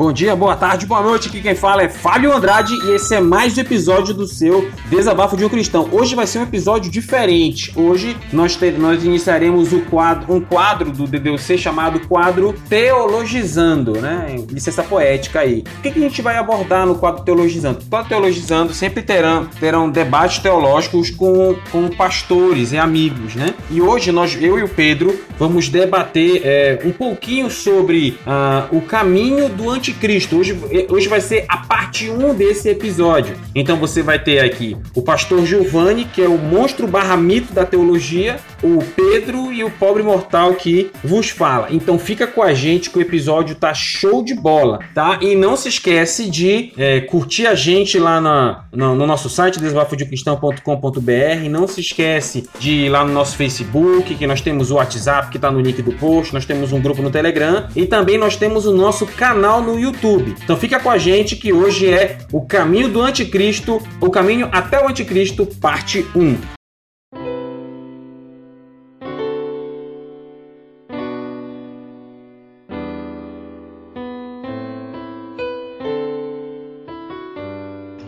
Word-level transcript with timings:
Bom 0.00 0.14
dia, 0.14 0.34
boa 0.34 0.56
tarde, 0.56 0.86
boa 0.86 1.02
noite. 1.02 1.28
Aqui 1.28 1.42
quem 1.42 1.54
fala 1.54 1.82
é 1.82 1.88
Fábio 1.90 2.34
Andrade 2.34 2.72
e 2.72 2.92
esse 2.92 3.14
é 3.14 3.20
mais 3.20 3.58
um 3.58 3.60
episódio 3.60 4.14
do 4.14 4.26
seu 4.26 4.70
Desabafo 4.88 5.36
de 5.36 5.44
um 5.44 5.48
Cristão. 5.50 5.90
Hoje 5.92 6.14
vai 6.14 6.26
ser 6.26 6.38
um 6.38 6.42
episódio 6.44 6.90
diferente. 6.90 7.70
Hoje 7.76 8.16
nós, 8.32 8.58
nós 8.78 9.04
iniciaremos 9.04 9.74
o 9.74 9.80
quadro, 9.80 10.34
um 10.34 10.40
quadro 10.40 10.90
do 10.90 11.06
DDC 11.06 11.58
chamado 11.58 12.00
quadro 12.08 12.54
Teologizando, 12.66 14.00
né? 14.00 14.42
Licença 14.50 14.82
poética 14.82 15.40
aí. 15.40 15.64
O 15.80 15.82
que, 15.82 15.90
que 15.90 15.98
a 15.98 16.02
gente 16.08 16.22
vai 16.22 16.38
abordar 16.38 16.86
no 16.86 16.94
quadro 16.94 17.22
Teologizando? 17.22 17.80
Quadro 17.90 18.08
Teologizando 18.08 18.72
sempre 18.72 19.02
terão, 19.02 19.48
terão 19.60 19.90
debates 19.90 20.38
teológicos 20.38 21.10
com, 21.10 21.54
com 21.70 21.90
pastores 21.90 22.72
e 22.72 22.78
amigos, 22.78 23.34
né? 23.34 23.52
E 23.70 23.82
hoje 23.82 24.10
nós, 24.10 24.34
eu 24.40 24.58
e 24.58 24.62
o 24.62 24.68
Pedro, 24.68 25.20
vamos 25.38 25.68
debater 25.68 26.40
é, 26.42 26.80
um 26.86 26.90
pouquinho 26.90 27.50
sobre 27.50 28.18
uh, 28.26 28.74
o 28.74 28.80
caminho 28.80 29.50
do 29.50 29.68
anticristo 29.68 29.89
anticristo. 29.90 30.38
Hoje, 30.38 30.58
hoje 30.88 31.08
vai 31.08 31.20
ser 31.20 31.44
a 31.48 31.58
parte 31.58 32.08
1 32.08 32.34
desse 32.34 32.68
episódio. 32.68 33.36
Então 33.54 33.76
você 33.76 34.02
vai 34.02 34.18
ter 34.18 34.40
aqui 34.40 34.76
o 34.94 35.02
pastor 35.02 35.44
Giovanni, 35.44 36.04
que 36.04 36.22
é 36.22 36.28
o 36.28 36.38
monstro 36.38 36.86
barra 36.86 37.16
mito 37.16 37.52
da 37.52 37.64
teologia, 37.64 38.38
o 38.62 38.78
Pedro 38.96 39.52
e 39.52 39.64
o 39.64 39.70
pobre 39.70 40.02
mortal 40.02 40.54
que 40.54 40.90
vos 41.02 41.30
fala. 41.30 41.68
Então 41.70 41.98
fica 41.98 42.26
com 42.26 42.42
a 42.42 42.54
gente 42.54 42.90
que 42.90 42.98
o 42.98 43.02
episódio 43.02 43.54
tá 43.54 43.74
show 43.74 44.22
de 44.22 44.34
bola, 44.34 44.80
tá? 44.94 45.18
E 45.20 45.34
não 45.34 45.56
se 45.56 45.68
esquece 45.68 46.30
de 46.30 46.72
é, 46.76 47.00
curtir 47.00 47.46
a 47.46 47.54
gente 47.54 47.98
lá 47.98 48.20
na, 48.20 48.64
no, 48.72 48.94
no 48.94 49.06
nosso 49.06 49.28
site 49.28 49.58
desbafodecristão.com.br. 49.58 51.48
Não 51.50 51.66
se 51.66 51.80
esquece 51.80 52.48
de 52.58 52.70
ir 52.70 52.88
lá 52.88 53.04
no 53.04 53.12
nosso 53.12 53.36
Facebook, 53.36 54.14
que 54.14 54.26
nós 54.26 54.40
temos 54.40 54.70
o 54.70 54.76
WhatsApp 54.76 55.30
que 55.30 55.38
tá 55.38 55.50
no 55.50 55.60
link 55.60 55.82
do 55.82 55.92
post, 55.92 56.32
nós 56.32 56.44
temos 56.44 56.72
um 56.72 56.80
grupo 56.80 57.02
no 57.02 57.10
Telegram 57.10 57.68
e 57.74 57.86
também 57.86 58.18
nós 58.18 58.36
temos 58.36 58.66
o 58.66 58.72
nosso 58.72 59.06
canal 59.06 59.62
no 59.62 59.79
YouTube. 59.80 60.34
Então 60.42 60.56
fica 60.56 60.78
com 60.78 60.90
a 60.90 60.98
gente 60.98 61.36
que 61.36 61.52
hoje 61.52 61.88
é 61.88 62.18
o 62.32 62.42
caminho 62.42 62.88
do 62.88 63.00
anticristo, 63.00 63.82
o 64.00 64.10
caminho 64.10 64.48
até 64.52 64.82
o 64.82 64.88
anticristo, 64.88 65.46
parte 65.46 66.06
1. 66.14 66.60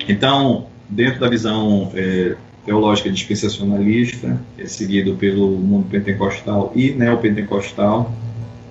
Então, 0.08 0.66
dentro 0.88 1.20
da 1.20 1.28
visão 1.28 1.90
é, 1.94 2.36
teológica 2.66 3.10
dispensacionalista, 3.10 4.40
é 4.58 4.66
seguido 4.66 5.14
pelo 5.16 5.50
mundo 5.50 5.88
pentecostal 5.88 6.72
e 6.76 6.90
neopentecostal, 6.90 8.12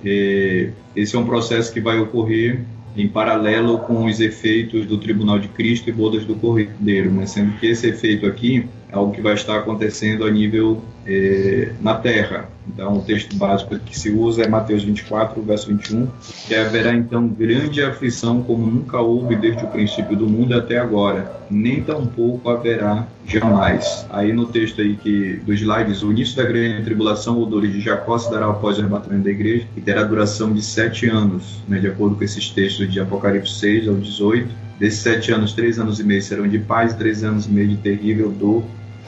é, 0.04 0.70
esse 0.94 1.16
é 1.16 1.18
um 1.18 1.26
processo 1.26 1.72
que 1.72 1.80
vai 1.80 1.98
ocorrer 1.98 2.60
em 2.96 3.08
paralelo 3.08 3.78
com 3.78 4.04
os 4.04 4.20
efeitos 4.20 4.86
do 4.86 4.98
Tribunal 4.98 5.38
de 5.38 5.48
Cristo 5.48 5.88
e 5.88 5.92
bodas 5.92 6.24
do 6.24 6.34
Cordeiro, 6.34 7.10
né? 7.10 7.26
sendo 7.26 7.58
que 7.58 7.66
esse 7.66 7.88
efeito 7.88 8.26
aqui 8.26 8.66
algo 8.92 9.12
que 9.12 9.20
vai 9.20 9.34
estar 9.34 9.58
acontecendo 9.58 10.24
a 10.24 10.30
nível 10.30 10.82
é, 11.06 11.72
na 11.80 11.94
terra. 11.94 12.48
Então, 12.68 12.98
o 12.98 13.02
texto 13.02 13.34
básico 13.36 13.76
que 13.78 13.98
se 13.98 14.10
usa 14.10 14.42
é 14.42 14.48
Mateus 14.48 14.84
24, 14.84 15.42
verso 15.42 15.66
21, 15.68 16.06
que 16.46 16.54
haverá 16.54 16.94
então 16.94 17.26
grande 17.26 17.82
aflição 17.82 18.40
como 18.42 18.64
nunca 18.64 19.00
houve 19.00 19.34
desde 19.34 19.64
o 19.64 19.68
princípio 19.68 20.16
do 20.16 20.28
mundo 20.28 20.54
até 20.54 20.78
agora, 20.78 21.40
nem 21.50 21.82
tampouco 21.82 22.48
haverá 22.48 23.06
jamais. 23.26 24.06
Aí 24.10 24.32
no 24.32 24.46
texto 24.46 24.80
aí 24.80 24.94
que 24.96 25.40
dos 25.44 25.60
slides, 25.60 26.02
o 26.02 26.12
início 26.12 26.36
da 26.36 26.44
grande 26.44 26.84
tribulação, 26.84 27.42
o 27.42 27.46
dores 27.46 27.72
de 27.72 27.80
Jacó 27.80 28.16
se 28.16 28.30
dará 28.30 28.48
após 28.48 28.76
o 28.76 28.80
arrebatamento 28.80 29.24
da 29.24 29.30
igreja 29.30 29.66
e 29.76 29.80
terá 29.80 30.04
duração 30.04 30.52
de 30.52 30.62
sete 30.62 31.08
anos, 31.08 31.62
né, 31.66 31.80
de 31.80 31.88
acordo 31.88 32.14
com 32.14 32.22
esses 32.22 32.48
textos 32.50 32.92
de 32.92 33.00
Apocalipse 33.00 33.54
6 33.54 33.88
ao 33.88 33.94
18. 33.96 34.62
Desses 34.78 35.00
sete 35.00 35.32
anos, 35.32 35.52
três 35.52 35.78
anos 35.78 36.00
e 36.00 36.04
meio 36.04 36.22
serão 36.22 36.48
de 36.48 36.58
paz, 36.58 36.94
três 36.94 37.22
anos 37.22 37.46
e 37.46 37.50
meio 37.50 37.68
de 37.68 37.76
terrível 37.76 38.30
dor, 38.30 38.64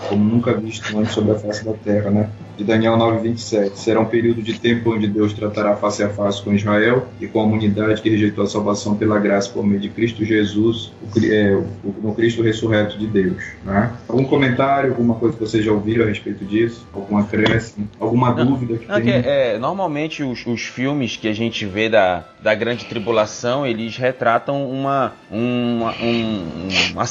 como 0.08 0.24
nunca 0.24 0.52
visto 0.52 0.96
antes 0.98 1.12
sobre 1.12 1.32
a 1.32 1.38
face 1.38 1.64
da 1.64 1.72
terra, 1.72 2.10
né? 2.10 2.30
De 2.56 2.64
Daniel 2.64 2.96
9:27. 2.96 3.76
Será 3.76 4.00
um 4.00 4.04
período 4.04 4.42
de 4.42 4.58
tempo 4.58 4.94
onde 4.94 5.06
Deus 5.06 5.32
tratará 5.32 5.76
face 5.76 6.02
a 6.02 6.08
face 6.08 6.42
com 6.42 6.52
Israel 6.54 7.06
e 7.20 7.26
com 7.26 7.40
a 7.40 7.44
humanidade 7.44 8.00
que 8.00 8.08
rejeitou 8.08 8.44
a 8.44 8.46
salvação 8.46 8.96
pela 8.96 9.18
graça 9.18 9.50
por 9.50 9.64
meio 9.66 9.80
de 9.80 9.88
Cristo 9.88 10.24
Jesus, 10.24 10.92
o, 11.02 11.24
é, 11.24 11.54
o, 11.54 11.94
no 12.02 12.14
Cristo 12.14 12.42
ressurreto 12.42 12.98
de 12.98 13.06
Deus. 13.06 13.42
Né? 13.64 13.92
Algum 14.08 14.24
comentário, 14.24 14.90
alguma 14.90 15.14
coisa 15.16 15.36
que 15.36 15.40
vocês 15.40 15.64
já 15.64 15.72
ouviram 15.72 16.04
a 16.04 16.08
respeito 16.08 16.44
disso? 16.44 16.86
Algum 16.92 17.18
acréscimo? 17.18 17.88
Alguma 17.98 18.34
não, 18.34 18.46
dúvida 18.46 18.78
que 18.78 18.86
não, 18.86 19.00
que 19.00 19.10
é, 19.10 19.58
normalmente 19.58 20.22
os, 20.22 20.46
os, 20.46 20.64
filmes 20.64 21.16
que 21.16 21.28
a 21.28 21.32
gente 21.32 21.66
vê 21.66 21.88
da, 21.88 22.24
da 22.42 22.54
grande 22.54 22.84
tribulação, 22.86 23.66
eles 23.66 23.96
retratam 23.96 24.68
uma, 24.70 25.12
uma, 25.30 25.92
um, 26.00 26.68
uma, 26.92 27.04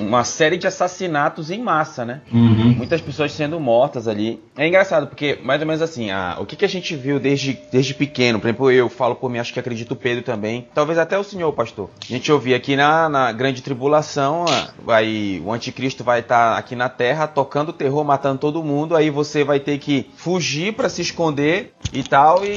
uma 0.00 0.24
série 0.24 0.56
de 0.56 0.66
assassinatos 0.66 1.50
em 1.50 1.62
massa, 1.62 2.04
né? 2.04 2.20
Uhum. 2.32 2.74
Muitas 2.76 3.00
pessoas 3.00 3.32
sendo 3.32 3.58
mortas 3.58 4.06
ali. 4.06 4.40
É 4.56 4.66
engraçado 4.66 4.87
engraçado, 4.88 5.06
porque 5.06 5.38
mais 5.42 5.60
ou 5.60 5.66
menos 5.66 5.82
assim, 5.82 6.10
a, 6.10 6.36
o 6.40 6.46
que, 6.46 6.56
que 6.56 6.64
a 6.64 6.68
gente 6.68 6.96
viu 6.96 7.20
desde, 7.20 7.60
desde 7.70 7.94
pequeno, 7.94 8.40
por 8.40 8.48
exemplo, 8.48 8.70
eu 8.70 8.88
falo 8.88 9.14
por 9.14 9.30
mim, 9.30 9.38
acho 9.38 9.52
que 9.52 9.60
acredito 9.60 9.92
o 9.92 9.96
Pedro 9.96 10.24
também, 10.24 10.66
talvez 10.74 10.98
até 10.98 11.18
o 11.18 11.24
senhor, 11.24 11.52
pastor. 11.52 11.90
A 12.02 12.12
gente 12.12 12.32
ouvia 12.32 12.56
aqui 12.56 12.74
na, 12.74 13.08
na 13.08 13.32
grande 13.32 13.62
tribulação, 13.62 14.46
aí 14.86 15.42
o 15.44 15.52
anticristo 15.52 16.02
vai 16.02 16.20
estar 16.20 16.54
tá 16.54 16.58
aqui 16.58 16.74
na 16.74 16.88
terra 16.88 17.26
tocando 17.26 17.72
terror, 17.72 18.02
matando 18.04 18.38
todo 18.38 18.64
mundo, 18.64 18.96
aí 18.96 19.10
você 19.10 19.44
vai 19.44 19.60
ter 19.60 19.78
que 19.78 20.10
fugir 20.16 20.74
para 20.74 20.88
se 20.88 21.02
esconder 21.02 21.72
e 21.92 22.02
tal, 22.02 22.44
e 22.44 22.54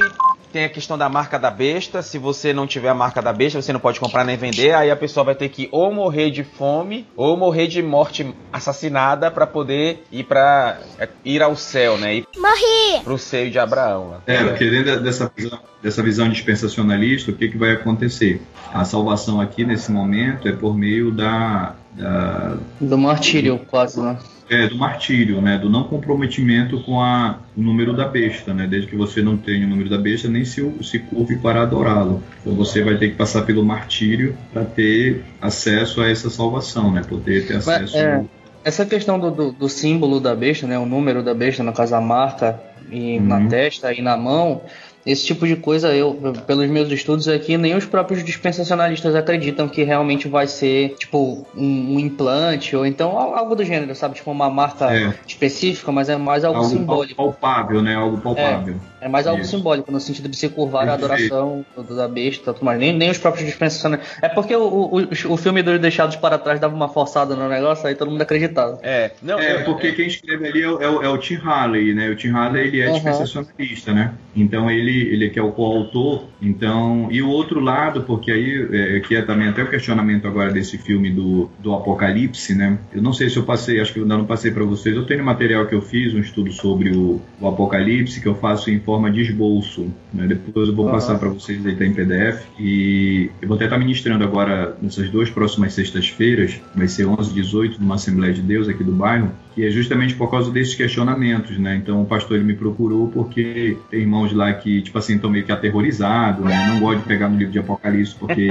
tem 0.52 0.64
a 0.64 0.68
questão 0.68 0.98
da 0.98 1.08
marca 1.08 1.38
da 1.38 1.50
besta. 1.50 2.02
Se 2.02 2.18
você 2.18 2.52
não 2.52 2.66
tiver 2.66 2.90
a 2.90 2.94
marca 2.94 3.22
da 3.22 3.32
besta, 3.32 3.60
você 3.60 3.72
não 3.72 3.80
pode 3.80 3.98
comprar 3.98 4.24
nem 4.24 4.36
vender. 4.36 4.74
Aí 4.74 4.90
a 4.90 4.96
pessoa 4.96 5.24
vai 5.24 5.34
ter 5.34 5.48
que 5.48 5.68
ou 5.72 5.92
morrer 5.92 6.30
de 6.30 6.44
fome 6.44 7.06
ou 7.16 7.36
morrer 7.36 7.66
de 7.66 7.82
morte 7.82 8.34
assassinada 8.52 9.30
para 9.30 9.46
poder 9.46 10.04
ir 10.12 10.24
para 10.24 10.78
é, 10.98 11.08
ir 11.24 11.42
ao 11.42 11.56
céu, 11.56 11.96
né? 11.96 12.16
Ir 12.16 12.26
Morri! 12.36 13.02
Pro 13.02 13.18
seio 13.18 13.50
de 13.50 13.58
Abraão. 13.58 14.10
Lá. 14.10 14.22
É, 14.26 14.44
porque 14.44 14.68
dentro 14.68 15.00
dessa 15.00 15.30
visão, 15.34 15.58
dessa 15.82 16.02
visão 16.02 16.28
dispensacionalista, 16.28 17.30
o 17.30 17.34
que, 17.34 17.48
que 17.48 17.56
vai 17.56 17.72
acontecer? 17.72 18.42
A 18.72 18.84
salvação 18.84 19.40
aqui 19.40 19.64
nesse 19.64 19.90
momento 19.90 20.48
é 20.48 20.52
por 20.52 20.76
meio 20.76 21.10
da, 21.10 21.74
da 21.96 22.56
do 22.80 22.98
martírio, 22.98 23.58
quase, 23.68 24.00
né? 24.00 24.18
é, 24.52 24.68
do 24.68 24.76
martírio, 24.76 25.40
né, 25.40 25.56
do 25.56 25.70
não 25.70 25.84
comprometimento 25.84 26.80
com 26.82 27.00
a, 27.00 27.38
o 27.56 27.62
número 27.62 27.96
da 27.96 28.06
besta, 28.06 28.52
né, 28.52 28.66
desde 28.66 28.88
que 28.88 28.96
você 28.96 29.22
não 29.22 29.36
tenha 29.36 29.66
o 29.66 29.68
número 29.68 29.88
da 29.88 29.96
besta, 29.96 30.28
nem 30.28 30.44
se, 30.44 30.62
se 30.82 30.98
curve 30.98 31.36
para 31.36 31.62
adorá-lo. 31.62 32.22
Então 32.40 32.54
você 32.54 32.82
vai 32.82 32.96
ter 32.96 33.10
que 33.10 33.16
passar 33.16 33.42
pelo 33.42 33.64
martírio 33.64 34.36
para 34.52 34.64
ter 34.64 35.24
acesso 35.40 36.02
a 36.02 36.10
essa 36.10 36.28
salvação, 36.28 36.92
né, 36.92 37.02
poder 37.08 37.46
ter 37.46 37.56
acesso. 37.56 37.96
É, 37.96 38.16
ao... 38.16 38.26
Essa 38.64 38.84
questão 38.84 39.18
do, 39.18 39.30
do, 39.30 39.52
do, 39.52 39.68
símbolo 39.68 40.20
da 40.20 40.36
besta, 40.36 40.66
né, 40.66 40.78
o 40.78 40.86
número 40.86 41.22
da 41.22 41.34
besta, 41.34 41.62
no 41.62 41.72
caso 41.72 41.94
a 41.94 42.00
marca 42.00 42.60
e 42.90 43.18
uhum. 43.18 43.26
na 43.26 43.46
testa 43.46 43.92
e 43.92 44.02
na 44.02 44.16
mão, 44.16 44.60
esse 45.04 45.24
tipo 45.24 45.46
de 45.46 45.56
coisa, 45.56 45.92
eu, 45.94 46.14
pelos 46.46 46.68
meus 46.68 46.90
estudos 46.90 47.26
aqui, 47.28 47.58
nem 47.58 47.74
os 47.74 47.84
próprios 47.84 48.22
dispensacionalistas 48.22 49.14
acreditam 49.14 49.68
que 49.68 49.82
realmente 49.82 50.28
vai 50.28 50.46
ser, 50.46 50.94
tipo, 50.96 51.44
um, 51.56 51.94
um 51.94 51.98
implante 51.98 52.76
ou 52.76 52.86
então 52.86 53.18
algo 53.18 53.56
do 53.56 53.64
gênero, 53.64 53.94
sabe? 53.94 54.14
Tipo, 54.14 54.30
uma 54.30 54.48
marca 54.48 54.94
é. 54.94 55.14
específica, 55.26 55.90
mas 55.90 56.08
é 56.08 56.16
mais 56.16 56.44
algo, 56.44 56.58
algo 56.58 56.70
simbólico. 56.70 57.16
palpável, 57.16 57.82
né? 57.82 57.96
Algo 57.96 58.18
palpável. 58.18 58.74
É. 58.74 58.91
É 59.02 59.08
mais 59.08 59.26
algo 59.26 59.42
Isso. 59.42 59.50
simbólico, 59.56 59.90
no 59.90 59.98
sentido 59.98 60.28
de 60.28 60.36
se 60.36 60.48
curvar 60.48 60.88
a 60.88 60.94
adoração 60.94 61.66
da 61.90 62.06
besta, 62.06 62.54
tudo 62.54 62.64
mais. 62.64 62.78
Nem, 62.78 62.96
nem 62.96 63.10
os 63.10 63.18
próprios 63.18 63.44
dispensacionais. 63.44 64.00
É 64.22 64.28
porque 64.28 64.54
o, 64.54 64.62
o, 64.62 65.32
o 65.32 65.36
filme 65.36 65.60
dos 65.60 65.80
Deixados 65.80 66.14
para 66.14 66.38
Trás 66.38 66.60
dava 66.60 66.72
uma 66.74 66.88
forçada 66.88 67.34
no 67.34 67.48
negócio, 67.48 67.84
aí 67.84 67.96
todo 67.96 68.12
mundo 68.12 68.22
acreditava. 68.22 68.78
É, 68.80 69.10
não, 69.20 69.40
é 69.40 69.64
porque 69.64 69.88
é, 69.88 69.92
quem 69.92 70.06
escreve 70.06 70.46
ali 70.46 70.60
é, 70.60 70.64
é, 70.64 70.68
o, 70.68 71.02
é 71.02 71.08
o 71.08 71.18
Tim 71.18 71.34
Halley, 71.34 71.92
né? 71.92 72.10
O 72.10 72.14
Tim 72.14 72.28
Halley 72.28 72.68
ele 72.68 72.80
é 72.80 72.86
uhum. 72.86 72.92
dispensacionalista, 72.94 73.92
né? 73.92 74.14
Então 74.36 74.70
ele, 74.70 75.12
ele 75.12 75.30
que 75.30 75.38
é 75.38 75.42
o 75.42 75.50
coautor. 75.50 76.24
Então, 76.40 77.08
e 77.10 77.20
o 77.22 77.28
outro 77.28 77.58
lado, 77.58 78.02
porque 78.02 78.30
aí, 78.30 78.68
é, 78.72 79.00
que 79.00 79.16
é 79.16 79.22
também 79.22 79.48
até 79.48 79.64
o 79.64 79.68
questionamento 79.68 80.28
agora 80.28 80.52
desse 80.52 80.78
filme 80.78 81.10
do, 81.10 81.50
do 81.58 81.74
Apocalipse, 81.74 82.54
né? 82.54 82.78
Eu 82.92 83.02
não 83.02 83.12
sei 83.12 83.28
se 83.28 83.36
eu 83.36 83.42
passei, 83.42 83.80
acho 83.80 83.92
que 83.92 83.98
eu 83.98 84.04
ainda 84.04 84.16
não 84.16 84.24
passei 84.24 84.52
para 84.52 84.64
vocês. 84.64 84.94
Eu 84.94 85.06
tenho 85.06 85.24
material 85.24 85.66
que 85.66 85.74
eu 85.74 85.82
fiz, 85.82 86.14
um 86.14 86.20
estudo 86.20 86.52
sobre 86.52 86.90
o, 86.90 87.20
o 87.40 87.48
Apocalipse, 87.48 88.20
que 88.20 88.28
eu 88.28 88.34
faço 88.34 88.70
em 88.70 88.78
forma 88.92 89.10
de 89.10 89.22
esboço. 89.22 89.90
Né? 90.12 90.26
Depois 90.26 90.68
eu 90.68 90.74
vou 90.74 90.84
uhum. 90.84 90.92
passar 90.92 91.18
para 91.18 91.30
vocês 91.30 91.64
aí 91.64 91.74
tá 91.74 91.86
em 91.86 91.94
PDF. 91.94 92.44
E 92.58 93.30
eu 93.40 93.48
vou 93.48 93.54
até 93.54 93.64
estar 93.64 93.76
tá 93.76 93.80
ministrando 93.80 94.22
agora 94.22 94.76
nessas 94.82 95.08
duas 95.08 95.30
próximas 95.30 95.72
sextas-feiras, 95.72 96.60
vai 96.74 96.86
ser 96.88 97.06
11 97.06 97.30
e 97.30 97.34
18, 97.34 97.80
numa 97.80 97.94
Assembleia 97.94 98.34
de 98.34 98.42
Deus 98.42 98.68
aqui 98.68 98.84
do 98.84 98.92
bairro, 98.92 99.32
que 99.54 99.66
é 99.66 99.70
justamente 99.70 100.14
por 100.14 100.30
causa 100.30 100.50
desses 100.50 100.74
questionamentos. 100.74 101.58
Né? 101.58 101.76
Então 101.76 102.02
o 102.02 102.06
pastor 102.06 102.36
ele 102.36 102.44
me 102.44 102.54
procurou 102.54 103.08
porque 103.08 103.76
tem 103.90 104.00
irmãos 104.00 104.32
lá 104.32 104.52
que 104.52 104.82
tipo 104.82 104.98
assim, 104.98 105.18
tô 105.18 105.28
meio 105.28 105.44
que 105.44 105.52
aterrorizado, 105.52 106.44
né? 106.44 106.66
Não 106.68 106.80
gosto 106.80 107.00
de 107.00 107.04
pegar 107.04 107.28
no 107.28 107.36
livro 107.36 107.52
de 107.52 107.58
Apocalipse 107.58 108.14
porque 108.14 108.48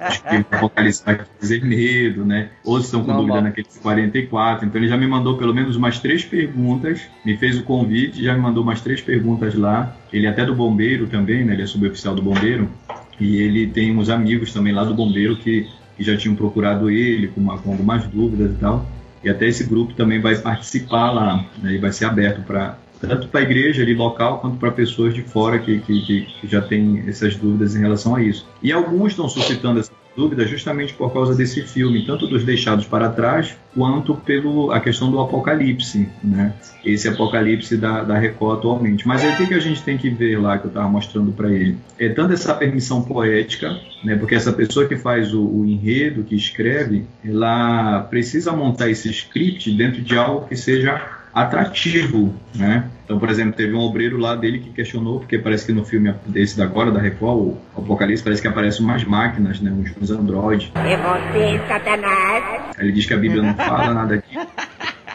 acho 0.00 0.22
que 0.22 0.36
o 0.36 0.40
Apocalipse 0.50 1.02
vai 1.04 1.20
dizer 1.40 1.64
medo, 1.64 2.24
né? 2.24 2.50
Outros 2.64 2.86
estão 2.86 3.04
com 3.04 3.16
dúvida 3.16 3.40
naqueles 3.40 3.78
44. 3.78 4.66
Então 4.66 4.80
ele 4.80 4.88
já 4.88 4.96
me 4.96 5.06
mandou 5.06 5.36
pelo 5.36 5.54
menos 5.54 5.76
umas 5.76 5.98
três 5.98 6.24
perguntas, 6.24 7.02
me 7.24 7.36
fez 7.36 7.58
o 7.58 7.62
convite, 7.64 8.22
já 8.22 8.34
me 8.34 8.40
mandou 8.40 8.62
umas 8.62 8.80
três 8.80 9.00
perguntas 9.00 9.54
lá. 9.54 9.96
Ele 10.12 10.26
é 10.26 10.30
até 10.30 10.44
do 10.44 10.54
bombeiro 10.54 11.06
também, 11.06 11.44
né? 11.44 11.54
Ele 11.54 11.62
é 11.62 11.66
suboficial 11.66 12.14
do 12.14 12.22
bombeiro. 12.22 12.68
E 13.20 13.36
ele 13.36 13.66
tem 13.66 13.96
uns 13.96 14.08
amigos 14.08 14.52
também 14.52 14.72
lá 14.72 14.84
do 14.84 14.94
bombeiro 14.94 15.36
que, 15.36 15.68
que 15.96 16.02
já 16.02 16.16
tinham 16.16 16.34
procurado 16.34 16.90
ele 16.90 17.28
com, 17.28 17.40
uma, 17.40 17.58
com 17.58 17.70
algumas 17.70 18.04
dúvidas 18.06 18.52
e 18.52 18.56
tal. 18.56 18.86
E 19.22 19.30
até 19.30 19.46
esse 19.46 19.64
grupo 19.64 19.94
também 19.94 20.20
vai 20.20 20.36
participar 20.36 21.10
lá, 21.10 21.44
né? 21.58 21.72
E 21.74 21.78
vai 21.78 21.92
ser 21.92 22.06
aberto 22.06 22.42
para 22.42 22.78
tanto 23.00 23.26
para 23.26 23.40
a 23.40 23.42
igreja 23.42 23.82
ali 23.82 23.94
local 23.94 24.38
quanto 24.38 24.58
para 24.58 24.70
pessoas 24.70 25.12
de 25.12 25.22
fora 25.22 25.58
que, 25.58 25.80
que, 25.80 26.00
que, 26.00 26.46
já 26.46 26.62
têm 26.62 27.02
essas 27.08 27.34
dúvidas 27.34 27.74
em 27.74 27.80
relação 27.80 28.14
a 28.14 28.22
isso. 28.22 28.46
E 28.62 28.70
alguns 28.70 29.10
estão 29.10 29.28
suscitando 29.28 29.80
essa 29.80 29.90
dúvida 30.16 30.46
justamente 30.46 30.92
por 30.94 31.12
causa 31.12 31.34
desse 31.34 31.62
filme, 31.62 32.04
tanto 32.04 32.26
dos 32.26 32.44
deixados 32.44 32.86
para 32.86 33.08
trás, 33.08 33.56
quanto 33.74 34.14
pelo 34.14 34.70
a 34.70 34.80
questão 34.80 35.10
do 35.10 35.20
apocalipse, 35.20 36.08
né? 36.22 36.54
Esse 36.84 37.08
apocalipse 37.08 37.76
da, 37.76 38.02
da 38.02 38.18
Record 38.18 38.58
atualmente. 38.58 39.06
Mas 39.06 39.22
aí 39.22 39.32
o 39.32 39.36
que, 39.36 39.46
que 39.46 39.54
a 39.54 39.60
gente 39.60 39.82
tem 39.82 39.96
que 39.96 40.10
ver 40.10 40.38
lá 40.38 40.58
que 40.58 40.66
eu 40.66 40.68
estava 40.68 40.88
mostrando 40.88 41.32
para 41.32 41.50
ele? 41.50 41.76
É 41.98 42.08
tanto 42.08 42.32
essa 42.32 42.54
permissão 42.54 43.02
poética, 43.02 43.78
né? 44.04 44.16
Porque 44.16 44.34
essa 44.34 44.52
pessoa 44.52 44.86
que 44.86 44.96
faz 44.96 45.32
o, 45.32 45.42
o 45.42 45.64
enredo, 45.64 46.24
que 46.24 46.34
escreve, 46.34 47.04
ela 47.24 48.00
precisa 48.10 48.52
montar 48.52 48.90
esse 48.90 49.08
script 49.10 49.70
dentro 49.72 50.02
de 50.02 50.16
algo 50.16 50.46
que 50.46 50.56
seja 50.56 51.21
atrativo, 51.34 52.34
né? 52.54 52.84
Então, 53.04 53.18
por 53.18 53.28
exemplo, 53.28 53.52
teve 53.52 53.74
um 53.74 53.80
obreiro 53.80 54.16
lá 54.18 54.34
dele 54.34 54.58
que 54.58 54.70
questionou, 54.70 55.20
porque 55.20 55.38
parece 55.38 55.66
que 55.66 55.72
no 55.72 55.84
filme 55.84 56.14
desse 56.26 56.56
da 56.56 56.64
agora, 56.64 56.90
da 56.90 57.00
Record, 57.00 57.38
o 57.38 57.58
Apocalipse, 57.76 58.22
parece 58.22 58.40
que 58.40 58.48
aparecem 58.48 58.84
umas 58.84 59.04
máquinas, 59.04 59.60
né? 59.60 59.70
Uns, 59.70 59.92
uns 60.00 60.10
androides. 60.10 60.70
É 60.74 60.96
você, 60.96 61.60
Satanás! 61.68 62.76
Ele 62.78 62.92
diz 62.92 63.06
que 63.06 63.14
a 63.14 63.18
Bíblia 63.18 63.42
não 63.42 63.54
fala 63.54 63.92
nada 63.92 64.16
disso 64.18 64.46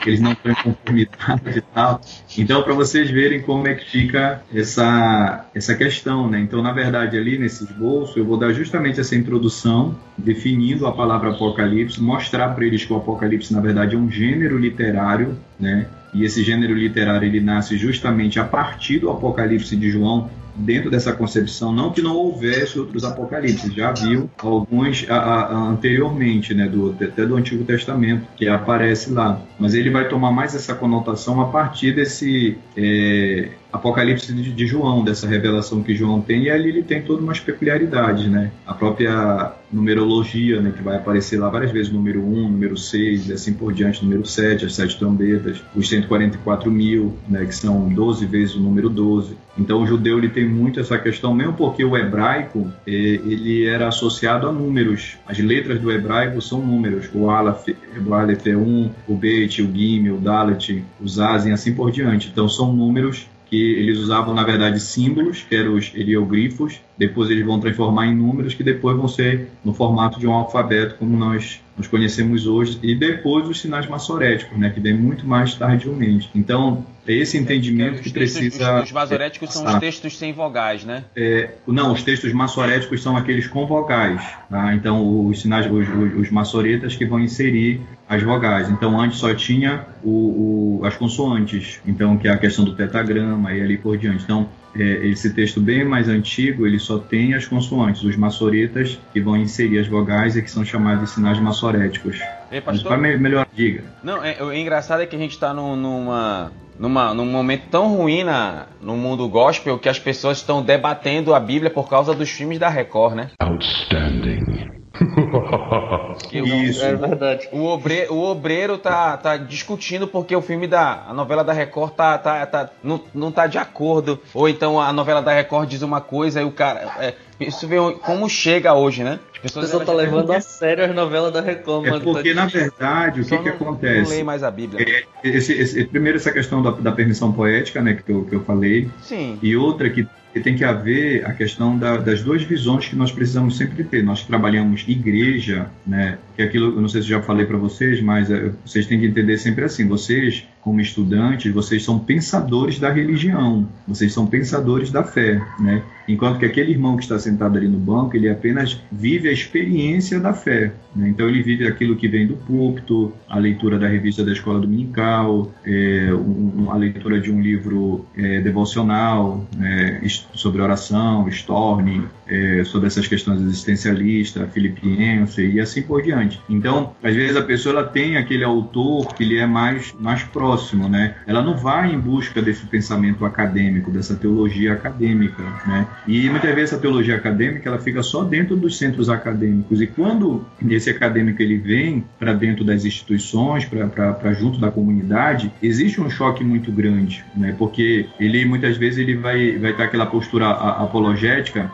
eles 0.08 0.22
não 0.22 0.32
estão 0.32 0.52
em 0.52 0.56
conformidade 0.56 1.58
e 1.58 1.62
tal. 1.62 2.02
Então, 2.38 2.64
para 2.64 2.74
vocês 2.74 3.10
verem 3.10 3.42
como 3.42 3.68
é 3.68 3.74
que 3.74 3.90
fica 3.90 4.42
essa, 4.54 5.46
essa 5.54 5.76
questão, 5.76 6.30
né? 6.30 6.40
Então, 6.40 6.62
na 6.62 6.72
verdade, 6.72 7.18
ali 7.18 7.38
nesse 7.38 7.64
esboço, 7.64 8.18
eu 8.18 8.26
vou 8.26 8.38
dar 8.38 8.54
justamente 8.54 9.00
essa 9.00 9.16
introdução, 9.16 9.96
definindo 10.18 10.88
a 10.88 10.92
palavra 10.92 11.32
Apocalipse, 11.32 12.02
mostrar 12.02 12.50
para 12.50 12.66
eles 12.66 12.86
que 12.86 12.94
o 12.94 12.98
Apocalipse, 12.98 13.54
na 13.54 13.60
verdade, 13.60 13.96
é 13.96 13.98
um 13.98 14.10
gênero 14.10 14.58
literário, 14.58 15.38
né? 15.60 15.88
E 16.14 16.24
esse 16.24 16.44
gênero 16.44 16.74
literário 16.74 17.28
ele 17.28 17.40
nasce 17.40 17.78
justamente 17.78 18.40
a 18.40 18.44
partir 18.44 19.00
do 19.00 19.10
Apocalipse 19.10 19.76
de 19.76 19.90
João, 19.90 20.30
dentro 20.58 20.90
dessa 20.90 21.14
concepção, 21.14 21.72
não 21.72 21.92
que 21.92 22.02
não 22.02 22.16
houvesse 22.16 22.80
outros 22.80 23.04
apocalipses, 23.04 23.74
já 23.74 23.92
viu 23.92 24.30
alguns 24.38 25.06
a, 25.08 25.16
a, 25.16 25.56
anteriormente, 25.70 26.54
né, 26.54 26.68
do, 26.68 26.96
até 27.00 27.26
do 27.26 27.36
Antigo 27.36 27.64
Testamento, 27.64 28.28
que 28.36 28.48
aparece 28.48 29.12
lá. 29.12 29.40
Mas 29.60 29.76
ele 29.76 29.90
vai 29.90 30.08
tomar 30.08 30.32
mais 30.32 30.56
essa 30.56 30.74
conotação 30.74 31.40
a 31.40 31.46
partir 31.46 31.94
desse 31.94 32.58
é, 32.76 33.50
Apocalipse 33.72 34.34
de, 34.34 34.52
de, 34.52 34.68
João, 34.68 35.04
dessa 35.04 35.28
revelação 35.28 35.84
que 35.84 35.94
João 35.94 36.22
tem, 36.22 36.44
e 36.44 36.50
ali 36.50 36.70
ele 36.70 36.84
tem 36.84 37.02
todas 37.02 37.24
umas 37.24 37.40
peculiaridades, 37.40 38.28
né? 38.28 38.52
A 38.66 38.74
própria 38.74 39.54
numerologia, 39.72 40.62
né, 40.62 40.72
que 40.76 40.82
vai 40.82 40.98
aparecer 40.98 41.40
lá 41.40 41.50
várias 41.50 41.72
vezes, 41.72 41.92
número 41.92 42.22
1, 42.22 42.50
número 42.50 42.78
6, 42.78 43.30
e 43.30 43.34
assim 43.34 43.54
por 43.54 43.74
diante, 43.74 44.04
número 44.04 44.26
7, 44.26 44.66
as 44.66 44.76
sete 44.76 44.98
trombetas, 44.98 45.62
os 45.76 45.88
144 45.90 46.72
mil, 46.72 47.18
né, 47.28 47.46
que 47.46 47.56
são 47.56 47.90
12 47.90 48.26
vezes 48.26 48.56
o 48.56 48.60
número 48.60 48.90
12. 48.90 49.36
Então 49.58 49.82
o 49.82 49.88
judeu 49.88 50.18
ele 50.18 50.30
tem 50.30 50.48
muito 50.48 50.80
essa 50.80 50.98
questão, 50.98 51.34
mesmo 51.34 51.54
porque 51.54 51.84
o 51.84 51.98
hebraico 51.98 52.72
eh, 52.86 52.92
ele 52.92 53.66
era 53.66 53.88
associado 53.88 54.48
a 54.48 54.52
números. 54.52 55.18
As 55.26 55.40
letras 55.40 55.82
do 55.82 55.92
hebraico 55.92 56.40
são 56.42 56.62
números. 56.62 57.10
O 57.14 57.30
Aleph, 57.30 57.70
o 58.06 58.14
Aleph 58.14 58.46
é 58.46 58.56
1, 58.56 58.92
o 59.08 59.16
Bet, 59.16 59.62
o 59.64 59.74
Gimel, 59.74 60.16
o 60.16 60.20
Dalet, 60.20 60.84
o 61.02 61.08
Zazen, 61.08 61.54
assim 61.54 61.74
por 61.74 61.92
diante. 61.92 62.30
Então 62.32 62.48
são 62.48 62.72
números 62.72 63.28
que 63.50 63.74
eles 63.74 63.98
usavam 64.00 64.34
na 64.34 64.44
verdade 64.44 64.80
símbolos, 64.80 65.44
que 65.44 65.56
eram 65.56 65.76
os 65.76 65.92
heliogrifos, 65.96 66.80
depois 66.98 67.30
eles 67.30 67.46
vão 67.46 67.60
transformar 67.60 68.08
em 68.08 68.16
números 68.16 68.54
que 68.54 68.64
depois 68.64 68.98
vão 68.98 69.08
ser 69.08 69.50
no 69.64 69.74
formato 69.74 70.20
de 70.20 70.28
um 70.28 70.34
alfabeto 70.34 70.96
como 70.96 71.18
nós 71.18 71.62
nós 71.78 71.88
conhecemos 71.88 72.48
hoje, 72.48 72.80
e 72.82 72.96
depois 72.96 73.48
os 73.48 73.62
sinais 73.62 73.88
maçoréticos, 73.88 74.58
né, 74.58 74.72
que 74.72 74.80
vem 74.80 74.96
muito 74.96 75.28
mais 75.28 75.54
tardiamente. 75.54 76.28
Então, 76.34 76.84
é 77.08 77.14
esse 77.14 77.38
entendimento 77.38 78.00
é, 78.00 78.04
que, 78.04 78.12
textos, 78.12 78.40
precisa. 78.40 78.78
Os, 78.78 78.84
os 78.86 78.92
maçoréticos 78.92 79.54
são 79.54 79.66
os 79.66 79.76
textos 79.80 80.18
sem 80.18 80.34
vogais, 80.34 80.84
né? 80.84 81.06
É, 81.16 81.52
não, 81.66 81.94
os 81.94 82.04
textos 82.04 82.34
maçoréticos 82.34 83.02
são 83.02 83.16
aqueles 83.16 83.48
com 83.48 83.66
vogais. 83.66 84.22
Tá? 84.50 84.74
Então, 84.74 85.28
os 85.28 85.42
sinais, 85.42 85.66
os, 85.66 85.88
os, 86.20 86.30
maçoretas 86.32 86.96
que 86.96 87.06
vão 87.06 87.20
inserir 87.20 87.82
as 88.08 88.22
vogais. 88.24 88.70
Então, 88.70 89.00
antes 89.00 89.20
só 89.20 89.34
tinha 89.34 89.86
o, 90.04 90.80
o, 90.82 90.86
as 90.86 90.96
consoantes, 90.96 91.80
então 91.86 92.18
que 92.18 92.28
é 92.28 92.32
a 92.32 92.38
questão 92.38 92.64
do 92.64 92.76
tetagrama 92.76 93.54
e 93.54 93.62
ali 93.62 93.78
por 93.78 93.98
diante. 93.98 94.24
Então, 94.24 94.50
é, 94.76 95.08
esse 95.08 95.34
texto 95.34 95.60
bem 95.60 95.84
mais 95.84 96.08
antigo, 96.08 96.68
ele 96.68 96.78
só 96.78 97.00
tem 97.00 97.34
as 97.34 97.48
consoantes, 97.48 98.04
os 98.04 98.16
maçoretas 98.16 99.00
que 99.12 99.20
vão 99.20 99.36
inserir 99.36 99.80
as 99.80 99.88
vogais 99.88 100.36
e 100.36 100.42
que 100.42 100.52
são 100.52 100.64
chamados 100.64 101.04
de 101.04 101.10
sinais 101.10 101.40
maçoréticos. 101.40 102.20
Ei, 102.52 102.62
pastor? 102.62 102.98
me 102.98 103.18
melhor, 103.18 103.48
diga. 103.54 103.84
Não, 104.04 104.24
é, 104.24 104.42
o 104.44 104.54
engraçado 104.54 105.02
é 105.02 105.06
que 105.06 105.16
a 105.16 105.20
gente 105.20 105.32
está 105.32 105.54
num, 105.54 105.76
numa, 105.76 106.52
numa, 106.80 107.14
num 107.14 107.26
momento 107.26 107.64
tão 107.70 107.96
ruim 107.96 108.24
na, 108.24 108.68
no 108.82 108.96
mundo 108.96 109.28
gospel 109.28 109.80
que 109.80 109.90
as 109.90 110.00
pessoas 110.00 110.38
estão 110.38 110.62
debatendo 110.62 111.34
a 111.34 111.40
Bíblia 111.40 111.70
por 111.70 111.90
causa 111.90 112.14
dos 112.14 112.30
filmes 112.30 112.60
da 112.60 112.70
Record, 112.70 113.16
né? 113.16 113.32
Outstanding. 113.40 114.68
Isso. 116.32 116.84
É 116.84 116.96
verdade. 116.96 117.48
O 117.52 117.66
obreiro, 117.66 118.14
o 118.14 118.24
obreiro 118.24 118.78
tá, 118.78 119.16
tá 119.18 119.38
discutindo 119.38 120.08
porque 120.08 120.36
o 120.36 120.42
filme 120.42 120.68
da 120.68 121.04
a 121.08 121.14
novela 121.14 121.44
da 121.44 121.54
Record 121.54 121.94
tá, 121.94 122.18
tá, 122.18 122.46
tá, 122.46 122.70
não, 122.84 123.02
não 123.14 123.32
tá 123.32 123.48
de 123.48 123.58
acordo. 123.58 124.20
Ou 124.34 124.50
então 124.50 124.80
a 124.80 124.92
novela 124.92 125.22
da 125.22 125.34
Record 125.34 125.70
diz 125.70 125.82
uma 125.82 126.02
coisa 126.02 126.42
e 126.42 126.46
o 126.46 126.52
cara. 126.52 126.92
É, 127.00 127.14
isso 127.40 127.68
vê 127.68 127.78
como 128.02 128.30
chega 128.30 128.74
hoje, 128.74 129.04
né? 129.04 129.20
As 129.34 129.40
pessoas 129.40 129.66
o 129.66 129.80
pessoal 129.80 129.86
tá 129.86 129.94
levando 129.94 130.32
a 130.32 130.42
sério 130.42 130.84
as 130.84 130.96
novelas 130.96 131.32
da 131.32 131.42
Record, 131.42 131.86
é 131.86 132.00
Porque, 132.00 132.34
tá... 132.34 132.42
na 132.42 132.48
verdade, 132.48 133.22
o 133.22 133.26
que, 133.26 133.38
que 133.38 133.50
acontece? 133.50 134.02
Não 134.02 134.10
leio 134.10 134.26
mais 134.26 134.44
a 134.44 134.50
Bíblia. 134.50 134.84
É, 134.84 135.28
esse, 135.28 135.54
esse, 135.54 135.86
primeiro, 135.86 136.18
essa 136.18 136.32
questão 136.32 136.62
da, 136.62 136.72
da 136.72 136.92
permissão 136.92 137.32
poética, 137.32 137.82
né, 137.82 137.94
que 138.04 138.12
eu, 138.12 138.26
que 138.26 138.34
eu 138.34 138.44
falei. 138.44 138.90
Sim. 139.02 139.38
E 139.42 139.56
outra 139.56 139.90
que 139.90 140.08
que 140.38 140.44
tem 140.44 140.56
que 140.56 140.64
haver 140.64 141.26
a 141.26 141.34
questão 141.34 141.78
da, 141.78 141.98
das 141.98 142.22
duas 142.22 142.44
visões 142.44 142.88
que 142.88 142.96
nós 142.96 143.12
precisamos 143.12 143.58
sempre 143.58 143.84
ter. 143.84 144.04
Nós 144.04 144.24
trabalhamos 144.24 144.86
igreja, 144.88 145.70
né? 145.86 146.18
Que 146.38 146.44
aquilo, 146.44 146.68
eu 146.76 146.82
não 146.82 146.88
sei 146.88 147.02
se 147.02 147.08
já 147.08 147.20
falei 147.20 147.48
para 147.48 147.58
vocês, 147.58 148.00
mas 148.00 148.30
é, 148.30 148.52
vocês 148.64 148.86
têm 148.86 149.00
que 149.00 149.08
entender 149.08 149.40
sempre 149.40 149.66
assim: 149.66 149.88
vocês, 149.88 150.48
como 150.62 150.80
estudantes, 150.80 151.52
vocês 151.52 151.84
são 151.84 151.98
pensadores 151.98 152.78
da 152.78 152.92
religião, 152.94 153.68
vocês 153.88 154.14
são 154.14 154.28
pensadores 154.28 154.92
da 154.92 155.04
fé, 155.04 155.42
né? 155.60 155.82
Enquanto 156.08 156.40
que 156.40 156.46
aquele 156.46 156.72
irmão 156.72 156.96
que 156.96 157.04
está 157.04 157.20
sentado 157.20 157.58
ali 157.58 157.68
no 157.68 157.78
banco, 157.78 158.16
ele 158.16 158.30
apenas 158.30 158.82
vive 158.92 159.28
a 159.28 159.32
experiência 159.32 160.20
da 160.20 160.32
fé. 160.32 160.72
Né? 160.96 161.10
Então 161.10 161.28
ele 161.28 161.44
vive 161.44 161.68
aquilo 161.68 161.98
que 161.98 162.08
vem 162.08 162.26
do 162.26 162.36
púlpito, 162.36 163.12
a 163.28 163.38
leitura 163.38 163.78
da 163.78 163.88
revista 163.88 164.24
da 164.24 164.32
escola 164.32 164.62
dominical, 164.62 165.52
é, 165.66 166.14
um, 166.14 166.72
a 166.72 166.78
leitura 166.78 167.20
de 167.20 167.30
um 167.30 167.42
livro 167.42 168.06
é, 168.16 168.40
devocional 168.40 169.46
é, 169.62 170.02
sobre 170.34 170.62
oração, 170.62 171.28
Storm, 171.28 172.06
é, 172.30 172.64
sobre 172.64 172.88
essas 172.88 173.08
questões 173.08 173.42
existencialistas, 173.42 174.52
filipiense 174.54 175.46
e 175.46 175.60
assim 175.60 175.82
por 175.82 176.02
diante. 176.02 176.40
Então, 176.50 176.96
às 177.04 177.16
vezes 177.16 177.36
a 177.36 177.42
pessoa 177.42 177.74
ela 177.74 177.88
tem 177.88 178.18
aquele 178.18 178.44
autor 178.44 179.14
que 179.14 179.24
lhe 179.24 179.38
é 179.38 179.46
mais, 179.46 179.94
mais 180.00 180.24
próximo, 180.24 180.88
né? 180.90 181.16
Ela 181.26 181.42
não 181.42 181.56
vai 181.56 181.94
em 181.94 182.00
busca 182.00 182.42
desse 182.42 182.66
pensamento 182.66 183.26
acadêmico, 183.26 183.92
dessa 183.92 184.16
teologia 184.16 184.74
acadêmica, 184.74 185.44
né? 185.66 185.88
E 186.08 186.30
muitas 186.30 186.54
vezes 186.54 186.74
a 186.74 186.80
teologia 186.80 187.16
acadêmica 187.16 187.70
ela 187.70 187.80
fica 187.80 188.04
só 188.04 188.24
dentro 188.24 188.56
dos 188.56 188.78
centros 188.78 189.10
acadêmicos. 189.10 189.82
E 189.82 189.88
quando 189.88 190.46
esse 190.70 190.90
acadêmico 190.90 191.42
ele 191.42 191.58
vem 191.58 192.04
para 192.20 192.34
dentro 192.34 192.64
das 192.64 192.86
instituições, 192.86 193.66
para 193.66 194.34
junto 194.34 194.60
da 194.60 194.72
comunidade, 194.72 195.52
existe 195.62 196.02
um 196.02 196.10
choque 196.10 196.44
muito 196.44 196.72
grande, 196.72 197.24
né? 197.36 197.56
Porque 197.58 198.08
ele 198.20 198.46
muitas 198.46 198.78
vezes 198.78 199.00
ele 199.00 199.16
vai 199.16 199.58
vai 199.58 199.72
estar 199.72 199.86
aquela 199.86 200.06
postura 200.06 200.50
apologética 200.50 201.70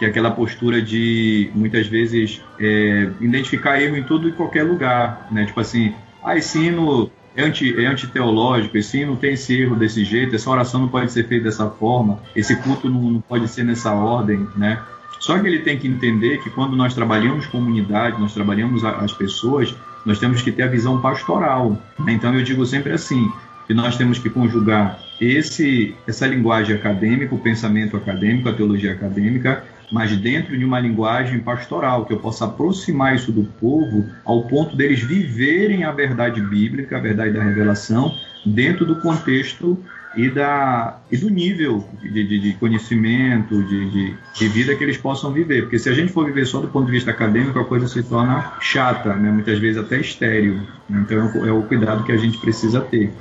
que 0.00 0.06
é 0.06 0.08
aquela 0.08 0.30
postura 0.30 0.80
de 0.80 1.50
muitas 1.54 1.86
vezes 1.86 2.40
é, 2.58 3.10
identificar 3.20 3.78
erro 3.82 3.98
em 3.98 4.02
tudo 4.02 4.30
e 4.30 4.32
qualquer 4.32 4.62
lugar, 4.62 5.28
né? 5.30 5.44
Tipo 5.44 5.60
assim, 5.60 5.94
ah, 6.24 6.34
esse 6.38 6.58
hino 6.58 7.10
é, 7.36 7.44
anti, 7.44 7.78
é 7.78 7.84
antiteológico, 7.84 8.78
esse 8.78 8.98
hino 8.98 9.14
tem 9.16 9.34
esse 9.34 9.60
erro 9.60 9.76
desse 9.76 10.02
jeito, 10.02 10.34
essa 10.34 10.48
oração 10.48 10.80
não 10.80 10.88
pode 10.88 11.12
ser 11.12 11.28
feita 11.28 11.44
dessa 11.44 11.68
forma, 11.68 12.18
esse 12.34 12.56
culto 12.56 12.88
não, 12.88 13.20
pode 13.20 13.46
ser 13.46 13.62
nessa 13.62 13.92
ordem, 13.92 14.48
né? 14.56 14.80
Só 15.18 15.38
que 15.38 15.46
ele 15.46 15.58
tem 15.58 15.78
que 15.78 15.86
entender 15.86 16.38
que 16.38 16.48
quando 16.48 16.74
nós 16.74 16.94
trabalhamos 16.94 17.46
comunidade, 17.46 18.18
nós 18.18 18.32
trabalhamos 18.32 18.82
as 18.82 19.12
pessoas, 19.12 19.74
nós 20.06 20.18
temos 20.18 20.40
que 20.40 20.50
ter 20.50 20.62
a 20.62 20.66
visão 20.66 20.98
pastoral. 20.98 21.76
Né? 21.98 22.12
Então 22.14 22.34
eu 22.34 22.42
digo 22.42 22.64
sempre 22.64 22.90
assim, 22.90 23.30
que 23.66 23.74
nós 23.74 23.98
temos 23.98 24.18
que 24.18 24.30
conjugar 24.30 24.98
esse, 25.20 25.94
essa 26.08 26.26
linguagem 26.26 26.74
acadêmica, 26.74 27.34
o 27.34 27.38
pensamento 27.38 27.98
acadêmico, 27.98 28.48
a 28.48 28.54
teologia 28.54 28.92
acadêmica, 28.92 29.62
mas 29.90 30.16
dentro 30.16 30.56
de 30.56 30.64
uma 30.64 30.78
linguagem 30.78 31.40
pastoral, 31.40 32.04
que 32.04 32.12
eu 32.12 32.18
possa 32.18 32.44
aproximar 32.44 33.14
isso 33.14 33.32
do 33.32 33.44
povo 33.44 34.06
ao 34.24 34.44
ponto 34.44 34.76
deles 34.76 35.00
viverem 35.00 35.84
a 35.84 35.92
verdade 35.92 36.40
bíblica, 36.40 36.96
a 36.96 37.00
verdade 37.00 37.32
da 37.32 37.42
revelação, 37.42 38.14
dentro 38.44 38.86
do 38.86 38.96
contexto 38.96 39.78
e, 40.16 40.28
da, 40.28 40.98
e 41.10 41.16
do 41.16 41.28
nível 41.28 41.86
de, 42.02 42.26
de, 42.26 42.38
de 42.38 42.52
conhecimento, 42.54 43.62
de, 43.62 43.90
de, 43.90 44.14
de, 44.34 44.48
vida 44.48 44.74
que 44.74 44.82
eles 44.82 44.96
possam 44.96 45.32
viver. 45.32 45.62
Porque 45.62 45.78
se 45.78 45.88
a 45.88 45.92
gente 45.92 46.12
for 46.12 46.26
viver 46.26 46.46
só 46.46 46.60
do 46.60 46.68
ponto 46.68 46.86
de 46.86 46.92
vista 46.92 47.10
acadêmico, 47.10 47.58
a 47.58 47.64
coisa 47.64 47.86
se 47.86 48.02
torna 48.02 48.54
chata, 48.60 49.14
né? 49.14 49.30
muitas 49.30 49.58
vezes 49.58 49.80
até 49.80 50.00
estéreo. 50.00 50.60
Então 50.88 51.46
é 51.46 51.52
o 51.52 51.62
cuidado 51.62 52.04
que 52.04 52.12
a 52.12 52.16
gente 52.16 52.38
precisa 52.38 52.80
ter. 52.80 53.12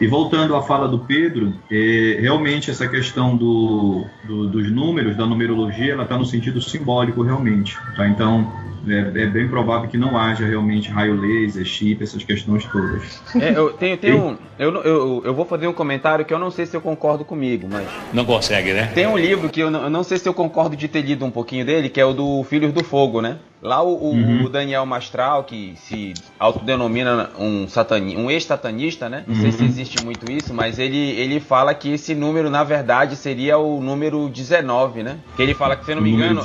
E 0.00 0.06
voltando 0.06 0.54
à 0.54 0.62
fala 0.62 0.86
do 0.86 0.98
Pedro, 0.98 1.54
é, 1.70 2.18
realmente 2.20 2.70
essa 2.70 2.86
questão 2.86 3.36
do, 3.36 4.04
do, 4.24 4.48
dos 4.48 4.70
números, 4.70 5.16
da 5.16 5.26
numerologia, 5.26 5.92
ela 5.92 6.04
está 6.04 6.16
no 6.16 6.24
sentido 6.24 6.62
simbólico 6.62 7.22
realmente. 7.22 7.76
Tá? 7.96 8.08
Então, 8.08 8.52
é, 8.86 9.22
é, 9.22 9.26
bem 9.26 9.48
provável 9.48 9.88
que 9.88 9.98
não 9.98 10.16
haja 10.16 10.46
realmente 10.46 10.88
raio 10.88 11.20
laser, 11.20 11.64
chip, 11.64 12.02
essas 12.02 12.22
questões 12.22 12.64
todas. 12.66 13.22
É, 13.34 13.56
eu 13.56 13.72
tenho, 13.72 13.96
tenho 13.96 14.38
eu, 14.58 14.74
eu, 14.82 15.22
eu 15.24 15.34
vou 15.34 15.44
fazer 15.44 15.66
um 15.66 15.72
comentário 15.72 16.24
que 16.24 16.32
eu 16.32 16.38
não 16.38 16.50
sei 16.50 16.66
se 16.66 16.76
eu 16.76 16.80
concordo 16.80 17.24
comigo, 17.24 17.68
mas. 17.70 17.86
Não 18.12 18.24
consegue, 18.24 18.72
né? 18.72 18.90
Tem 18.94 19.06
um 19.06 19.16
livro 19.16 19.48
que 19.48 19.60
eu 19.60 19.70
não, 19.70 19.84
eu 19.84 19.90
não 19.90 20.02
sei 20.04 20.18
se 20.18 20.28
eu 20.28 20.34
concordo 20.34 20.76
de 20.76 20.86
ter 20.86 21.02
lido 21.02 21.24
um 21.24 21.30
pouquinho 21.30 21.64
dele, 21.64 21.88
que 21.88 22.00
é 22.00 22.04
o 22.04 22.12
do 22.12 22.42
Filhos 22.44 22.72
do 22.72 22.84
Fogo, 22.84 23.20
né? 23.20 23.38
Lá 23.60 23.82
o, 23.82 24.12
uhum. 24.12 24.44
o, 24.44 24.48
Daniel 24.48 24.86
Mastral, 24.86 25.44
que 25.44 25.74
se 25.76 26.14
autodenomina 26.38 27.30
um, 27.38 27.66
satani, 27.66 28.16
um 28.16 28.30
ex-satanista, 28.30 29.08
né? 29.08 29.24
Não 29.26 29.34
uhum. 29.34 29.40
sei 29.40 29.52
se 29.52 29.64
existe 29.64 30.04
muito 30.04 30.30
isso, 30.30 30.54
mas 30.54 30.78
ele, 30.78 30.96
ele 30.96 31.40
fala 31.40 31.74
que 31.74 31.92
esse 31.92 32.14
número, 32.14 32.50
na 32.50 32.62
verdade, 32.62 33.16
seria 33.16 33.58
o 33.58 33.80
número 33.80 34.28
19, 34.28 35.02
né? 35.02 35.18
Que 35.34 35.42
ele 35.42 35.54
fala 35.54 35.74
que, 35.74 35.84
se 35.84 35.90
eu 35.90 35.96
não 35.96 36.02
me 36.02 36.12
engano, 36.12 36.42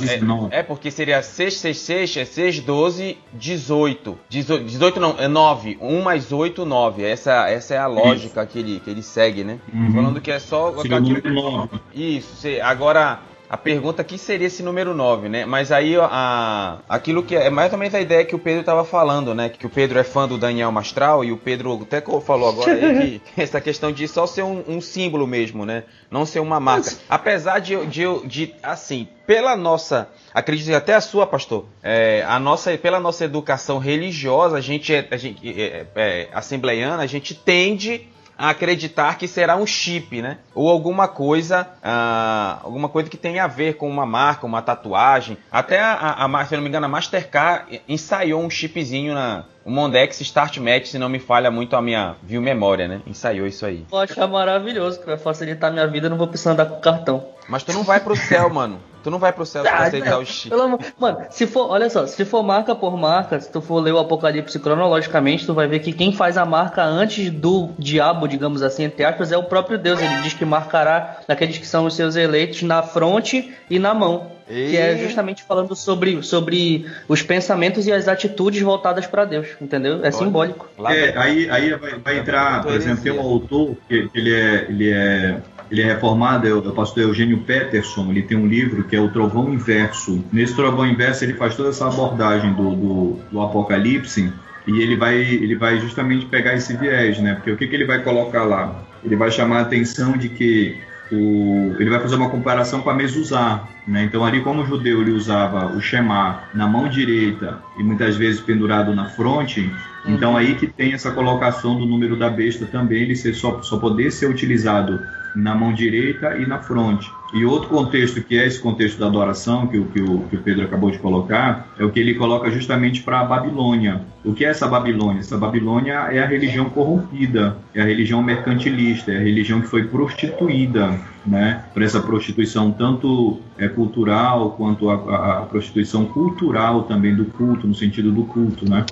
é, 0.50 0.58
é, 0.58 0.62
porque 0.62 0.90
seria 0.90 1.22
666, 1.22 2.16
é 2.16 2.24
6, 2.24 2.60
12, 2.60 3.18
18. 3.32 4.18
18. 4.28 4.64
18 4.64 5.00
não, 5.00 5.14
é 5.18 5.28
9. 5.28 5.78
1 5.80 6.02
mais 6.02 6.32
8, 6.32 6.64
9. 6.64 7.04
Essa, 7.04 7.48
essa 7.48 7.74
é 7.74 7.78
a 7.78 7.86
lógica 7.86 8.44
que 8.44 8.58
ele, 8.58 8.80
que 8.80 8.90
ele 8.90 9.02
segue, 9.02 9.44
né? 9.44 9.58
Uhum. 9.72 9.92
Falando 9.92 10.20
que 10.20 10.30
é 10.30 10.38
só. 10.40 10.72
Seria 10.78 10.98
aquilo... 10.98 11.22
9. 11.32 11.80
Isso, 11.94 12.48
agora 12.62 13.20
a 13.48 13.56
pergunta 13.56 14.02
aqui 14.02 14.16
seria 14.18 14.46
esse 14.46 14.62
número 14.62 14.94
9, 14.94 15.28
né? 15.28 15.44
Mas 15.44 15.70
aí 15.70 15.96
a, 15.96 16.78
aquilo 16.88 17.22
que 17.22 17.36
é, 17.36 17.46
é 17.46 17.50
mais 17.50 17.72
ou 17.72 17.78
menos 17.78 17.94
a 17.94 18.00
ideia 18.00 18.24
que 18.24 18.34
o 18.34 18.38
Pedro 18.38 18.60
estava 18.60 18.84
falando, 18.84 19.34
né? 19.34 19.48
Que 19.48 19.66
o 19.66 19.70
Pedro 19.70 19.98
é 19.98 20.04
fã 20.04 20.26
do 20.26 20.38
Daniel 20.38 20.72
Mastral 20.72 21.24
e 21.24 21.32
o 21.32 21.36
Pedro 21.36 21.80
até 21.82 22.02
falou 22.20 22.48
agora 22.48 22.72
aí 22.72 23.20
que 23.20 23.22
essa 23.40 23.60
questão 23.60 23.92
de 23.92 24.08
só 24.08 24.26
ser 24.26 24.42
um, 24.42 24.64
um, 24.66 24.80
símbolo 24.80 25.26
mesmo, 25.26 25.64
né? 25.66 25.84
Não 26.10 26.24
ser 26.24 26.40
uma 26.40 26.58
marca. 26.58 26.92
Apesar 27.08 27.58
de, 27.58 27.84
de, 27.86 28.26
de 28.26 28.54
assim, 28.62 29.08
pela 29.26 29.56
nossa, 29.56 30.08
acredito 30.32 30.74
até 30.74 30.94
a 30.94 31.00
sua, 31.00 31.26
pastor, 31.26 31.66
é, 31.82 32.24
a 32.26 32.38
nossa, 32.38 32.76
pela 32.78 32.98
nossa 32.98 33.24
educação 33.24 33.78
religiosa, 33.78 34.56
a 34.56 34.60
gente 34.60 34.94
é, 34.94 35.06
a 35.10 35.16
gente, 35.16 35.48
é, 35.48 35.86
é, 35.94 36.28
assembleiana, 36.32 37.02
a 37.02 37.06
gente 37.06 37.34
tende 37.34 38.08
a 38.36 38.50
acreditar 38.50 39.16
que 39.16 39.28
será 39.28 39.56
um 39.56 39.66
chip, 39.66 40.20
né? 40.20 40.38
Ou 40.54 40.68
alguma 40.68 41.08
coisa, 41.08 41.62
uh, 41.62 42.64
alguma 42.64 42.88
coisa 42.88 43.08
que 43.08 43.16
tenha 43.16 43.44
a 43.44 43.46
ver 43.46 43.74
com 43.74 43.88
uma 43.88 44.04
marca, 44.04 44.46
uma 44.46 44.62
tatuagem. 44.62 45.38
Até 45.50 45.80
a, 45.80 46.24
a, 46.24 46.44
se 46.44 46.54
não 46.54 46.62
me 46.62 46.68
engano, 46.68 46.86
a 46.86 46.88
Mastercard 46.88 47.80
ensaiou 47.88 48.42
um 48.42 48.50
chipzinho 48.50 49.14
na, 49.14 49.44
o 49.64 49.70
Mondex 49.70 50.20
Start 50.20 50.58
Match, 50.58 50.86
se 50.86 50.98
não 50.98 51.08
me 51.08 51.18
falha 51.18 51.50
muito 51.50 51.74
a 51.74 51.82
minha 51.82 52.16
viu 52.22 52.42
memória, 52.42 52.86
né? 52.86 53.00
Ensaiou 53.06 53.46
isso 53.46 53.64
aí. 53.64 53.86
Vou 53.90 54.00
achar 54.00 54.26
maravilhoso, 54.26 55.00
que 55.00 55.06
vai 55.06 55.16
facilitar 55.16 55.72
minha 55.72 55.86
vida, 55.86 56.08
não 56.08 56.18
vou 56.18 56.28
precisar 56.28 56.52
andar 56.52 56.66
com 56.66 56.80
cartão. 56.80 57.24
Mas 57.48 57.62
tu 57.62 57.72
não 57.72 57.82
vai 57.82 58.00
pro 58.00 58.16
céu, 58.16 58.50
mano. 58.50 58.80
Tu 59.04 59.10
não 59.10 59.18
vai 59.18 59.34
pro 59.34 59.44
céu 59.44 59.62
ah, 59.66 59.82
aceitar 59.84 60.18
o 60.18 60.24
chip. 60.24 60.48
Pelo, 60.48 60.78
mano, 60.98 61.18
se 61.28 61.46
for, 61.46 61.70
olha 61.70 61.90
só, 61.90 62.06
se 62.06 62.24
for 62.24 62.42
marca 62.42 62.74
por 62.74 62.96
marca, 62.96 63.38
se 63.38 63.52
tu 63.52 63.60
for 63.60 63.78
ler 63.78 63.92
o 63.92 63.98
Apocalipse 63.98 64.58
cronologicamente, 64.58 65.44
tu 65.44 65.52
vai 65.52 65.68
ver 65.68 65.80
que 65.80 65.92
quem 65.92 66.10
faz 66.10 66.38
a 66.38 66.46
marca 66.46 66.82
antes 66.82 67.30
do 67.30 67.68
diabo, 67.78 68.26
digamos 68.26 68.62
assim, 68.62 68.84
entre 68.84 69.04
aspas, 69.04 69.30
é 69.30 69.36
o 69.36 69.44
próprio 69.44 69.76
Deus. 69.76 70.00
Ele 70.00 70.22
diz 70.22 70.32
que 70.32 70.46
marcará 70.46 71.20
aqueles 71.28 71.58
que 71.58 71.66
são 71.66 71.84
os 71.84 71.94
seus 71.94 72.16
eleitos 72.16 72.62
na 72.62 72.82
fronte 72.82 73.52
e 73.68 73.78
na 73.78 73.92
mão. 73.92 74.32
E... 74.48 74.70
Que 74.70 74.76
é 74.78 74.96
justamente 74.96 75.42
falando 75.42 75.76
sobre, 75.76 76.22
sobre 76.22 76.86
os 77.06 77.20
pensamentos 77.20 77.86
e 77.86 77.92
as 77.92 78.08
atitudes 78.08 78.62
voltadas 78.62 79.06
para 79.06 79.26
Deus, 79.26 79.48
entendeu? 79.60 80.02
É 80.02 80.10
simbólico. 80.10 80.66
É, 80.88 81.12
aí, 81.14 81.50
aí 81.50 81.74
vai, 81.74 81.98
vai 81.98 82.18
entrar, 82.18 82.62
por 82.62 82.72
exemplo, 82.72 83.02
tem 83.02 83.12
um 83.12 83.20
autor 83.20 83.76
que, 83.86 84.08
que 84.08 84.18
ele 84.18 84.34
é, 84.34 84.66
ele 84.68 84.90
é 84.90 85.40
ele 85.70 85.82
é 85.82 85.86
reformado, 85.86 86.46
é 86.46 86.52
o 86.52 86.62
pastor 86.72 87.04
Eugênio 87.04 87.38
Peterson, 87.38 88.10
ele 88.10 88.22
tem 88.22 88.36
um 88.36 88.46
livro 88.46 88.84
que 88.84 88.94
é 88.94 89.00
o 89.00 89.08
Trovão 89.08 89.52
Inverso. 89.52 90.24
Nesse 90.32 90.54
Trovão 90.54 90.86
Inverso 90.86 91.24
ele 91.24 91.34
faz 91.34 91.54
toda 91.56 91.70
essa 91.70 91.86
abordagem 91.86 92.52
do, 92.52 92.74
do, 92.74 93.18
do 93.32 93.40
Apocalipse 93.40 94.32
e 94.66 94.80
ele 94.80 94.96
vai, 94.96 95.16
ele 95.16 95.56
vai 95.56 95.78
justamente 95.78 96.26
pegar 96.26 96.54
esse 96.54 96.76
viés, 96.76 97.18
né? 97.18 97.34
Porque 97.34 97.50
o 97.50 97.56
que, 97.56 97.66
que 97.66 97.74
ele 97.74 97.84
vai 97.84 98.02
colocar 98.02 98.44
lá? 98.44 98.82
Ele 99.02 99.16
vai 99.16 99.30
chamar 99.30 99.58
a 99.58 99.62
atenção 99.62 100.16
de 100.16 100.28
que 100.28 100.80
o, 101.12 101.76
ele 101.78 101.90
vai 101.90 102.00
fazer 102.00 102.16
uma 102.16 102.30
comparação 102.30 102.80
com 102.80 102.90
a 102.90 102.94
mezuzá. 102.94 103.64
Né? 103.86 104.04
Então, 104.04 104.24
ali, 104.24 104.40
como 104.40 104.62
o 104.62 104.66
judeu 104.66 105.02
ele 105.02 105.12
usava 105.12 105.66
o 105.66 105.80
Shema 105.80 106.44
na 106.54 106.66
mão 106.66 106.88
direita 106.88 107.58
e 107.78 107.82
muitas 107.82 108.16
vezes 108.16 108.40
pendurado 108.40 108.94
na 108.94 109.10
fronte, 109.10 109.70
então 110.06 110.32
uhum. 110.32 110.36
aí 110.36 110.54
que 110.54 110.66
tem 110.66 110.94
essa 110.94 111.10
colocação 111.10 111.78
do 111.78 111.84
número 111.84 112.16
da 112.16 112.30
besta 112.30 112.66
também, 112.66 113.02
ele 113.02 113.16
ser 113.16 113.34
só, 113.34 113.60
só 113.62 113.76
poder 113.78 114.10
ser 114.10 114.26
utilizado 114.26 115.00
na 115.34 115.54
mão 115.54 115.72
direita 115.72 116.36
e 116.36 116.46
na 116.46 116.58
fronte. 116.60 117.10
E 117.34 117.44
outro 117.44 117.68
contexto, 117.68 118.22
que 118.22 118.38
é 118.38 118.46
esse 118.46 118.60
contexto 118.60 118.98
da 118.98 119.06
adoração, 119.06 119.66
que 119.66 119.82
que 119.82 120.00
o, 120.00 120.20
que 120.30 120.36
o 120.36 120.40
Pedro 120.40 120.64
acabou 120.64 120.90
de 120.90 120.98
colocar, 120.98 121.68
é 121.76 121.84
o 121.84 121.90
que 121.90 121.98
ele 121.98 122.14
coloca 122.14 122.48
justamente 122.50 123.02
para 123.02 123.20
a 123.20 123.24
Babilônia. 123.24 124.02
O 124.24 124.32
que 124.32 124.44
é 124.44 124.50
essa 124.50 124.68
Babilônia? 124.68 125.18
Essa 125.18 125.36
Babilônia 125.36 125.94
é 126.12 126.22
a 126.22 126.26
religião 126.26 126.70
corrompida, 126.70 127.56
é 127.74 127.82
a 127.82 127.84
religião 127.84 128.22
mercantilista, 128.22 129.10
é 129.10 129.16
a 129.16 129.20
religião 129.20 129.60
que 129.60 129.66
foi 129.66 129.84
prostituída, 129.84 130.96
né? 131.26 131.64
Por 131.74 131.82
essa 131.82 132.00
prostituição 132.00 132.70
tanto 132.70 133.40
é, 133.58 133.66
cultural 133.66 134.52
quanto 134.52 134.88
a, 134.88 134.94
a, 134.94 135.38
a 135.40 135.46
prostituição 135.46 136.04
cultural 136.04 136.84
também 136.84 137.16
do 137.16 137.24
culto, 137.24 137.66
no 137.66 137.74
sentido 137.74 138.12
do 138.12 138.24
culto, 138.24 138.68
né? 138.68 138.86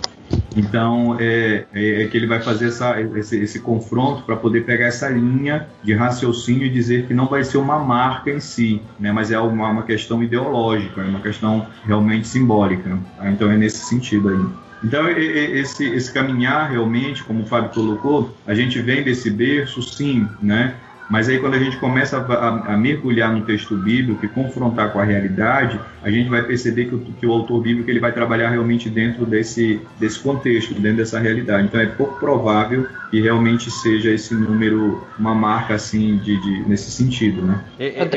Então, 0.57 1.17
é, 1.19 1.65
é, 1.73 2.03
é, 2.03 2.07
que 2.09 2.17
ele 2.17 2.27
vai 2.27 2.41
fazer 2.41 2.69
essa, 2.69 3.01
esse, 3.01 3.39
esse 3.39 3.61
confronto 3.61 4.23
para 4.23 4.37
poder 4.37 4.65
pegar 4.65 4.87
essa 4.87 5.09
linha 5.09 5.69
de 5.83 5.95
raciocínio 5.95 6.67
e 6.67 6.71
dizer 6.71 7.07
que 7.07 7.15
não 7.15 7.27
vai 7.27 7.45
ser 7.45 7.59
uma 7.59 7.79
marca 7.79 8.31
em 8.31 8.41
si, 8.41 8.81
né, 8.99 9.13
mas 9.13 9.31
é 9.31 9.39
uma, 9.39 9.69
uma 9.69 9.83
questão 9.83 10.23
ideológica, 10.23 11.01
é 11.01 11.05
uma 11.05 11.21
questão 11.21 11.67
realmente 11.85 12.27
simbólica. 12.27 12.99
Tá? 13.17 13.31
Então, 13.31 13.51
é 13.51 13.57
nesse 13.57 13.85
sentido 13.85 14.29
aí. 14.29 14.63
Então, 14.85 15.09
esse, 15.09 15.85
esse 15.85 16.13
caminhar 16.13 16.71
realmente, 16.71 17.23
como 17.23 17.45
o 17.45 17.47
Fábio 17.47 17.71
colocou, 17.71 18.37
a 18.45 18.53
gente 18.53 18.81
vem 18.81 19.03
desse 19.03 19.31
berço, 19.31 19.81
sim, 19.81 20.29
né? 20.43 20.75
Mas 21.11 21.29
aí 21.29 21.39
quando 21.39 21.55
a 21.55 21.59
gente 21.59 21.77
começa 21.77 22.19
a, 22.19 22.73
a, 22.73 22.77
mergulhar 22.77 23.33
no 23.33 23.43
texto 23.43 23.77
bíblico 23.77 24.25
e 24.25 24.29
confrontar 24.29 24.93
com 24.93 24.99
a 24.99 25.05
realidade, 25.05 25.79
a 26.03 26.11
gente 26.11 26.29
vai 26.29 26.43
perceber 26.43 26.87
que 26.87 26.95
o, 26.95 26.99
que 26.99 27.27
o 27.27 27.33
autor 27.33 27.61
bíblico 27.61 27.91
ele 27.91 28.01
vai 28.01 28.13
trabalhar 28.13 28.51
realmente 28.51 28.89
dentro 28.89 29.27
desse, 29.27 29.81
desse 29.99 30.19
contexto, 30.19 30.75
dentro 30.75 30.99
dessa 30.99 31.19
realidade. 31.19 31.67
Então 31.67 31.81
é 31.81 31.87
pouco 31.87 32.19
provável 32.19 32.87
que 33.11 33.21
realmente 33.21 33.71
seja 33.71 34.11
esse 34.11 34.35
número 34.35 35.07
uma 35.19 35.35
marca 35.35 35.75
assim 35.75 36.17
de, 36.17 36.41
de 36.41 36.69
nesse 36.69 36.91
sentido, 36.91 37.43
né? 37.43 37.61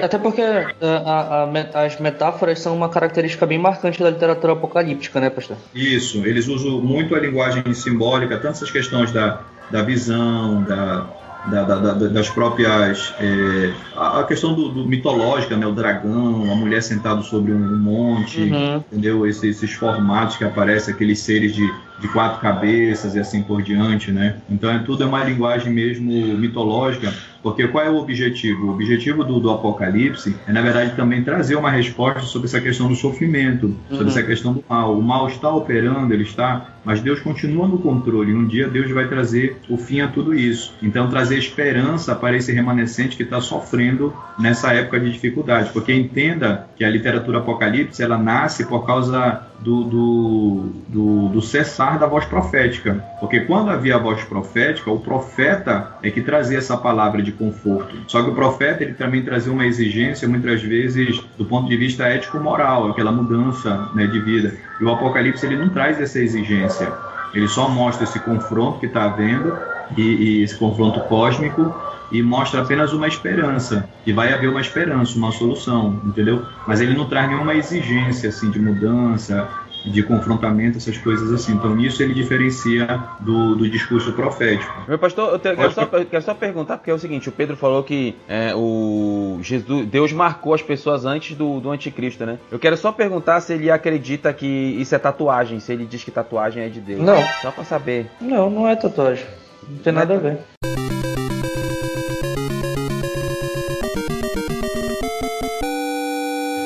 Até 0.02 0.18
porque 0.18 0.42
é, 0.42 0.74
a, 0.82 1.50
a, 1.74 1.86
as 1.86 2.00
metáforas 2.00 2.60
são 2.60 2.76
uma 2.76 2.88
característica 2.88 3.46
bem 3.46 3.58
marcante 3.58 4.02
da 4.02 4.10
literatura 4.10 4.54
apocalíptica, 4.54 5.20
né, 5.20 5.30
pastor? 5.30 5.58
Isso, 5.74 6.26
eles 6.26 6.48
usam 6.48 6.80
muito 6.82 7.14
a 7.14 7.20
linguagem 7.20 7.74
simbólica, 7.74 8.38
tanto 8.38 8.54
essas 8.54 8.72
questões 8.72 9.12
da, 9.12 9.42
da 9.70 9.82
visão, 9.82 10.64
da 10.64 11.08
da, 11.48 11.64
da, 11.64 11.94
das 11.94 12.30
próprias. 12.30 13.14
É, 13.20 13.74
a 13.96 14.24
questão 14.24 14.54
do, 14.54 14.70
do, 14.70 14.88
mitológica, 14.88 15.56
né? 15.56 15.66
O 15.66 15.72
dragão, 15.72 16.52
a 16.52 16.56
mulher 16.56 16.82
sentada 16.82 17.22
sobre 17.22 17.52
um 17.52 17.78
monte, 17.78 18.42
uhum. 18.42 18.78
entendeu? 18.78 19.28
Esses, 19.28 19.44
esses, 19.44 19.72
formatos 19.74 20.38
que 20.38 20.44
aparecem, 20.44 20.94
aqueles 20.94 21.20
seres 21.20 21.54
de, 21.54 21.66
de 22.00 22.08
quatro 22.10 22.40
cabeças 22.42 23.16
e 23.16 23.20
assim 23.20 23.42
por 23.42 23.62
diante, 23.62 24.12
né? 24.12 24.38
Então 24.50 24.70
é 24.70 24.80
tudo 24.80 25.04
é 25.04 25.06
uma 25.06 25.24
linguagem 25.24 25.72
mesmo 25.72 26.12
mitológica 26.38 27.14
Porque 27.46 27.68
qual 27.68 27.86
é 27.86 27.90
o 27.92 27.98
objetivo? 27.98 28.66
O 28.66 28.72
objetivo 28.72 29.24
do, 29.24 29.40
do 29.40 29.52
Apocalipse 29.52 30.36
é, 30.48 30.52
na 30.52 30.64
verdade, 30.64 30.96
também 30.96 31.24
trazer 31.24 31.56
uma 31.56 31.70
resposta 31.70 32.22
sobre 32.22 32.48
essa 32.48 32.60
questão 32.60 32.88
do 32.88 32.96
sofrimento, 32.96 33.72
sobre 33.88 34.06
uhum. 34.06 34.10
essa 34.10 34.24
questão 34.24 34.54
do 34.54 34.66
mal. 34.68 34.98
O 34.98 35.04
mal 35.04 35.28
está 35.28 35.52
operando, 35.52 36.12
ele 36.12 36.24
está 36.24 36.76
mas 36.86 37.02
Deus 37.02 37.20
continua 37.20 37.68
no 37.68 37.80
controle. 37.80 38.34
Um 38.34 38.46
dia 38.46 38.68
Deus 38.68 38.90
vai 38.92 39.08
trazer 39.08 39.58
o 39.68 39.76
fim 39.76 40.02
a 40.02 40.08
tudo 40.08 40.36
isso. 40.36 40.74
Então, 40.82 41.10
trazer 41.10 41.40
esperança 41.40 42.16
para 42.16 42.38
esse 42.38 42.54
remanescente 42.54 43.18
que 43.18 43.24
está 43.24 43.42
sofrendo 43.42 44.14
nessa 44.38 44.72
época 44.72 45.00
de 45.00 45.12
dificuldade. 45.12 45.72
Porque 45.74 45.92
entenda 45.92 46.68
que 46.78 46.86
a 46.86 46.90
literatura 46.90 47.40
apocalipse 47.40 48.04
ela 48.04 48.18
nasce 48.18 48.68
por 48.68 48.86
causa 48.86 49.48
do, 49.60 49.84
do, 49.84 50.70
do, 50.88 51.30
do, 51.30 51.42
cessar 51.42 51.98
da 51.98 52.06
voz 52.06 52.26
profética. 52.26 53.04
Porque 53.20 53.40
quando 53.40 53.72
havia 53.72 53.96
a 53.96 54.00
voz 54.00 54.24
profética, 54.24 54.92
o 54.92 55.00
profeta 55.00 55.98
é 56.04 56.12
que 56.12 56.22
trazia 56.22 56.60
essa 56.60 56.78
palavra 56.78 57.24
de 57.24 57.32
conforto. 57.36 57.96
Só 58.08 58.24
que 58.24 58.30
o 58.30 58.36
profeta 58.36 58.84
ele 58.84 58.94
também 58.94 59.24
trazia 59.24 59.52
uma 59.52 59.66
exigência, 59.66 60.28
muitas 60.28 60.62
vezes, 60.62 61.22
do 61.38 61.46
ponto 61.46 61.70
de 61.70 61.78
vista 61.78 62.08
ético-moral, 62.08 62.90
aquela 62.90 63.12
mudança 63.12 63.90
né, 63.94 64.08
de 64.08 64.20
vida. 64.20 64.54
E 64.80 64.84
o 64.84 64.92
Apocalipse 64.92 65.46
ele 65.46 65.58
não 65.58 65.70
traz 65.70 66.00
essa 66.02 66.20
exigência. 66.20 66.92
Ele 67.34 67.48
só 67.48 67.68
mostra 67.70 68.06
esse 68.06 68.20
confronto 68.20 68.80
que 68.80 68.86
está 68.86 69.04
havendo 69.04 69.58
e, 69.98 70.02
e 70.02 70.44
esse 70.44 70.58
confronto 70.58 71.00
cósmico 71.02 71.76
e 72.12 72.22
mostra 72.22 72.62
apenas 72.62 72.94
uma 72.94 73.08
esperança, 73.08 73.90
que 74.04 74.14
vai 74.14 74.32
haver 74.32 74.50
uma 74.50 74.62
esperança, 74.62 75.18
uma 75.18 75.32
solução, 75.32 76.00
entendeu? 76.06 76.46
Mas 76.68 76.80
ele 76.80 76.96
não 76.96 77.06
traz 77.06 77.30
nenhuma 77.30 77.56
exigência 77.56 78.30
assim 78.30 78.52
de 78.52 78.60
mudança, 78.60 79.48
de 79.86 80.04
confrontamento, 80.04 80.78
essas 80.78 80.98
coisas 80.98 81.32
assim. 81.32 81.54
Então, 81.54 81.76
nisso 81.76 82.02
ele 82.02 82.14
diferencia 82.14 83.04
do, 83.20 83.56
do 83.56 83.70
discurso 83.70 84.14
profético. 84.14 84.74
Meu 84.88 84.98
pastor, 84.98 85.34
eu, 85.34 85.40
te, 85.40 85.56
quero, 85.56 85.72
só, 85.72 85.82
eu 85.82 86.06
quero, 86.06 86.24
só, 86.24 86.34
perguntar, 86.34 86.78
porque 86.78 86.92
é 86.92 86.94
o 86.94 87.00
seguinte: 87.00 87.30
o 87.30 87.32
Pedro 87.32 87.56
falou 87.56 87.84
que 87.84 88.16
é, 88.28 88.54
o 88.56 89.40
Jesus, 89.42 89.86
Deus 89.88 90.12
marcou 90.12 90.54
as 90.54 90.62
pessoas 90.62 91.06
antes 91.06 91.36
do, 91.36 91.60
do 91.60 91.72
anticristo, 91.72 92.26
né? 92.26 92.40
Eu 92.52 92.60
quero 92.60 92.78
só 92.78 92.92
perguntar 92.92 93.40
se 93.42 93.54
ele 93.54 93.70
acredita 93.70 94.34
que 94.34 94.46
isso 94.46 94.96
é 94.96 95.00
tatuagem, 95.00 95.60
se 95.60 95.72
ele 95.72 95.86
diz 95.86 96.04
que 96.04 96.12
tatuagem 96.12 96.64
é 96.64 96.70
de 96.70 96.80
Deus. 96.80 97.02
Não. 97.02 97.22
Só 97.42 97.52
pra 97.52 97.64
saber. 97.64 98.08
Não, 98.20 98.50
não 98.50 98.68
é 98.68 98.76
tatuagem. 98.76 99.26
Não 99.68 99.78
tem 99.80 99.94
nada 99.94 100.16
a 100.16 100.18
ver. 100.18 101.05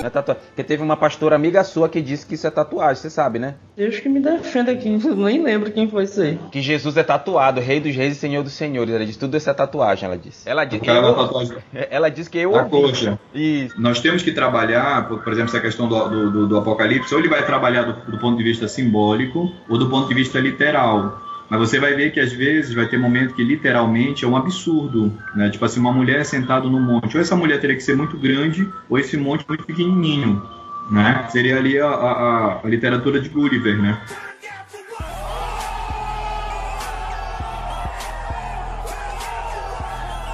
É 0.09 0.11
tatuagem. 0.11 0.43
Porque 0.47 0.63
teve 0.63 0.83
uma 0.83 0.97
pastora 0.97 1.35
amiga 1.35 1.63
sua 1.63 1.87
que 1.87 2.01
disse 2.01 2.25
que 2.25 2.35
isso 2.35 2.47
é 2.47 2.51
tatuagem, 2.51 2.95
você 2.95 3.09
sabe, 3.09 3.39
né? 3.39 3.55
Deus 3.77 3.99
que 3.99 4.09
me 4.09 4.19
defenda 4.19 4.71
aqui, 4.71 4.89
nem 5.15 5.41
lembro 5.43 5.71
quem 5.71 5.87
foi 5.87 6.03
isso 6.03 6.21
aí. 6.21 6.39
Que 6.51 6.61
Jesus 6.61 6.97
é 6.97 7.03
tatuado, 7.03 7.61
Rei 7.61 7.79
dos 7.79 7.95
Reis 7.95 8.17
e 8.17 8.19
Senhor 8.19 8.43
dos 8.43 8.53
Senhores. 8.53 8.93
Ela 8.93 9.05
disse 9.05 9.19
tudo 9.19 9.37
isso 9.37 9.49
é 9.49 9.53
tatuagem, 9.53 10.05
ela 10.05 10.17
disse. 10.17 10.49
Ela 10.49 10.65
disse. 10.65 10.87
Eu, 10.87 11.15
tatuagem. 11.15 11.57
Ela 11.73 12.09
disse 12.09 12.29
que 12.29 12.39
eu. 12.39 12.55
A 12.55 12.65
coxa. 12.65 13.19
Isso. 13.33 13.79
Nós 13.79 13.99
temos 14.01 14.23
que 14.23 14.31
trabalhar, 14.31 15.07
por, 15.07 15.31
exemplo, 15.31 15.49
essa 15.49 15.59
questão 15.59 15.87
do, 15.87 16.31
do, 16.31 16.47
do, 16.47 16.57
Apocalipse, 16.57 17.13
ou 17.13 17.19
ele 17.19 17.29
vai 17.29 17.45
trabalhar 17.45 17.83
do, 17.83 18.11
do 18.11 18.17
ponto 18.17 18.37
de 18.37 18.43
vista 18.43 18.67
simbólico, 18.67 19.51
ou 19.69 19.77
do 19.77 19.89
ponto 19.89 20.07
de 20.07 20.15
vista 20.15 20.39
literal. 20.39 21.28
Mas 21.49 21.59
você 21.59 21.79
vai 21.79 21.95
ver 21.95 22.11
que 22.11 22.19
às 22.19 22.31
vezes 22.31 22.73
vai 22.73 22.87
ter 22.87 22.97
momento 22.97 23.33
que 23.33 23.43
literalmente 23.43 24.23
é 24.23 24.27
um 24.27 24.37
absurdo, 24.37 25.11
né? 25.35 25.49
Tipo 25.49 25.65
assim, 25.65 25.79
uma 25.79 25.91
mulher 25.91 26.23
sentada 26.23 26.67
no 26.67 26.79
monte. 26.79 27.15
Ou 27.15 27.21
essa 27.21 27.35
mulher 27.35 27.59
teria 27.59 27.75
que 27.75 27.81
ser 27.81 27.95
muito 27.95 28.17
grande, 28.17 28.69
ou 28.87 28.99
esse 28.99 29.17
monte 29.17 29.45
muito 29.47 29.65
pequenininho, 29.65 30.41
né? 30.91 31.27
Seria 31.29 31.57
ali 31.57 31.79
a, 31.79 31.87
a, 31.87 32.59
a 32.63 32.67
literatura 32.67 33.19
de 33.19 33.29
Gulliver, 33.29 33.81
né? 33.81 33.99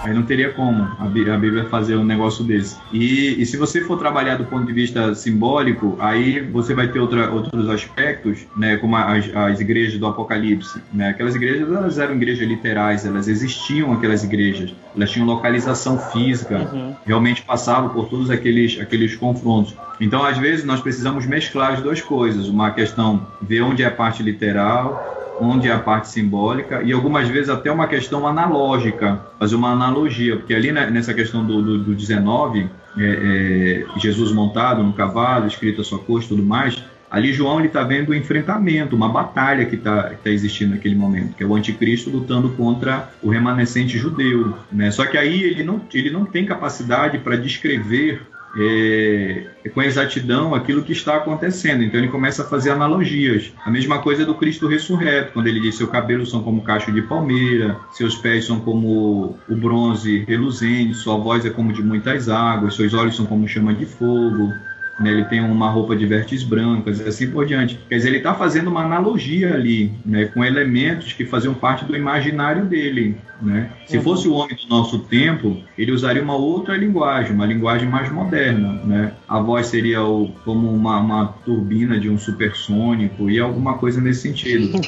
Aí 0.06 0.14
não 0.14 0.22
teria 0.22 0.54
como 0.54 0.84
a 1.00 1.06
Bíblia 1.08 1.66
fazer 1.66 1.96
um 1.96 2.04
negócio 2.04 2.44
desse. 2.44 2.78
E, 2.94 3.42
e, 3.42 3.46
se 3.46 3.58
você 3.58 3.82
for 3.82 3.98
trabalhar 3.98 4.36
do 4.36 4.46
ponto 4.46 4.64
de 4.66 4.72
vista 4.72 5.16
simbólico, 5.16 5.98
aí 6.00 6.42
você 6.42 6.76
vai 6.76 6.88
ter 6.88 7.00
outra, 7.00 7.32
outros 7.32 7.68
aspectos, 7.70 8.46
né, 8.56 8.78
como 8.78 8.96
as, 8.96 9.36
as 9.36 9.60
igrejas 9.60 10.00
do 10.00 10.06
Apocalipse. 10.06 10.80
Né? 10.94 11.10
Aquelas 11.10 11.34
igrejas 11.34 11.68
elas 11.68 11.98
eram 11.98 12.14
igrejas 12.14 12.48
literais, 12.48 13.04
elas 13.04 13.28
existiam 13.28 13.94
aquelas 13.94 14.24
igrejas, 14.24 14.76
elas 14.96 15.10
tinham 15.10 15.26
localização 15.26 15.98
física, 15.98 16.70
uhum. 16.72 16.96
realmente 17.04 17.42
passavam 17.42 17.90
por 17.90 18.08
todos 18.08 18.30
aqueles, 18.30 18.80
aqueles 18.80 19.16
confrontos. 19.16 19.76
Então, 20.00 20.24
às 20.24 20.38
vezes, 20.38 20.64
nós 20.66 20.82
precisamos 20.82 21.26
mesclar 21.26 21.74
as 21.74 21.82
duas 21.82 22.00
coisas. 22.00 22.48
Uma 22.48 22.72
questão, 22.72 23.26
ver 23.42 23.62
onde 23.62 23.82
é 23.82 23.88
a 23.88 23.92
parte 23.92 24.22
literal 24.22 25.25
onde 25.40 25.68
é 25.68 25.72
a 25.72 25.80
parte 25.80 26.10
simbólica 26.10 26.82
e 26.84 26.92
algumas 26.92 27.28
vezes 27.28 27.50
até 27.50 27.72
uma 27.72 27.88
questão 27.88 28.28
analógica, 28.28 29.22
fazer 29.40 29.56
uma 29.56 29.72
analogia, 29.72 30.38
porque 30.38 30.54
ali 30.54 30.72
nessa 30.72 31.14
questão 31.14 31.46
do, 31.46 31.62
do, 31.62 31.78
do 31.80 31.96
19, 31.96 32.70
é, 32.98 33.86
é, 33.96 34.00
Jesus 34.00 34.32
montado 34.32 34.84
no 34.84 34.94
cavalo, 34.94 35.48
escrito 35.48 35.82
a 35.82 35.84
sua 35.84 36.00
costa 36.00 36.26
e 36.26 36.38
tudo 36.38 36.48
mais, 36.48 36.82
ali 37.10 37.34
João 37.34 37.64
está 37.64 37.84
vendo 37.84 38.12
um 38.12 38.14
enfrentamento, 38.14 38.96
uma 38.96 39.10
batalha 39.10 39.66
que 39.66 39.76
está 39.76 40.12
tá 40.12 40.30
existindo 40.30 40.74
naquele 40.74 40.96
momento, 40.96 41.36
que 41.36 41.44
é 41.44 41.46
o 41.46 41.56
anticristo 41.56 42.10
lutando 42.10 42.50
contra 42.50 43.10
o 43.22 43.30
remanescente 43.30 43.98
judeu. 43.98 44.54
Né? 44.72 44.92
Só 44.92 45.06
que 45.06 45.18
aí 45.18 45.44
ele 45.44 45.64
não, 45.64 45.82
ele 45.94 46.10
não 46.10 46.26
tem 46.26 46.46
capacidade 46.46 47.20
para 47.20 47.36
descrever 47.36 48.22
é, 48.58 49.48
é, 49.64 49.70
com 49.70 49.82
exatidão 49.82 50.56
aquilo 50.56 50.84
que 50.84 50.94
está 50.94 51.18
acontecendo. 51.18 51.84
Então 51.84 52.00
ele 52.00 52.10
começa 52.10 52.44
a 52.44 52.46
fazer 52.46 52.72
analogias. 52.72 53.52
A 53.66 53.70
mesma 53.70 54.00
coisa 54.00 54.26
do 54.26 54.36
Cristo 54.36 54.68
ressurreto, 54.68 55.34
quando 55.34 55.48
ele 55.48 55.60
diz: 55.60 55.76
seu 55.76 55.88
cabelo 55.88 56.26
são 56.26 56.42
como 56.44 56.64
cacho 56.64 56.92
de 56.92 57.02
palmeira, 57.02 57.78
seus 57.92 58.16
pés 58.16 58.46
são 58.46 58.60
como 58.60 59.38
o 59.50 59.56
bronze 59.56 60.24
reluzente, 60.28 60.94
sua 60.96 61.18
voz 61.18 61.46
é 61.46 61.50
como 61.50 61.74
de 61.74 61.84
muitas 61.84 62.30
águas, 62.30 62.76
seus 62.76 62.94
olhos 62.94 63.16
são 63.16 63.26
como 63.26 63.48
chama 63.48 63.74
de 63.74 63.86
fogo 63.86 64.54
né, 65.00 65.12
ele 65.12 65.26
tem 65.26 65.42
uma 65.42 65.70
roupa 65.70 65.96
de 65.96 66.06
vertes 66.06 66.44
brancas 66.44 67.00
e 67.00 67.04
assim 67.04 67.30
por 67.30 67.46
diante. 67.46 67.80
Quer 67.90 67.96
dizer, 67.96 68.10
ele 68.10 68.18
está 68.18 68.34
fazendo 68.34 68.70
uma 68.70 68.84
analogia 68.84 69.54
ali, 69.54 69.92
né, 70.06 70.26
com 70.26 70.44
elementos 70.44 71.14
que 71.14 71.26
faziam 71.26 71.54
parte 71.54 71.86
do 71.86 71.96
imaginário 71.96 72.66
dele. 72.66 73.18
Né? 73.42 73.70
Se 73.86 73.98
uhum. 73.98 74.04
fosse 74.04 74.28
o 74.28 74.34
homem 74.34 74.56
do 74.56 74.68
nosso 74.70 75.00
tempo, 75.00 75.62
ele 75.78 75.92
usaria 75.92 76.22
uma 76.22 76.36
outra 76.36 76.76
linguagem, 76.78 77.34
uma 77.34 77.46
linguagem 77.46 77.88
mais 77.88 78.10
moderna. 78.10 78.82
Né? 78.86 79.12
A 79.28 79.40
voz 79.40 79.68
seria 79.68 80.04
o, 80.04 80.30
como 80.46 80.72
uma, 80.72 81.00
uma, 81.00 81.28
turbina 81.44 82.00
de 82.00 82.10
um 82.10 82.18
supersônico 82.18 83.30
e 83.30 83.40
alguma 83.40 83.78
coisa 83.78 84.00
nesse 84.00 84.22
sentido. 84.22 84.80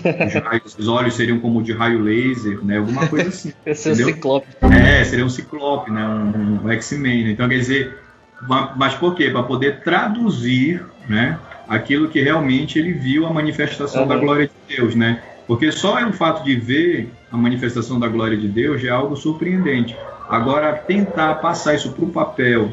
Os, 0.65 0.77
os 0.79 0.87
olhos 0.87 1.15
seriam 1.15 1.39
como 1.39 1.61
de 1.61 1.73
raio 1.73 1.99
laser, 2.01 2.63
né? 2.63 2.77
alguma 2.77 3.07
coisa 3.07 3.29
assim. 3.29 3.51
Esse 3.65 3.89
é 3.89 3.91
um 3.91 3.95
ciclope. 3.95 4.47
É, 4.61 5.03
seria 5.03 5.25
um 5.25 5.29
ciclope, 5.29 5.91
né? 5.91 6.07
um, 6.07 6.65
um 6.65 6.71
X-Men. 6.71 7.31
Então, 7.31 7.49
quer 7.49 7.57
dizer, 7.57 7.97
mas 8.75 8.93
por 8.93 9.15
quê? 9.15 9.29
Para 9.29 9.43
poder 9.43 9.81
traduzir 9.81 10.85
né, 11.07 11.39
aquilo 11.67 12.09
que 12.09 12.21
realmente 12.21 12.77
ele 12.77 12.93
viu 12.93 13.25
a 13.25 13.33
manifestação 13.33 14.03
uhum. 14.03 14.07
da 14.07 14.17
glória 14.17 14.47
de 14.47 14.75
Deus, 14.75 14.95
né? 14.95 15.21
Porque 15.47 15.71
só 15.71 15.97
é 15.97 16.05
o 16.05 16.13
fato 16.13 16.43
de 16.43 16.55
ver 16.55 17.09
a 17.31 17.37
manifestação 17.37 17.99
da 17.99 18.07
glória 18.07 18.37
de 18.37 18.47
Deus 18.47 18.83
é 18.83 18.89
algo 18.89 19.15
surpreendente. 19.15 19.95
Agora, 20.29 20.73
tentar 20.73 21.35
passar 21.35 21.75
isso 21.75 21.91
para 21.93 22.03
o 22.03 22.09
papel 22.09 22.71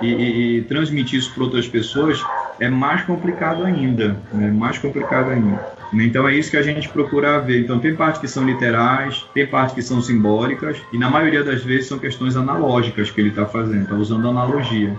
e, 0.00 0.06
e, 0.06 0.58
e, 0.58 0.62
transmitir 0.62 1.18
isso 1.18 1.32
para 1.32 1.44
outras 1.44 1.66
pessoas 1.66 2.22
é 2.60 2.68
mais 2.68 3.02
complicado 3.02 3.64
ainda, 3.64 4.16
né? 4.32 4.50
mais 4.50 4.76
complicado 4.76 5.30
ainda. 5.30 5.71
Então 5.92 6.26
é 6.26 6.34
isso 6.34 6.50
que 6.50 6.56
a 6.56 6.62
gente 6.62 6.88
procura 6.88 7.38
ver. 7.38 7.60
Então 7.60 7.78
tem 7.78 7.94
partes 7.94 8.20
que 8.20 8.28
são 8.28 8.44
literais, 8.44 9.26
tem 9.34 9.46
partes 9.46 9.74
que 9.74 9.82
são 9.82 10.00
simbólicas 10.00 10.78
e 10.92 10.98
na 10.98 11.10
maioria 11.10 11.44
das 11.44 11.62
vezes 11.62 11.86
são 11.86 11.98
questões 11.98 12.36
analógicas 12.36 13.10
que 13.10 13.20
ele 13.20 13.28
está 13.28 13.44
fazendo, 13.44 13.82
está 13.82 13.94
usando 13.94 14.28
analogia. 14.28 14.96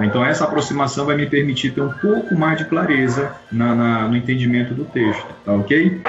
Então 0.00 0.24
essa 0.24 0.44
aproximação 0.44 1.04
vai 1.06 1.16
me 1.16 1.26
permitir 1.26 1.72
ter 1.72 1.82
um 1.82 1.92
pouco 1.92 2.34
mais 2.34 2.58
de 2.58 2.64
clareza 2.64 3.32
na, 3.50 3.74
na, 3.74 4.08
no 4.08 4.16
entendimento 4.16 4.74
do 4.74 4.84
texto, 4.84 5.26
tá 5.44 5.52
ok? 5.52 6.00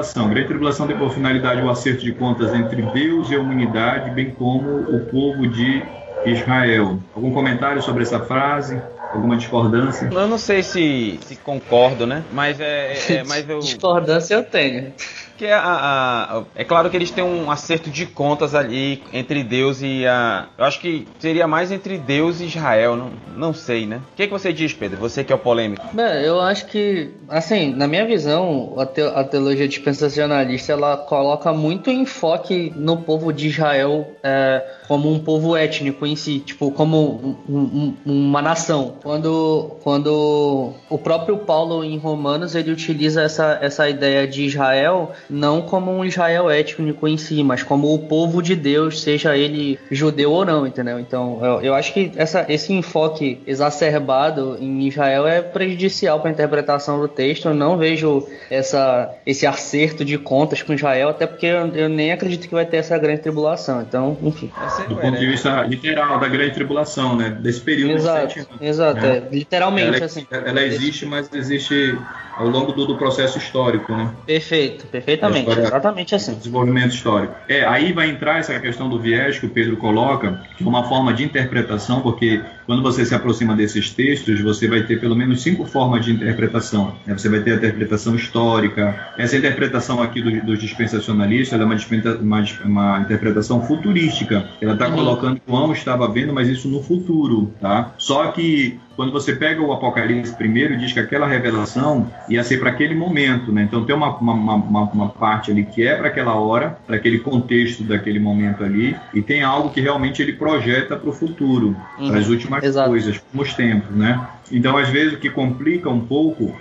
Tribulação. 0.00 0.26
A 0.26 0.28
grande 0.28 0.48
tribulação 0.48 0.86
tem 0.86 0.96
por 0.96 1.12
finalidade 1.12 1.62
o 1.62 1.70
acerto 1.70 2.02
de 2.02 2.12
contas 2.12 2.54
entre 2.54 2.82
Deus 2.82 3.30
e 3.30 3.34
a 3.34 3.40
humanidade, 3.40 4.10
bem 4.10 4.30
como 4.30 4.80
o 4.80 5.00
povo 5.06 5.46
de 5.46 5.82
Israel. 6.26 6.98
Algum 7.14 7.32
comentário 7.32 7.82
sobre 7.82 8.02
essa 8.02 8.20
frase? 8.20 8.80
Alguma 9.12 9.36
discordância? 9.36 10.08
Eu 10.12 10.28
não 10.28 10.38
sei 10.38 10.62
se, 10.62 11.18
se 11.22 11.36
concordo, 11.36 12.06
né? 12.06 12.22
Mas 12.32 12.60
é, 12.60 12.92
é, 12.92 13.12
é 13.14 13.24
mas 13.26 13.48
eu 13.48 13.58
discordância 13.58 14.34
eu 14.34 14.44
tenho. 14.44 14.92
Porque 15.40 15.50
a, 15.50 15.62
a, 15.62 16.42
é 16.54 16.64
claro 16.64 16.90
que 16.90 16.96
eles 16.98 17.10
têm 17.10 17.24
um 17.24 17.50
acerto 17.50 17.88
de 17.88 18.04
contas 18.04 18.54
ali 18.54 19.02
entre 19.10 19.42
Deus 19.42 19.80
e 19.80 20.06
a. 20.06 20.48
Eu 20.58 20.66
acho 20.66 20.78
que 20.78 21.08
seria 21.18 21.46
mais 21.46 21.72
entre 21.72 21.96
Deus 21.96 22.42
e 22.42 22.44
Israel, 22.44 22.94
não, 22.94 23.10
não 23.34 23.54
sei, 23.54 23.86
né? 23.86 24.02
O 24.12 24.16
que, 24.16 24.26
que 24.26 24.32
você 24.32 24.52
diz, 24.52 24.74
Pedro? 24.74 24.98
Você 24.98 25.24
que 25.24 25.32
é 25.32 25.34
o 25.34 25.38
polêmico. 25.38 25.82
Bem, 25.94 26.22
eu 26.24 26.38
acho 26.42 26.66
que, 26.66 27.12
assim, 27.26 27.74
na 27.74 27.86
minha 27.86 28.04
visão, 28.04 28.74
a, 28.76 28.84
te, 28.84 29.00
a 29.00 29.24
teologia 29.24 29.66
dispensacionalista 29.66 30.72
ela 30.72 30.98
coloca 30.98 31.54
muito 31.54 31.90
enfoque 31.90 32.70
no 32.76 32.98
povo 32.98 33.32
de 33.32 33.48
Israel 33.48 34.12
é, 34.22 34.62
como 34.86 35.10
um 35.10 35.20
povo 35.20 35.56
étnico 35.56 36.06
em 36.06 36.16
si, 36.16 36.40
tipo, 36.40 36.70
como 36.70 37.38
um, 37.48 37.56
um, 37.56 37.96
uma 38.04 38.42
nação. 38.42 38.96
Quando, 39.02 39.76
quando 39.82 40.74
o 40.90 40.98
próprio 40.98 41.38
Paulo 41.38 41.82
em 41.82 41.96
Romanos 41.96 42.54
ele 42.54 42.70
utiliza 42.70 43.22
essa, 43.22 43.58
essa 43.62 43.88
ideia 43.88 44.28
de 44.28 44.44
Israel 44.44 45.12
não 45.30 45.62
como 45.62 45.90
um 45.90 46.04
Israel 46.04 46.50
étnico 46.50 47.06
em 47.06 47.16
si, 47.16 47.42
mas 47.42 47.62
como 47.62 47.94
o 47.94 47.98
povo 47.98 48.42
de 48.42 48.56
Deus, 48.56 49.00
seja 49.00 49.36
ele 49.36 49.78
judeu 49.90 50.32
ou 50.32 50.44
não, 50.44 50.66
entendeu? 50.66 50.98
Então, 50.98 51.38
eu, 51.42 51.60
eu 51.62 51.74
acho 51.74 51.92
que 51.92 52.12
essa, 52.16 52.44
esse 52.48 52.72
enfoque 52.72 53.40
exacerbado 53.46 54.56
em 54.60 54.86
Israel 54.86 55.26
é 55.26 55.40
prejudicial 55.40 56.20
para 56.20 56.30
a 56.30 56.32
interpretação 56.32 57.00
do 57.00 57.08
texto. 57.08 57.48
Eu 57.48 57.54
não 57.54 57.76
vejo 57.76 58.26
essa, 58.50 59.14
esse 59.24 59.46
acerto 59.46 60.04
de 60.04 60.18
contas 60.18 60.62
com 60.62 60.72
Israel, 60.72 61.10
até 61.10 61.26
porque 61.26 61.46
eu, 61.46 61.66
eu 61.68 61.88
nem 61.88 62.12
acredito 62.12 62.48
que 62.48 62.54
vai 62.54 62.64
ter 62.64 62.78
essa 62.78 62.98
grande 62.98 63.22
tribulação. 63.22 63.82
Então, 63.82 64.16
enfim. 64.22 64.50
Do 64.88 64.96
ponto 64.96 65.18
de 65.18 65.26
vista 65.26 65.62
literal 65.62 66.18
da 66.18 66.28
grande 66.28 66.54
tribulação, 66.54 67.16
né? 67.16 67.30
Desse 67.30 67.60
período 67.60 67.94
exato, 67.94 68.26
de 68.26 68.34
sete 68.34 68.48
anos. 68.50 68.62
Exato, 68.62 69.00
né? 69.00 69.16
é, 69.16 69.34
literalmente 69.34 69.96
ela, 69.96 70.06
assim. 70.06 70.26
Ela 70.30 70.62
existe, 70.62 71.06
mas 71.06 71.32
existe 71.32 71.96
ao 72.36 72.48
longo 72.48 72.72
do, 72.72 72.86
do 72.86 72.96
processo 72.96 73.38
histórico, 73.38 73.92
né? 73.92 74.10
Perfeito, 74.26 74.86
perfeitamente, 75.20 75.48
história, 75.50 75.68
exatamente 75.68 76.14
assim. 76.14 76.34
Desenvolvimento 76.34 76.94
histórico. 76.94 77.34
É, 77.48 77.64
aí 77.64 77.92
vai 77.92 78.10
entrar 78.10 78.38
essa 78.38 78.58
questão 78.58 78.88
do 78.88 78.98
viés 78.98 79.38
que 79.38 79.46
o 79.46 79.50
Pedro 79.50 79.76
coloca, 79.76 80.42
que 80.56 80.64
é 80.64 80.66
uma 80.66 80.84
forma 80.84 81.12
de 81.12 81.24
interpretação, 81.24 82.00
porque 82.00 82.42
quando 82.70 82.82
você 82.82 83.04
se 83.04 83.12
aproxima 83.12 83.56
desses 83.56 83.90
textos, 83.90 84.40
você 84.40 84.68
vai 84.68 84.84
ter 84.84 85.00
pelo 85.00 85.16
menos 85.16 85.42
cinco 85.42 85.64
formas 85.64 86.04
de 86.04 86.12
interpretação. 86.12 86.94
Né? 87.04 87.18
Você 87.18 87.28
vai 87.28 87.40
ter 87.40 87.50
a 87.50 87.56
interpretação 87.56 88.14
histórica. 88.14 89.12
Essa 89.18 89.36
interpretação 89.36 90.00
aqui 90.00 90.22
dos 90.22 90.40
do 90.44 90.56
dispensacionalistas 90.56 91.60
é 91.60 91.64
uma, 91.64 91.76
uma, 92.20 92.44
uma, 92.64 93.00
interpretação 93.00 93.60
futurística. 93.60 94.48
Ela 94.60 94.74
está 94.74 94.86
uhum. 94.86 94.94
colocando 94.94 95.40
que 95.40 95.42
João 95.48 95.72
estava 95.72 96.06
vendo, 96.06 96.32
mas 96.32 96.46
isso 96.46 96.68
no 96.68 96.80
futuro, 96.80 97.52
tá? 97.60 97.92
Só 97.98 98.28
que 98.28 98.78
quando 99.00 99.12
você 99.12 99.34
pega 99.34 99.62
o 99.62 99.72
Apocalipse 99.72 100.36
primeiro, 100.36 100.76
diz 100.76 100.92
que 100.92 101.00
aquela 101.00 101.26
revelação 101.26 102.12
ia 102.28 102.44
ser 102.44 102.58
para 102.58 102.68
aquele 102.68 102.94
momento, 102.94 103.50
né? 103.50 103.62
Então 103.62 103.82
tem 103.82 103.96
uma, 103.96 104.14
uma, 104.18 104.34
uma, 104.34 104.82
uma 104.82 105.08
parte 105.08 105.50
ali 105.50 105.64
que 105.64 105.82
é 105.82 105.96
para 105.96 106.08
aquela 106.08 106.34
hora, 106.34 106.78
para 106.86 106.96
aquele 106.96 107.18
contexto 107.18 107.82
daquele 107.82 108.18
momento 108.18 108.62
ali, 108.62 108.94
e 109.14 109.22
tem 109.22 109.42
algo 109.42 109.70
que 109.70 109.80
realmente 109.80 110.20
ele 110.20 110.34
projeta 110.34 110.96
para 110.96 111.08
o 111.08 111.14
futuro, 111.14 111.74
uhum. 111.98 112.08
para 112.10 112.18
as 112.18 112.28
últimas 112.28 112.59
Exato. 112.62 112.88
coisas, 112.88 113.20
como 113.30 113.42
os 113.42 113.54
tempos, 113.54 113.94
né? 113.96 114.28
Então 114.50 114.76
às 114.76 114.88
vezes 114.88 115.14
o 115.14 115.18
que 115.18 115.30
complica 115.30 115.88
um 115.88 116.00
pouco 116.00 116.58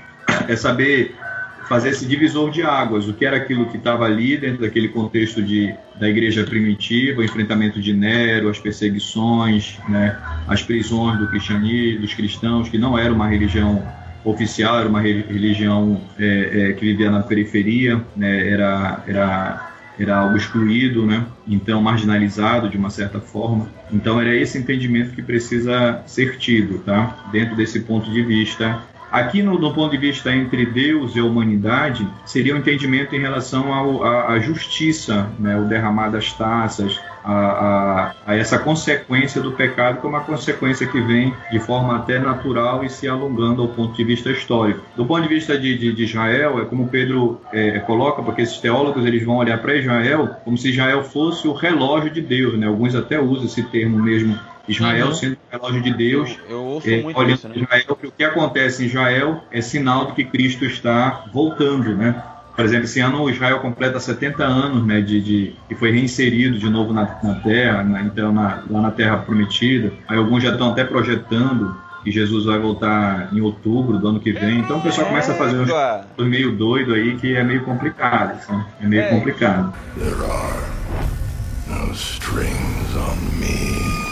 é 0.48 0.56
saber 0.56 1.16
fazer 1.70 1.90
esse 1.90 2.06
divisor 2.08 2.50
de 2.50 2.64
águas, 2.64 3.08
o 3.08 3.14
que 3.14 3.24
era 3.24 3.38
aquilo 3.38 3.68
que 3.68 3.78
estava 3.78 4.04
ali 4.04 4.36
dentro 4.36 4.62
daquele 4.62 4.88
contexto 4.88 5.40
de, 5.40 5.72
da 6.00 6.10
igreja 6.10 6.44
primitiva, 6.44 7.22
o 7.22 7.24
enfrentamento 7.24 7.80
de 7.80 7.94
Nero, 7.94 8.50
as 8.50 8.58
perseguições, 8.58 9.78
né, 9.88 10.18
as 10.48 10.64
prisões 10.64 11.20
do 11.20 11.28
cristianismo, 11.28 12.02
dos 12.02 12.14
cristãos, 12.16 12.68
que 12.68 12.80
não 12.80 12.98
era 12.98 13.14
uma 13.14 13.28
religião 13.28 13.88
oficial, 14.26 14.80
era 14.80 14.90
uma 14.90 15.00
religião 15.00 16.02
é, 16.18 16.70
é, 16.70 16.74
que 16.74 16.86
vivia 16.86 17.12
na 17.12 17.22
periferia, 17.22 18.04
né, 18.16 18.50
era, 18.50 19.04
era, 19.08 19.72
era 20.00 20.18
algo 20.18 20.38
excluído, 20.38 21.06
né, 21.06 21.26
então 21.48 21.82
marginalizado 21.82 22.70
de 22.70 22.78
uma 22.78 22.90
certa 22.90 23.20
forma. 23.20 23.68
Então 23.92 24.20
era 24.20 24.36
esse 24.36 24.58
entendimento 24.58 25.14
que 25.14 25.22
precisa 25.22 26.02
ser 26.06 26.38
tido, 26.38 26.80
tá? 26.80 27.26
dentro 27.32 27.56
desse 27.56 27.82
ponto 27.82 28.10
de 28.12 28.22
vista 28.22 28.82
Aqui, 29.12 29.42
no, 29.42 29.58
do 29.58 29.74
ponto 29.74 29.92
de 29.92 29.98
vista 29.98 30.34
entre 30.34 30.66
Deus 30.66 31.16
e 31.16 31.20
a 31.20 31.24
humanidade, 31.24 32.08
seria 32.26 32.54
o 32.54 32.58
um 32.58 32.60
entendimento 32.60 33.16
em 33.16 33.20
relação 33.20 33.74
à 34.04 34.40
justiça, 34.40 35.30
né, 35.40 35.60
o 35.60 35.66
derramar 35.66 36.10
das 36.10 36.32
taças, 36.34 37.00
a, 37.24 37.34
a, 37.34 38.16
a, 38.26 38.36
essa 38.36 38.58
consequência 38.60 39.42
do 39.42 39.52
pecado, 39.52 40.00
que 40.00 40.06
é 40.06 40.10
uma 40.10 40.22
consequência 40.22 40.88
que 40.88 41.00
vem 41.02 41.34
de 41.52 41.60
forma 41.60 41.96
até 41.96 42.20
natural 42.20 42.84
e 42.84 42.90
se 42.90 43.08
alongando 43.08 43.62
ao 43.62 43.68
ponto 43.70 43.96
de 43.96 44.04
vista 44.04 44.30
histórico. 44.30 44.82
Do 44.96 45.06
ponto 45.06 45.24
de 45.24 45.28
vista 45.28 45.58
de, 45.58 45.78
de, 45.78 45.94
de 45.94 46.04
Israel, 46.04 46.60
é 46.62 46.66
como 46.66 46.88
Pedro 46.88 47.42
é, 47.52 47.80
coloca, 47.80 48.22
porque 48.22 48.42
esses 48.42 48.58
teólogos 48.58 49.06
eles 49.06 49.24
vão 49.24 49.38
olhar 49.38 49.58
para 49.60 49.76
Israel 49.76 50.30
como 50.44 50.58
se 50.58 50.70
Israel 50.70 51.04
fosse 51.04 51.48
o 51.48 51.54
relógio 51.54 52.10
de 52.10 52.22
Deus, 52.22 52.58
né? 52.58 52.68
Alguns 52.68 52.96
até 52.96 53.20
usam 53.20 53.46
esse 53.46 53.64
termo 53.64 54.02
mesmo 54.02 54.38
Israel 54.70 55.08
uhum. 55.08 55.14
sendo 55.14 55.34
o 55.34 55.52
relógio 55.52 55.82
de 55.82 55.94
Deus. 55.94 56.38
Eu, 56.48 56.52
eu 56.52 56.64
ouço 56.64 56.90
é, 56.90 57.02
muito 57.02 57.24
isso, 57.24 57.48
né? 57.48 57.56
Israel, 57.58 57.86
o 57.90 58.12
que 58.12 58.24
acontece 58.24 58.84
em 58.84 58.86
Israel 58.86 59.44
é 59.52 59.62
sinal 59.62 60.08
de 60.08 60.14
que 60.14 60.24
Cristo 60.24 60.66
está 60.66 61.26
voltando, 61.34 61.96
né? 61.96 62.24
Por 62.56 62.66
exemplo, 62.66 62.86
esse 62.86 63.00
ano 63.00 63.30
Israel 63.30 63.60
completa 63.60 64.00
70 64.02 64.44
anos, 64.44 64.86
né, 64.86 65.00
de, 65.00 65.22
de 65.22 65.56
e 65.70 65.76
foi 65.76 65.92
reinserido 65.92 66.60
de 66.60 66.70
novo 66.70 66.92
na, 66.92 67.18
na 67.24 67.36
Terra, 67.36 67.84
na, 67.84 68.02
então 68.02 68.34
na, 68.34 68.64
lá 68.70 68.82
na 68.82 68.92
Terra 68.92 69.16
Prometida. 69.16 69.94
Aí 70.06 70.18
alguns 70.18 70.44
já 70.44 70.52
estão 70.52 70.72
até 70.72 70.84
projetando 70.84 71.74
que 72.04 72.12
Jesus 72.12 72.46
vai 72.46 72.60
voltar 72.60 73.30
em 73.34 73.40
outubro 73.40 73.98
do 73.98 74.10
ano 74.10 74.20
que 74.20 74.34
vem. 74.34 74.60
Então 74.60 74.80
o 74.80 74.82
pessoal 74.82 75.08
começa 75.08 75.32
a 75.32 75.36
fazer 75.36 75.58
uns 75.58 75.70
meio 76.28 76.52
doido 76.52 76.94
aí 76.94 77.16
que 77.16 77.34
é 77.34 77.44
meio 77.44 77.64
complicado, 77.64 78.32
assim, 78.32 78.62
é 78.82 78.88
meio 78.88 79.04
é. 79.04 79.10
complicado. 79.10 79.74
There 79.98 80.16
are 80.16 81.88
no 81.88 81.94
strings 81.94 82.96
on 82.98 83.16
me. 83.40 84.09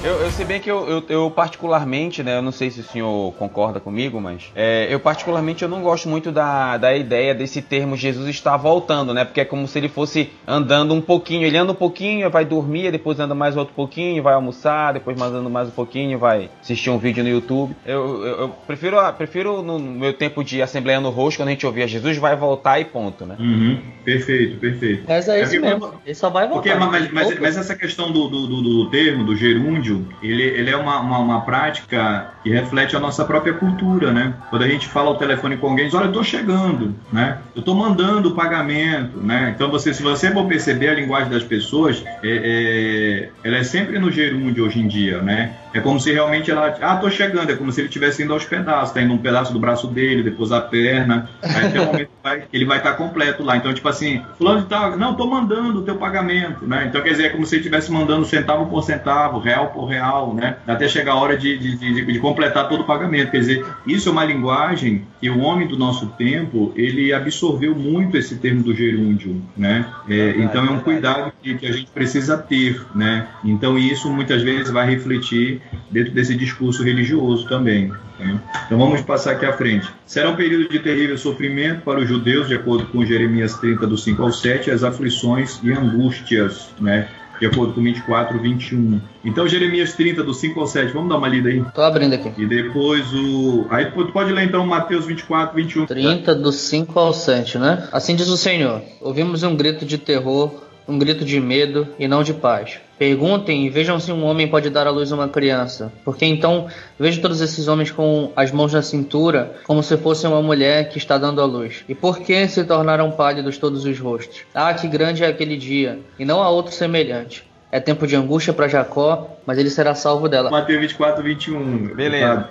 Eu, 0.00 0.20
eu 0.20 0.30
sei 0.30 0.44
bem 0.44 0.60
que 0.60 0.70
eu, 0.70 0.88
eu, 0.88 1.04
eu, 1.08 1.30
particularmente, 1.30 2.22
né, 2.22 2.36
eu 2.36 2.42
não 2.42 2.52
sei 2.52 2.70
se 2.70 2.78
o 2.80 2.84
senhor 2.84 3.34
concorda 3.34 3.80
comigo, 3.80 4.20
mas 4.20 4.52
é, 4.54 4.86
eu 4.88 5.00
particularmente 5.00 5.64
eu 5.64 5.68
não 5.68 5.82
gosto 5.82 6.08
muito 6.08 6.30
da, 6.30 6.76
da 6.76 6.96
ideia 6.96 7.34
desse 7.34 7.60
termo 7.60 7.96
Jesus 7.96 8.28
está 8.28 8.56
voltando, 8.56 9.12
né, 9.12 9.24
porque 9.24 9.40
é 9.40 9.44
como 9.44 9.66
se 9.66 9.76
ele 9.76 9.88
fosse 9.88 10.30
andando 10.46 10.94
um 10.94 11.00
pouquinho, 11.00 11.44
ele 11.44 11.56
anda 11.56 11.72
um 11.72 11.74
pouquinho, 11.74 12.30
vai 12.30 12.44
dormir, 12.44 12.92
depois 12.92 13.18
anda 13.18 13.34
mais 13.34 13.56
outro 13.56 13.74
pouquinho, 13.74 14.22
vai 14.22 14.34
almoçar, 14.34 14.92
depois 14.92 15.18
mais 15.18 15.32
anda 15.32 15.48
mais 15.48 15.66
um 15.66 15.72
pouquinho, 15.72 16.16
vai 16.16 16.48
assistir 16.60 16.90
um 16.90 16.98
vídeo 16.98 17.24
no 17.24 17.30
YouTube. 17.30 17.74
Eu, 17.84 18.24
eu, 18.24 18.40
eu 18.42 18.48
prefiro, 18.68 18.96
prefiro 19.14 19.62
no 19.62 19.80
meu 19.80 20.12
tempo 20.12 20.44
de 20.44 20.62
assembleia 20.62 21.00
no 21.00 21.10
rosto, 21.10 21.38
quando 21.38 21.48
a 21.48 21.52
gente 21.52 21.66
ouvia 21.66 21.88
Jesus 21.88 22.16
vai 22.18 22.36
voltar 22.36 22.78
e 22.78 22.84
ponto, 22.84 23.26
né. 23.26 23.34
Uhum, 23.36 23.80
perfeito, 24.04 24.58
perfeito. 24.58 25.04
Mas 25.08 25.28
é 25.28 25.42
isso 25.42 25.56
é 25.56 25.58
mesmo, 25.58 25.92
ele 26.06 26.14
só 26.14 26.30
vai 26.30 26.46
voltar. 26.46 26.62
Porque, 26.62 26.78
mas, 26.78 27.10
mas, 27.12 27.40
mas, 27.40 27.56
essa 27.56 27.74
questão 27.74 28.12
do, 28.12 28.28
do, 28.28 28.46
do, 28.46 28.62
do 28.62 28.90
termo, 28.90 29.24
do 29.24 29.34
gerúndio, 29.34 29.87
ele, 30.22 30.42
ele 30.42 30.70
é 30.70 30.76
uma, 30.76 31.00
uma, 31.00 31.18
uma, 31.18 31.40
prática 31.42 32.32
que 32.42 32.50
reflete 32.50 32.96
a 32.96 33.00
nossa 33.00 33.24
própria 33.24 33.52
cultura, 33.52 34.12
né? 34.12 34.34
Quando 34.50 34.62
a 34.62 34.68
gente 34.68 34.86
fala 34.86 35.08
ao 35.08 35.16
telefone 35.16 35.56
com 35.56 35.68
alguém, 35.68 35.86
diz, 35.86 35.94
olha, 35.94 36.04
eu 36.04 36.08
estou 36.08 36.24
chegando, 36.24 36.94
né? 37.12 37.38
Eu 37.54 37.60
estou 37.60 37.74
mandando 37.74 38.30
o 38.30 38.34
pagamento, 38.34 39.18
né? 39.18 39.52
Então, 39.54 39.70
você, 39.70 39.92
se 39.94 40.02
você 40.02 40.30
for 40.32 40.46
perceber 40.46 40.88
a 40.88 40.94
linguagem 40.94 41.30
das 41.30 41.44
pessoas, 41.44 42.02
é, 42.22 42.28
é, 42.28 43.28
ela 43.44 43.56
é 43.56 43.62
sempre 43.62 43.98
no 43.98 44.10
gerúndio 44.10 44.64
hoje 44.64 44.80
em 44.80 44.88
dia, 44.88 45.22
né? 45.22 45.52
É 45.72 45.80
como 45.80 46.00
se 46.00 46.12
realmente 46.12 46.50
ela, 46.50 46.76
ah, 46.80 46.96
tô 46.96 47.10
chegando, 47.10 47.50
é 47.50 47.56
como 47.56 47.70
se 47.70 47.80
ele 47.80 47.88
estivesse 47.88 48.22
indo 48.22 48.32
aos 48.32 48.44
pedaços, 48.44 48.94
tá 48.94 49.02
indo 49.02 49.12
um 49.12 49.18
pedaço 49.18 49.52
do 49.52 49.58
braço 49.58 49.86
dele, 49.86 50.22
depois 50.22 50.50
a 50.52 50.60
perna, 50.60 51.28
aí 51.42 51.66
até 51.66 51.80
o 51.80 51.86
momento 51.86 52.10
vai, 52.22 52.44
ele 52.52 52.64
vai 52.64 52.78
estar 52.78 52.92
tá 52.92 52.96
completo 52.96 53.42
lá. 53.42 53.56
Então, 53.56 53.72
tipo 53.72 53.88
assim, 53.88 54.22
fulano 54.36 54.62
de 54.62 54.66
tal, 54.66 54.96
não, 54.96 55.14
tô 55.14 55.26
mandando 55.26 55.80
o 55.80 55.82
teu 55.82 55.96
pagamento, 55.96 56.66
né? 56.66 56.86
Então, 56.88 57.02
quer 57.02 57.10
dizer, 57.10 57.26
é 57.26 57.28
como 57.28 57.44
se 57.46 57.56
ele 57.56 57.60
estivesse 57.60 57.92
mandando 57.92 58.24
centavo 58.24 58.66
por 58.66 58.82
centavo, 58.82 59.38
real 59.38 59.68
por 59.68 59.86
real, 59.86 60.34
né? 60.34 60.56
Até 60.66 60.88
chegar 60.88 61.12
a 61.12 61.16
hora 61.16 61.36
de, 61.36 61.58
de, 61.58 61.76
de, 61.76 62.04
de, 62.04 62.18
completar 62.18 62.68
todo 62.68 62.80
o 62.80 62.84
pagamento. 62.84 63.30
Quer 63.30 63.40
dizer, 63.40 63.66
isso 63.86 64.08
é 64.08 64.12
uma 64.12 64.24
linguagem 64.24 65.04
que 65.20 65.28
o 65.28 65.40
homem 65.40 65.66
do 65.66 65.76
nosso 65.76 66.06
tempo, 66.18 66.72
ele 66.76 67.12
absorveu 67.12 67.74
muito 67.74 68.16
esse 68.16 68.36
termo 68.36 68.62
do 68.62 68.74
gerúndio, 68.74 69.42
né? 69.56 69.86
É, 70.08 70.34
então, 70.38 70.64
é 70.66 70.70
um 70.70 70.80
cuidado 70.80 71.32
que, 71.42 71.54
que 71.54 71.66
a 71.66 71.72
gente 71.72 71.90
precisa 71.90 72.38
ter, 72.38 72.80
né? 72.94 73.26
Então, 73.44 73.78
isso 73.78 74.10
muitas 74.10 74.42
vezes 74.42 74.70
vai 74.70 74.88
refletir 74.88 75.57
dentro 75.90 76.12
desse 76.12 76.34
discurso 76.34 76.82
religioso 76.82 77.48
também. 77.48 77.92
Né? 78.18 78.40
Então 78.66 78.78
vamos 78.78 79.02
passar 79.02 79.32
aqui 79.32 79.46
à 79.46 79.52
frente. 79.52 79.88
Será 80.06 80.30
um 80.30 80.36
período 80.36 80.68
de 80.68 80.78
terrível 80.78 81.16
sofrimento 81.16 81.82
para 81.82 82.00
os 82.00 82.08
judeus, 82.08 82.48
de 82.48 82.54
acordo 82.54 82.86
com 82.86 83.04
Jeremias 83.04 83.54
30, 83.58 83.86
do 83.86 83.96
5 83.96 84.22
ao 84.22 84.32
7, 84.32 84.70
as 84.70 84.82
aflições 84.82 85.60
e 85.62 85.72
angústias, 85.72 86.70
né? 86.80 87.08
de 87.38 87.46
acordo 87.46 87.72
com 87.72 87.82
24, 87.82 88.38
21. 88.38 89.00
Então, 89.24 89.46
Jeremias 89.46 89.92
30, 89.94 90.22
do 90.24 90.34
5 90.34 90.58
ao 90.60 90.66
7, 90.66 90.92
vamos 90.92 91.08
dar 91.08 91.18
uma 91.18 91.28
lida 91.28 91.48
aí? 91.48 91.64
Tô 91.74 91.82
abrindo 91.82 92.14
aqui. 92.14 92.32
E 92.36 92.46
depois 92.46 93.12
o. 93.14 93.66
Aí 93.70 93.86
pode 93.86 94.32
ler 94.32 94.44
então 94.44 94.66
Mateus 94.66 95.06
24, 95.06 95.54
21. 95.54 95.86
30, 95.86 96.34
do 96.34 96.52
5 96.52 96.98
ao 96.98 97.12
7, 97.12 97.58
né? 97.58 97.88
Assim 97.92 98.16
diz 98.16 98.28
o 98.28 98.36
Senhor: 98.36 98.82
Ouvimos 99.00 99.42
um 99.42 99.54
grito 99.54 99.84
de 99.84 99.98
terror 99.98 100.67
um 100.88 100.98
grito 100.98 101.24
de 101.24 101.38
medo 101.38 101.86
e 101.98 102.08
não 102.08 102.22
de 102.22 102.32
paz. 102.32 102.80
Perguntem 102.98 103.66
e 103.66 103.70
vejam 103.70 104.00
se 104.00 104.10
um 104.10 104.24
homem 104.24 104.48
pode 104.48 104.70
dar 104.70 104.86
à 104.86 104.90
luz 104.90 105.12
uma 105.12 105.28
criança. 105.28 105.92
Porque 106.04 106.24
então 106.24 106.66
vejo 106.98 107.20
todos 107.20 107.40
esses 107.40 107.68
homens 107.68 107.90
com 107.90 108.32
as 108.34 108.50
mãos 108.50 108.72
na 108.72 108.82
cintura, 108.82 109.54
como 109.66 109.82
se 109.82 109.96
fosse 109.98 110.26
uma 110.26 110.42
mulher 110.42 110.88
que 110.88 110.96
está 110.96 111.18
dando 111.18 111.42
à 111.42 111.44
luz. 111.44 111.84
E 111.88 111.94
por 111.94 112.18
que 112.20 112.48
se 112.48 112.64
tornaram 112.64 113.10
pálidos 113.10 113.58
todos 113.58 113.84
os 113.84 113.98
rostos? 114.00 114.40
Ah, 114.54 114.72
que 114.72 114.88
grande 114.88 115.22
é 115.22 115.26
aquele 115.28 115.56
dia, 115.56 116.00
e 116.18 116.24
não 116.24 116.42
há 116.42 116.48
outro 116.48 116.72
semelhante. 116.72 117.46
É 117.70 117.78
tempo 117.78 118.06
de 118.06 118.16
angústia 118.16 118.54
para 118.54 118.66
Jacó, 118.66 119.36
mas 119.44 119.58
ele 119.58 119.68
será 119.68 119.94
salvo 119.94 120.26
dela. 120.26 120.50
Mateus 120.50 120.80
24, 120.80 121.22
21. 121.22 121.94
Beleza. 121.94 122.48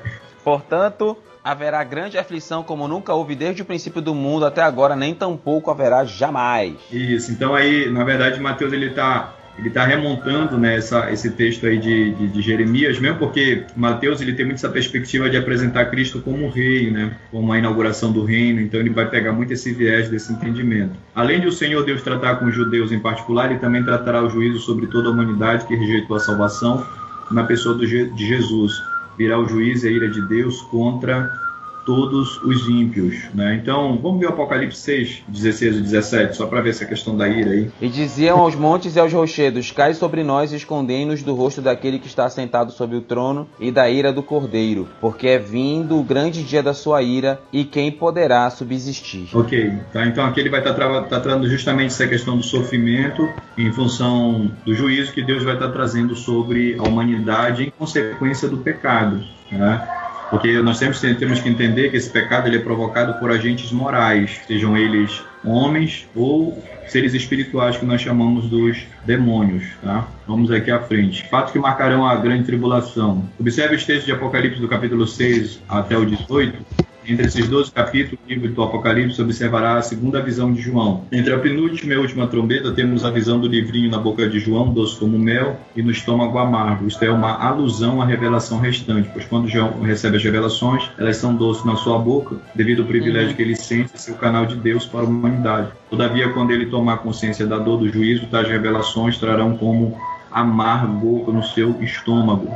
Portanto, 0.48 1.18
haverá 1.44 1.84
grande 1.84 2.18
aflição 2.18 2.64
como 2.64 2.88
nunca 2.88 3.14
houve 3.14 3.36
desde 3.36 3.64
o 3.64 3.66
princípio 3.66 4.02
do 4.02 4.16
mundo 4.16 4.46
até 4.46 4.62
agora, 4.62 4.96
nem 4.96 5.14
tampouco 5.14 5.70
haverá 5.70 6.06
jamais. 6.06 6.78
Isso, 6.90 7.34
então 7.34 7.54
aí, 7.54 7.92
na 7.92 8.06
verdade, 8.06 8.40
Mateus 8.40 8.72
ele 8.72 8.86
está 8.86 9.34
ele 9.60 9.68
está 9.68 9.84
remontando 9.84 10.58
né, 10.58 10.78
essa, 10.78 11.12
esse 11.12 11.32
texto 11.32 11.66
aí 11.66 11.78
de, 11.78 12.14
de, 12.14 12.28
de, 12.28 12.42
Jeremias, 12.42 12.98
mesmo 12.98 13.18
porque 13.18 13.66
Mateus 13.76 14.22
ele 14.22 14.32
tem 14.34 14.46
muito 14.46 14.60
essa 14.60 14.70
perspectiva 14.70 15.30
de 15.30 15.36
apresentar 15.36 15.88
Cristo 15.88 16.22
como 16.22 16.48
rei, 16.48 16.92
né, 16.92 17.18
como 17.30 17.52
a 17.52 17.58
inauguração 17.58 18.14
do 18.14 18.24
reino, 18.24 18.62
então 18.62 18.80
ele 18.80 18.92
vai 18.92 19.10
pegar 19.10 19.34
muito 19.34 19.52
esse 19.52 19.74
viés 19.74 20.08
desse 20.08 20.32
entendimento. 20.32 20.94
Além 21.14 21.42
de 21.42 21.48
o 21.48 21.52
Senhor 21.52 21.84
Deus 21.84 22.04
tratar 22.04 22.38
com 22.38 22.46
os 22.46 22.56
judeus 22.56 22.94
em 22.94 23.00
particular, 23.00 23.50
ele 23.50 23.60
também 23.60 23.84
tratará 23.84 24.24
o 24.24 24.30
juízo 24.30 24.60
sobre 24.60 24.88
toda 24.88 25.10
a 25.10 25.12
humanidade 25.12 25.66
que 25.66 25.76
rejeitou 25.76 26.16
a 26.16 26.20
salvação 26.22 26.88
na 27.30 27.44
pessoa 27.44 27.76
do, 27.76 27.86
de 27.86 28.28
Jesus. 28.28 28.72
Virá 29.18 29.40
o 29.40 29.48
juízo 29.48 29.88
e 29.88 29.90
a 29.90 29.92
ira 29.92 30.08
de 30.08 30.22
Deus 30.22 30.62
contra 30.62 31.47
todos 31.88 32.44
os 32.44 32.68
ímpios. 32.68 33.16
Né? 33.34 33.56
Então, 33.56 33.98
vamos 34.04 34.20
ver 34.20 34.26
o 34.26 34.30
Apocalipse 34.30 34.78
6, 34.82 35.24
16 35.30 35.78
e 35.78 35.82
17, 35.82 36.36
só 36.36 36.46
para 36.46 36.60
ver 36.60 36.72
essa 36.72 36.86
questão 36.86 37.16
da 37.16 37.30
ira 37.30 37.52
aí. 37.52 37.72
E 37.82 37.88
diziam 37.88 38.40
aos 38.40 38.56
montes 38.56 38.98
e 38.98 39.00
aos 39.00 39.14
rochedos: 39.14 39.72
Cai 39.72 39.94
sobre 39.94 40.22
nós 40.22 40.52
e 40.52 40.58
escondei-nos 40.58 41.24
do 41.24 41.34
rosto 41.34 41.62
daquele 41.62 41.98
que 41.98 42.08
está 42.08 42.30
sentado 42.30 42.74
sobre 42.74 42.98
o 42.98 43.02
trono 43.02 43.48
e 43.58 43.72
da 43.72 43.90
ira 43.90 44.12
do 44.12 44.22
cordeiro, 44.22 44.90
porque 45.00 45.30
é 45.30 45.40
vindo 45.40 45.98
o 45.98 46.04
grande 46.04 46.44
dia 46.44 46.62
da 46.62 46.74
sua 46.74 47.02
ira 47.02 47.40
e 47.54 47.64
quem 47.64 47.90
poderá 47.90 48.50
subsistir. 48.50 49.30
Ok, 49.34 49.72
tá? 49.94 50.06
então 50.06 50.26
aqui 50.26 50.42
ele 50.42 50.50
vai 50.50 50.60
estar 50.60 50.74
tá, 50.74 51.02
tá 51.04 51.22
tratando 51.22 51.48
justamente 51.50 51.92
essa 51.92 52.06
questão 52.06 52.36
do 52.36 52.44
sofrimento 52.44 53.30
em 53.58 53.72
função 53.72 54.52
do 54.66 54.74
juízo 54.74 55.14
que 55.14 55.24
Deus 55.24 55.42
vai 55.42 55.54
estar 55.54 55.68
tá 55.68 55.72
trazendo 55.72 56.16
sobre 56.16 56.76
a 56.78 56.84
humanidade 56.84 57.64
em 57.64 57.70
consequência 57.70 58.50
do 58.50 58.58
pecado. 58.58 59.24
Né? 59.50 59.88
Porque 60.30 60.62
nós 60.62 60.78
sempre 60.78 61.16
temos 61.16 61.40
que 61.40 61.50
entender 61.50 61.90
que 61.90 61.98
esse 61.98 62.10
pecado 62.10 62.48
ele 62.48 62.58
é 62.58 62.60
provocado 62.60 63.18
por 63.20 63.32
agentes 63.32 63.72
morais, 63.72 64.42
sejam 64.46 64.78
eles 64.78 65.24
homens 65.44 66.08
ou 66.16 66.62
seres 66.88 67.14
espirituais 67.14 67.78
que 67.78 67.86
nós 67.86 68.02
chamamos 68.02 68.50
dos 68.50 68.78
demônios, 69.06 69.64
tá? 69.82 70.08
Vamos 70.28 70.52
aqui 70.52 70.72
à 70.72 70.80
frente. 70.80 71.28
Fatos 71.30 71.52
que 71.52 71.60
marcarão 71.60 72.06
a 72.06 72.16
grande 72.16 72.44
tribulação. 72.44 73.24
Observe 73.40 73.76
os 73.76 73.86
textos 73.86 74.06
de 74.06 74.12
Apocalipse 74.12 74.60
do 74.60 74.68
capítulo 74.68 75.08
6 75.08 75.62
até 75.68 75.98
o 75.98 76.06
18 76.06 76.87
entre 77.08 77.26
esses 77.26 77.48
12 77.48 77.72
capítulos 77.72 78.20
do 78.26 78.30
livro 78.30 78.50
do 78.50 78.64
Apocalipse, 78.64 79.22
observará 79.22 79.78
a 79.78 79.82
segunda 79.82 80.22
visão 80.22 80.52
de 80.54 80.62
João. 80.62 81.06
Entre 81.12 81.34
a 81.34 81.40
penúltima 81.40 81.94
e 81.94 81.96
a 81.96 82.00
última 82.00 82.28
trombeta, 82.28 82.72
temos 82.72 83.06
a 83.06 83.10
visão 83.10 83.40
do 83.40 83.48
livrinho 83.48 83.90
na 83.90 83.98
boca 83.98 84.28
de 84.28 84.40
João, 84.40 84.74
doce 84.74 84.98
como 85.00 85.18
mel, 85.18 85.60
e 85.76 85.82
no 85.82 85.92
estômago 85.92 86.38
amargo. 86.38 86.88
Isto 86.88 87.06
é 87.06 87.12
uma 87.12 87.34
alusão 87.34 88.02
à 88.02 88.06
revelação 88.06 88.60
restante, 88.60 89.10
pois 89.14 89.26
quando 89.26 89.48
João 89.48 89.82
recebe 89.82 90.18
as 90.18 90.24
revelações, 90.24 90.90
elas 90.98 91.18
são 91.18 91.36
doces 91.36 91.66
na 91.66 91.76
sua 91.76 91.98
boca, 91.98 92.38
devido 92.54 92.82
ao 92.82 92.88
privilégio 92.88 93.30
uhum. 93.30 93.36
que 93.36 93.42
ele 93.42 93.56
sente 93.56 94.00
ser 94.00 94.12
o 94.12 94.16
canal 94.16 94.46
de 94.46 94.56
Deus 94.56 94.86
para 94.86 95.02
a 95.02 95.04
humanidade. 95.04 95.72
Todavia, 95.90 96.30
quando 96.30 96.52
ele 96.52 96.66
tomar 96.66 96.98
consciência 96.98 97.48
da 97.48 97.58
dor 97.58 97.78
do 97.78 97.90
juízo, 97.90 98.28
tais 98.28 98.48
revelações 98.48 99.18
trarão 99.18 99.56
como 99.56 99.98
amargo 100.32 101.32
no 101.32 101.44
seu 101.44 101.82
estômago. 101.82 102.54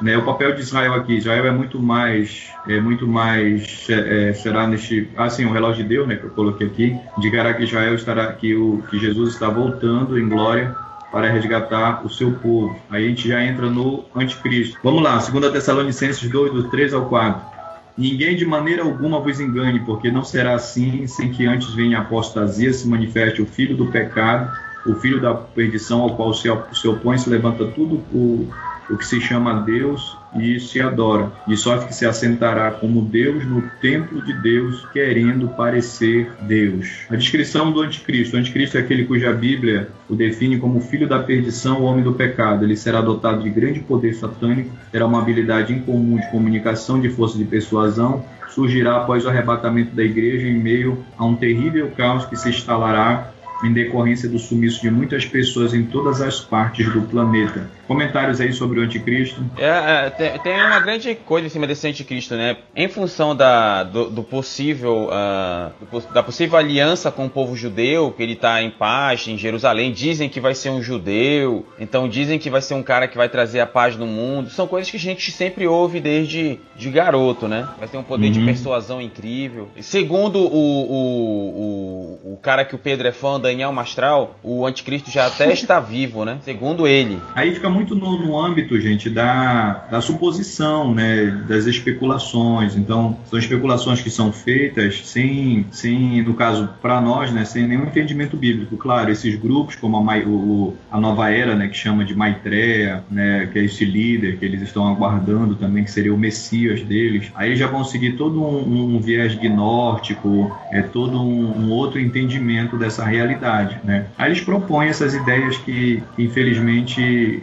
Né, 0.00 0.16
o 0.16 0.24
papel 0.24 0.54
de 0.54 0.62
Israel 0.62 0.94
aqui, 0.94 1.16
Israel 1.16 1.46
é 1.46 1.50
muito 1.50 1.80
mais, 1.80 2.48
é 2.66 2.80
muito 2.80 3.06
mais, 3.06 3.86
é, 3.88 4.30
é 4.30 4.32
será 4.32 4.66
neste, 4.66 5.08
assim, 5.16 5.44
o 5.44 5.52
relógio 5.52 5.82
de 5.82 5.88
Deus, 5.88 6.08
né, 6.08 6.16
que 6.16 6.24
eu 6.24 6.30
coloquei 6.30 6.66
aqui, 6.66 6.98
indicará 7.16 7.54
que 7.54 7.62
Israel 7.62 7.94
estará, 7.94 8.32
que, 8.32 8.54
o, 8.54 8.82
que 8.90 8.98
Jesus 8.98 9.34
está 9.34 9.48
voltando 9.48 10.18
em 10.18 10.28
glória 10.28 10.74
para 11.12 11.30
resgatar 11.30 12.04
o 12.04 12.08
seu 12.08 12.32
povo. 12.32 12.74
Aí 12.90 13.04
a 13.04 13.08
gente 13.08 13.28
já 13.28 13.44
entra 13.44 13.68
no 13.68 14.04
anticristo. 14.16 14.78
Vamos 14.82 15.02
lá, 15.02 15.18
2 15.18 15.52
Tessalonicenses 15.52 16.28
2, 16.28 16.52
do 16.52 16.70
3 16.70 16.94
ao 16.94 17.04
4. 17.04 17.52
Ninguém 17.96 18.34
de 18.34 18.46
maneira 18.46 18.82
alguma 18.82 19.20
vos 19.20 19.38
engane, 19.38 19.80
porque 19.80 20.10
não 20.10 20.24
será 20.24 20.54
assim 20.54 21.06
sem 21.06 21.30
que 21.30 21.46
antes 21.46 21.74
venha 21.74 21.98
a 21.98 22.00
apostasia, 22.00 22.72
se 22.72 22.88
manifeste 22.88 23.42
o 23.42 23.46
filho 23.46 23.76
do 23.76 23.86
pecado, 23.86 24.50
o 24.86 24.94
filho 24.94 25.20
da 25.20 25.34
perdição, 25.34 26.00
ao 26.00 26.16
qual 26.16 26.32
se 26.32 26.48
opõe, 26.88 27.18
se 27.18 27.28
levanta 27.28 27.66
tudo 27.66 27.96
o 28.10 28.48
o 28.90 28.96
que 28.96 29.06
se 29.06 29.20
chama 29.20 29.60
Deus 29.62 30.16
e 30.34 30.58
se 30.58 30.80
adora, 30.80 31.30
de 31.46 31.56
sorte 31.56 31.86
que 31.86 31.94
se 31.94 32.06
assentará 32.06 32.70
como 32.70 33.02
Deus 33.02 33.44
no 33.44 33.62
templo 33.80 34.22
de 34.22 34.32
Deus, 34.32 34.84
querendo 34.92 35.48
parecer 35.48 36.30
Deus. 36.42 36.88
A 37.10 37.16
descrição 37.16 37.70
do 37.70 37.80
anticristo. 37.80 38.36
O 38.36 38.38
anticristo 38.38 38.78
é 38.78 38.80
aquele 38.80 39.04
cuja 39.04 39.32
Bíblia 39.32 39.88
o 40.08 40.14
define 40.14 40.58
como 40.58 40.80
filho 40.80 41.08
da 41.08 41.18
perdição, 41.18 41.80
o 41.80 41.84
homem 41.84 42.02
do 42.02 42.12
pecado. 42.14 42.64
Ele 42.64 42.76
será 42.76 43.00
dotado 43.00 43.42
de 43.42 43.50
grande 43.50 43.80
poder 43.80 44.14
satânico, 44.14 44.70
terá 44.90 45.06
uma 45.06 45.20
habilidade 45.20 45.72
incomum 45.72 46.16
de 46.18 46.30
comunicação, 46.30 47.00
de 47.00 47.10
força 47.10 47.36
de 47.36 47.44
persuasão, 47.44 48.24
surgirá 48.48 48.98
após 48.98 49.24
o 49.24 49.28
arrebatamento 49.28 49.94
da 49.94 50.02
igreja 50.02 50.46
em 50.46 50.58
meio 50.58 51.04
a 51.16 51.24
um 51.24 51.34
terrível 51.34 51.90
caos 51.96 52.24
que 52.26 52.36
se 52.36 52.48
instalará 52.48 53.32
em 53.62 53.72
decorrência 53.72 54.28
do 54.28 54.38
sumiço 54.38 54.80
de 54.80 54.90
muitas 54.90 55.24
pessoas 55.24 55.74
em 55.74 55.84
todas 55.84 56.20
as 56.20 56.40
partes 56.40 56.92
do 56.92 57.02
planeta. 57.02 57.70
Comentários 57.86 58.40
aí 58.40 58.52
sobre 58.52 58.80
o 58.80 58.82
anticristo? 58.82 59.44
É, 59.58 60.06
é 60.06 60.10
tem, 60.10 60.38
tem, 60.38 60.54
uma 60.54 60.80
grande 60.80 61.14
coisa 61.14 61.46
em 61.46 61.50
cima 61.50 61.66
desse 61.66 61.86
anticristo, 61.86 62.34
né? 62.34 62.56
Em 62.74 62.88
função 62.88 63.36
da, 63.36 63.82
do, 63.82 64.08
do 64.08 64.22
possível 64.22 65.08
uh, 65.08 66.12
da 66.12 66.22
possível 66.22 66.58
aliança 66.58 67.10
com 67.10 67.26
o 67.26 67.30
povo 67.30 67.54
judeu, 67.56 68.12
que 68.12 68.22
ele 68.22 68.32
está 68.32 68.62
em 68.62 68.70
paz 68.70 69.26
em 69.28 69.36
Jerusalém, 69.36 69.92
dizem 69.92 70.28
que 70.28 70.40
vai 70.40 70.54
ser 70.54 70.70
um 70.70 70.82
judeu, 70.82 71.66
então 71.78 72.08
dizem 72.08 72.38
que 72.38 72.48
vai 72.48 72.62
ser 72.62 72.74
um 72.74 72.82
cara 72.82 73.06
que 73.06 73.16
vai 73.16 73.28
trazer 73.28 73.60
a 73.60 73.66
paz 73.66 73.96
no 73.96 74.06
mundo. 74.06 74.50
São 74.50 74.66
coisas 74.66 74.90
que 74.90 74.96
a 74.96 75.00
gente 75.00 75.30
sempre 75.30 75.66
ouve 75.66 76.00
desde 76.00 76.58
de 76.76 76.90
garoto, 76.90 77.46
né? 77.46 77.68
Vai 77.78 77.88
ter 77.88 77.98
um 77.98 78.02
poder 78.02 78.26
uhum. 78.26 78.32
de 78.32 78.44
persuasão 78.44 79.00
incrível. 79.00 79.68
Segundo 79.80 80.38
o, 80.38 80.88
o, 80.92 82.20
o, 82.24 82.32
o 82.34 82.36
cara 82.38 82.64
que 82.64 82.74
o 82.74 82.78
Pedro 82.78 83.06
é 83.06 83.12
fã, 83.12 83.38
Daniel 83.52 83.72
Mastral, 83.72 84.38
o 84.42 84.66
anticristo 84.66 85.10
já 85.10 85.26
até 85.26 85.52
está 85.52 85.78
vivo, 85.78 86.24
né? 86.24 86.38
Segundo 86.42 86.86
ele. 86.86 87.18
Aí 87.34 87.54
fica 87.54 87.68
muito 87.68 87.94
no, 87.94 88.18
no 88.18 88.38
âmbito, 88.38 88.80
gente, 88.80 89.10
da, 89.10 89.86
da 89.90 90.00
suposição, 90.00 90.94
né? 90.94 91.26
Das 91.46 91.66
especulações. 91.66 92.76
Então, 92.76 93.18
são 93.26 93.38
especulações 93.38 94.00
que 94.00 94.10
são 94.10 94.32
feitas 94.32 95.02
sem, 95.06 95.66
sem 95.70 96.22
no 96.22 96.34
caso, 96.34 96.70
para 96.80 97.00
nós, 97.00 97.30
né? 97.30 97.44
Sem 97.44 97.66
nenhum 97.66 97.84
entendimento 97.84 98.36
bíblico. 98.36 98.76
Claro, 98.76 99.10
esses 99.10 99.36
grupos, 99.36 99.76
como 99.76 99.98
a, 99.98 100.18
o, 100.18 100.74
a 100.90 100.98
nova 100.98 101.30
era, 101.30 101.54
né? 101.54 101.68
Que 101.68 101.76
chama 101.76 102.04
de 102.04 102.14
Maitreya, 102.16 103.04
né? 103.10 103.48
Que 103.52 103.58
é 103.58 103.64
esse 103.64 103.84
líder 103.84 104.38
que 104.38 104.44
eles 104.44 104.62
estão 104.62 104.88
aguardando 104.88 105.56
também, 105.56 105.84
que 105.84 105.90
seria 105.90 106.14
o 106.14 106.18
Messias 106.18 106.82
deles. 106.82 107.30
Aí 107.34 107.54
já 107.54 107.66
vão 107.66 107.84
seguir 107.84 108.12
todo 108.12 108.42
um, 108.42 108.96
um 108.96 109.00
viés 109.00 109.34
gnóstico, 109.34 110.56
é 110.70 110.80
todo 110.80 111.20
um, 111.20 111.66
um 111.66 111.70
outro 111.70 112.00
entendimento 112.00 112.78
dessa 112.78 113.04
realidade 113.04 113.41
né? 113.84 114.06
Aí 114.16 114.30
eles 114.30 114.40
propõem 114.40 114.88
essas 114.88 115.14
ideias 115.14 115.56
que, 115.58 116.02
infelizmente, 116.18 117.42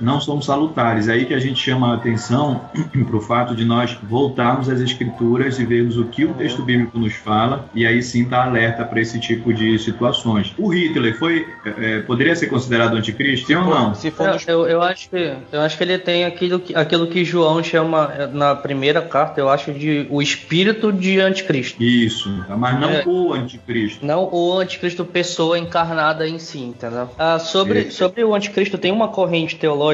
não 0.00 0.20
são 0.20 0.40
salutares. 0.40 1.08
É 1.08 1.12
aí 1.12 1.24
que 1.24 1.34
a 1.34 1.38
gente 1.38 1.60
chama 1.60 1.92
a 1.92 1.94
atenção 1.94 2.60
para 3.06 3.16
o 3.16 3.20
fato 3.20 3.54
de 3.54 3.64
nós 3.64 3.96
voltarmos 4.02 4.68
às 4.68 4.80
escrituras 4.80 5.58
e 5.58 5.64
vermos 5.64 5.96
o 5.96 6.04
que 6.04 6.24
o 6.24 6.34
texto 6.34 6.62
bíblico 6.62 6.98
nos 6.98 7.14
fala 7.14 7.66
e 7.74 7.86
aí 7.86 8.02
sim 8.02 8.22
estar 8.22 8.38
tá 8.38 8.44
alerta 8.44 8.84
para 8.84 9.00
esse 9.00 9.18
tipo 9.18 9.52
de 9.52 9.78
situações. 9.78 10.54
O 10.58 10.68
Hitler 10.68 11.18
foi 11.18 11.46
é, 11.64 12.00
poderia 12.00 12.34
ser 12.36 12.46
considerado 12.46 12.96
anticristo? 12.96 13.46
Sim 13.46 13.56
ou 13.56 13.64
não? 13.64 13.94
Se 13.94 14.10
for 14.10 14.36
eu, 14.46 14.66
eu, 14.66 14.82
acho 14.82 15.08
que 15.08 15.34
eu 15.52 15.60
acho 15.60 15.76
que 15.76 15.84
ele 15.84 15.98
tem 15.98 16.24
aquilo 16.24 16.60
que, 16.60 16.74
aquilo 16.74 17.06
que 17.06 17.24
João 17.24 17.62
chama 17.62 18.28
na 18.32 18.54
primeira 18.54 19.02
carta, 19.02 19.40
eu 19.40 19.48
acho 19.48 19.72
de 19.72 20.06
o 20.10 20.20
espírito 20.20 20.92
de 20.92 21.20
anticristo. 21.20 21.82
Isso, 21.82 22.30
mas 22.56 22.80
não 22.80 22.90
é, 22.90 23.04
o 23.06 23.32
anticristo. 23.32 24.04
Não 24.04 24.28
o 24.32 24.58
anticristo 24.58 25.04
pessoa 25.04 25.58
encarnada 25.58 26.28
em 26.28 26.38
si, 26.38 26.60
entendeu? 26.60 27.08
Ah, 27.18 27.38
sobre, 27.38 27.80
é. 27.80 27.90
sobre 27.90 28.24
o 28.24 28.34
anticristo 28.34 28.78
tem 28.78 28.92
uma 28.92 29.08
corrente 29.08 29.56
teológica 29.56 29.85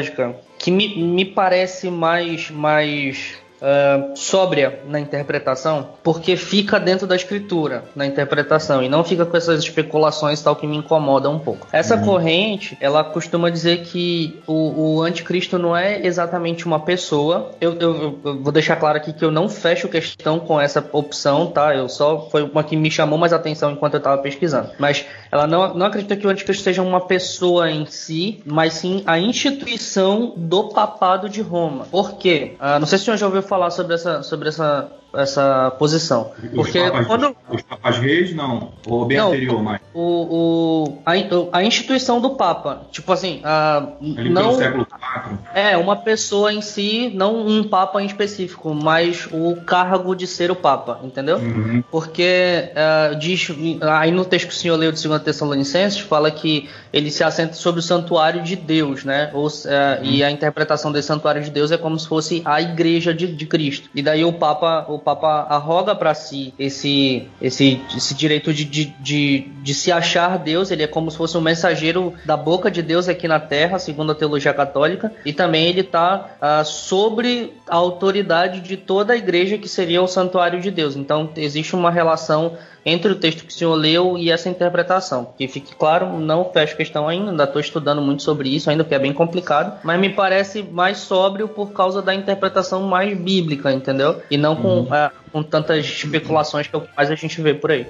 que 0.58 0.70
me, 0.70 0.96
me 0.96 1.24
parece 1.24 1.90
mais, 1.90 2.50
mais 2.50 3.41
uh, 3.62 4.16
sóbria 4.16 4.80
na 4.86 4.98
interpretação, 4.98 5.90
porque 6.02 6.36
fica 6.36 6.78
dentro 6.80 7.06
da 7.06 7.14
escritura, 7.14 7.84
na 7.94 8.04
interpretação, 8.04 8.82
e 8.82 8.88
não 8.88 9.04
fica 9.04 9.24
com 9.24 9.36
essas 9.36 9.62
especulações 9.62 10.42
tal 10.42 10.56
que 10.56 10.66
me 10.66 10.76
incomodam 10.76 11.34
um 11.34 11.38
pouco. 11.38 11.66
Essa 11.72 11.96
uhum. 11.96 12.04
corrente, 12.04 12.76
ela 12.80 13.04
costuma 13.04 13.48
dizer 13.48 13.82
que 13.82 14.40
o, 14.46 14.96
o 14.96 15.02
anticristo 15.02 15.58
não 15.58 15.76
é 15.76 16.04
exatamente 16.04 16.66
uma 16.66 16.80
pessoa. 16.80 17.52
Eu, 17.60 17.74
eu, 17.78 18.20
eu, 18.24 18.40
vou 18.42 18.52
deixar 18.52 18.76
claro 18.76 18.96
aqui 18.98 19.12
que 19.12 19.24
eu 19.24 19.30
não 19.30 19.48
fecho 19.48 19.88
questão 19.88 20.40
com 20.40 20.60
essa 20.60 20.84
opção, 20.92 21.46
tá? 21.46 21.74
Eu 21.74 21.88
só 21.88 22.28
foi 22.30 22.42
uma 22.42 22.64
que 22.64 22.76
me 22.76 22.90
chamou 22.90 23.18
mais 23.18 23.32
atenção 23.32 23.70
enquanto 23.70 23.94
eu 23.94 23.98
estava 23.98 24.20
pesquisando. 24.20 24.70
Mas 24.78 25.04
ela 25.30 25.46
não, 25.46 25.74
não 25.74 25.86
acredita 25.86 26.16
que 26.16 26.26
o 26.26 26.30
anticristo 26.30 26.64
seja 26.64 26.82
uma 26.82 27.00
pessoa 27.00 27.70
em 27.70 27.86
si, 27.86 28.42
mas 28.44 28.74
sim 28.74 29.02
a 29.06 29.18
instituição 29.18 30.32
do 30.36 30.64
papado 30.64 31.28
de 31.28 31.40
Roma. 31.40 31.86
Por 31.90 32.16
quê? 32.16 32.56
Uh, 32.60 32.78
não 32.78 32.86
sei 32.86 32.98
se 32.98 33.02
o 33.02 33.04
senhor 33.06 33.16
já 33.16 33.26
ouviu 33.26 33.42
falar 33.52 33.70
sobre 33.70 33.94
essa, 33.96 34.22
sobre 34.22 34.48
essa 34.48 34.90
essa 35.14 35.70
posição. 35.78 36.32
Porque 36.54 36.78
os 36.78 36.90
papas, 36.90 37.06
quando... 37.06 37.36
os 37.50 37.62
papas 37.62 37.98
reis, 37.98 38.34
não. 38.34 38.72
Ou 38.86 39.04
bem 39.04 39.18
não, 39.18 39.28
anterior, 39.28 39.62
mais. 39.62 39.80
O, 39.92 40.00
o, 40.00 40.98
a, 41.04 41.12
a 41.58 41.64
instituição 41.64 42.20
do 42.20 42.30
Papa. 42.30 42.86
Tipo 42.90 43.12
assim, 43.12 43.40
a, 43.44 43.88
não. 44.00 44.54
século 44.54 44.86
IV. 44.90 45.38
É, 45.54 45.76
uma 45.76 45.96
pessoa 45.96 46.52
em 46.52 46.60
si, 46.60 47.12
não 47.14 47.46
um 47.46 47.64
Papa 47.64 48.02
em 48.02 48.06
específico, 48.06 48.74
mas 48.74 49.28
o 49.30 49.56
cargo 49.56 50.14
de 50.14 50.26
ser 50.26 50.50
o 50.50 50.56
Papa, 50.56 51.00
entendeu? 51.02 51.36
Uhum. 51.36 51.82
Porque 51.90 52.70
uh, 52.72 53.16
diz. 53.18 53.48
Aí 53.82 54.10
no 54.10 54.24
texto 54.24 54.48
que 54.48 54.54
o 54.54 54.56
senhor 54.56 54.76
leu 54.76 54.92
de 54.92 55.02
2 55.06 55.22
Tessalonicenses, 55.22 56.00
fala 56.00 56.30
que 56.30 56.68
ele 56.92 57.10
se 57.10 57.22
assenta 57.22 57.54
sobre 57.54 57.80
o 57.80 57.82
santuário 57.82 58.42
de 58.42 58.56
Deus, 58.56 59.04
né? 59.04 59.30
Ou, 59.34 59.46
uh, 59.46 59.50
uhum. 59.50 60.04
E 60.04 60.24
a 60.24 60.30
interpretação 60.30 60.90
desse 60.90 61.08
santuário 61.08 61.42
de 61.42 61.50
Deus 61.50 61.70
é 61.70 61.76
como 61.76 61.98
se 61.98 62.08
fosse 62.08 62.42
a 62.44 62.60
igreja 62.60 63.12
de, 63.12 63.26
de 63.26 63.46
Cristo. 63.46 63.90
E 63.94 64.02
daí 64.02 64.24
o 64.24 64.32
Papa. 64.32 64.86
O 64.88 65.01
Papa 65.02 65.46
arroga 65.48 65.94
para 65.94 66.14
si 66.14 66.54
esse, 66.58 67.28
esse, 67.40 67.80
esse 67.96 68.14
direito 68.14 68.52
de, 68.52 68.64
de, 68.64 68.84
de, 69.00 69.38
de, 69.62 69.74
se 69.74 69.90
achar 69.90 70.38
Deus, 70.38 70.70
ele 70.70 70.82
é 70.82 70.86
como 70.86 71.10
se 71.10 71.16
fosse 71.16 71.36
um 71.36 71.40
mensageiro 71.40 72.14
da 72.24 72.36
boca 72.36 72.70
de 72.70 72.82
Deus 72.82 73.08
aqui 73.08 73.26
na 73.26 73.40
terra, 73.40 73.78
segundo 73.78 74.12
a 74.12 74.14
teologia 74.14 74.54
católica, 74.54 75.12
e 75.24 75.32
também 75.32 75.66
ele 75.66 75.80
está 75.80 76.36
ah, 76.40 76.64
sobre 76.64 77.52
a 77.68 77.76
autoridade 77.76 78.60
de 78.60 78.76
toda 78.76 79.12
a 79.12 79.16
igreja 79.16 79.58
que 79.58 79.68
seria 79.68 80.02
o 80.02 80.08
santuário 80.08 80.60
de 80.60 80.70
Deus. 80.70 80.96
Então 80.96 81.30
existe 81.36 81.74
uma 81.74 81.90
relação 81.90 82.56
entre 82.84 83.12
o 83.12 83.16
texto 83.16 83.44
que 83.44 83.52
o 83.52 83.56
senhor 83.56 83.74
leu 83.74 84.18
e 84.18 84.30
essa 84.30 84.48
interpretação. 84.48 85.32
Que 85.38 85.46
fique 85.46 85.74
claro, 85.74 86.18
não 86.18 86.44
fecho 86.52 86.76
questão 86.76 87.08
ainda, 87.08 87.30
ainda 87.30 87.44
estou 87.44 87.60
estudando 87.60 88.02
muito 88.02 88.22
sobre 88.22 88.48
isso 88.48 88.68
ainda, 88.70 88.84
porque 88.84 88.94
é 88.94 88.98
bem 88.98 89.12
complicado, 89.12 89.78
mas 89.84 90.00
me 90.00 90.10
parece 90.10 90.62
mais 90.62 90.98
sóbrio 90.98 91.48
por 91.48 91.72
causa 91.72 92.02
da 92.02 92.14
interpretação 92.14 92.82
mais 92.82 93.16
bíblica, 93.16 93.72
entendeu? 93.72 94.20
E 94.30 94.36
não 94.36 94.56
com, 94.56 94.80
uhum. 94.80 94.91
É, 94.92 95.10
com 95.30 95.42
tantas 95.42 95.84
especulações 95.84 96.66
que 96.66 96.76
é 96.76 96.82
mais 96.96 97.10
a 97.10 97.14
gente 97.14 97.40
vê 97.40 97.54
por 97.54 97.70
aí. 97.70 97.86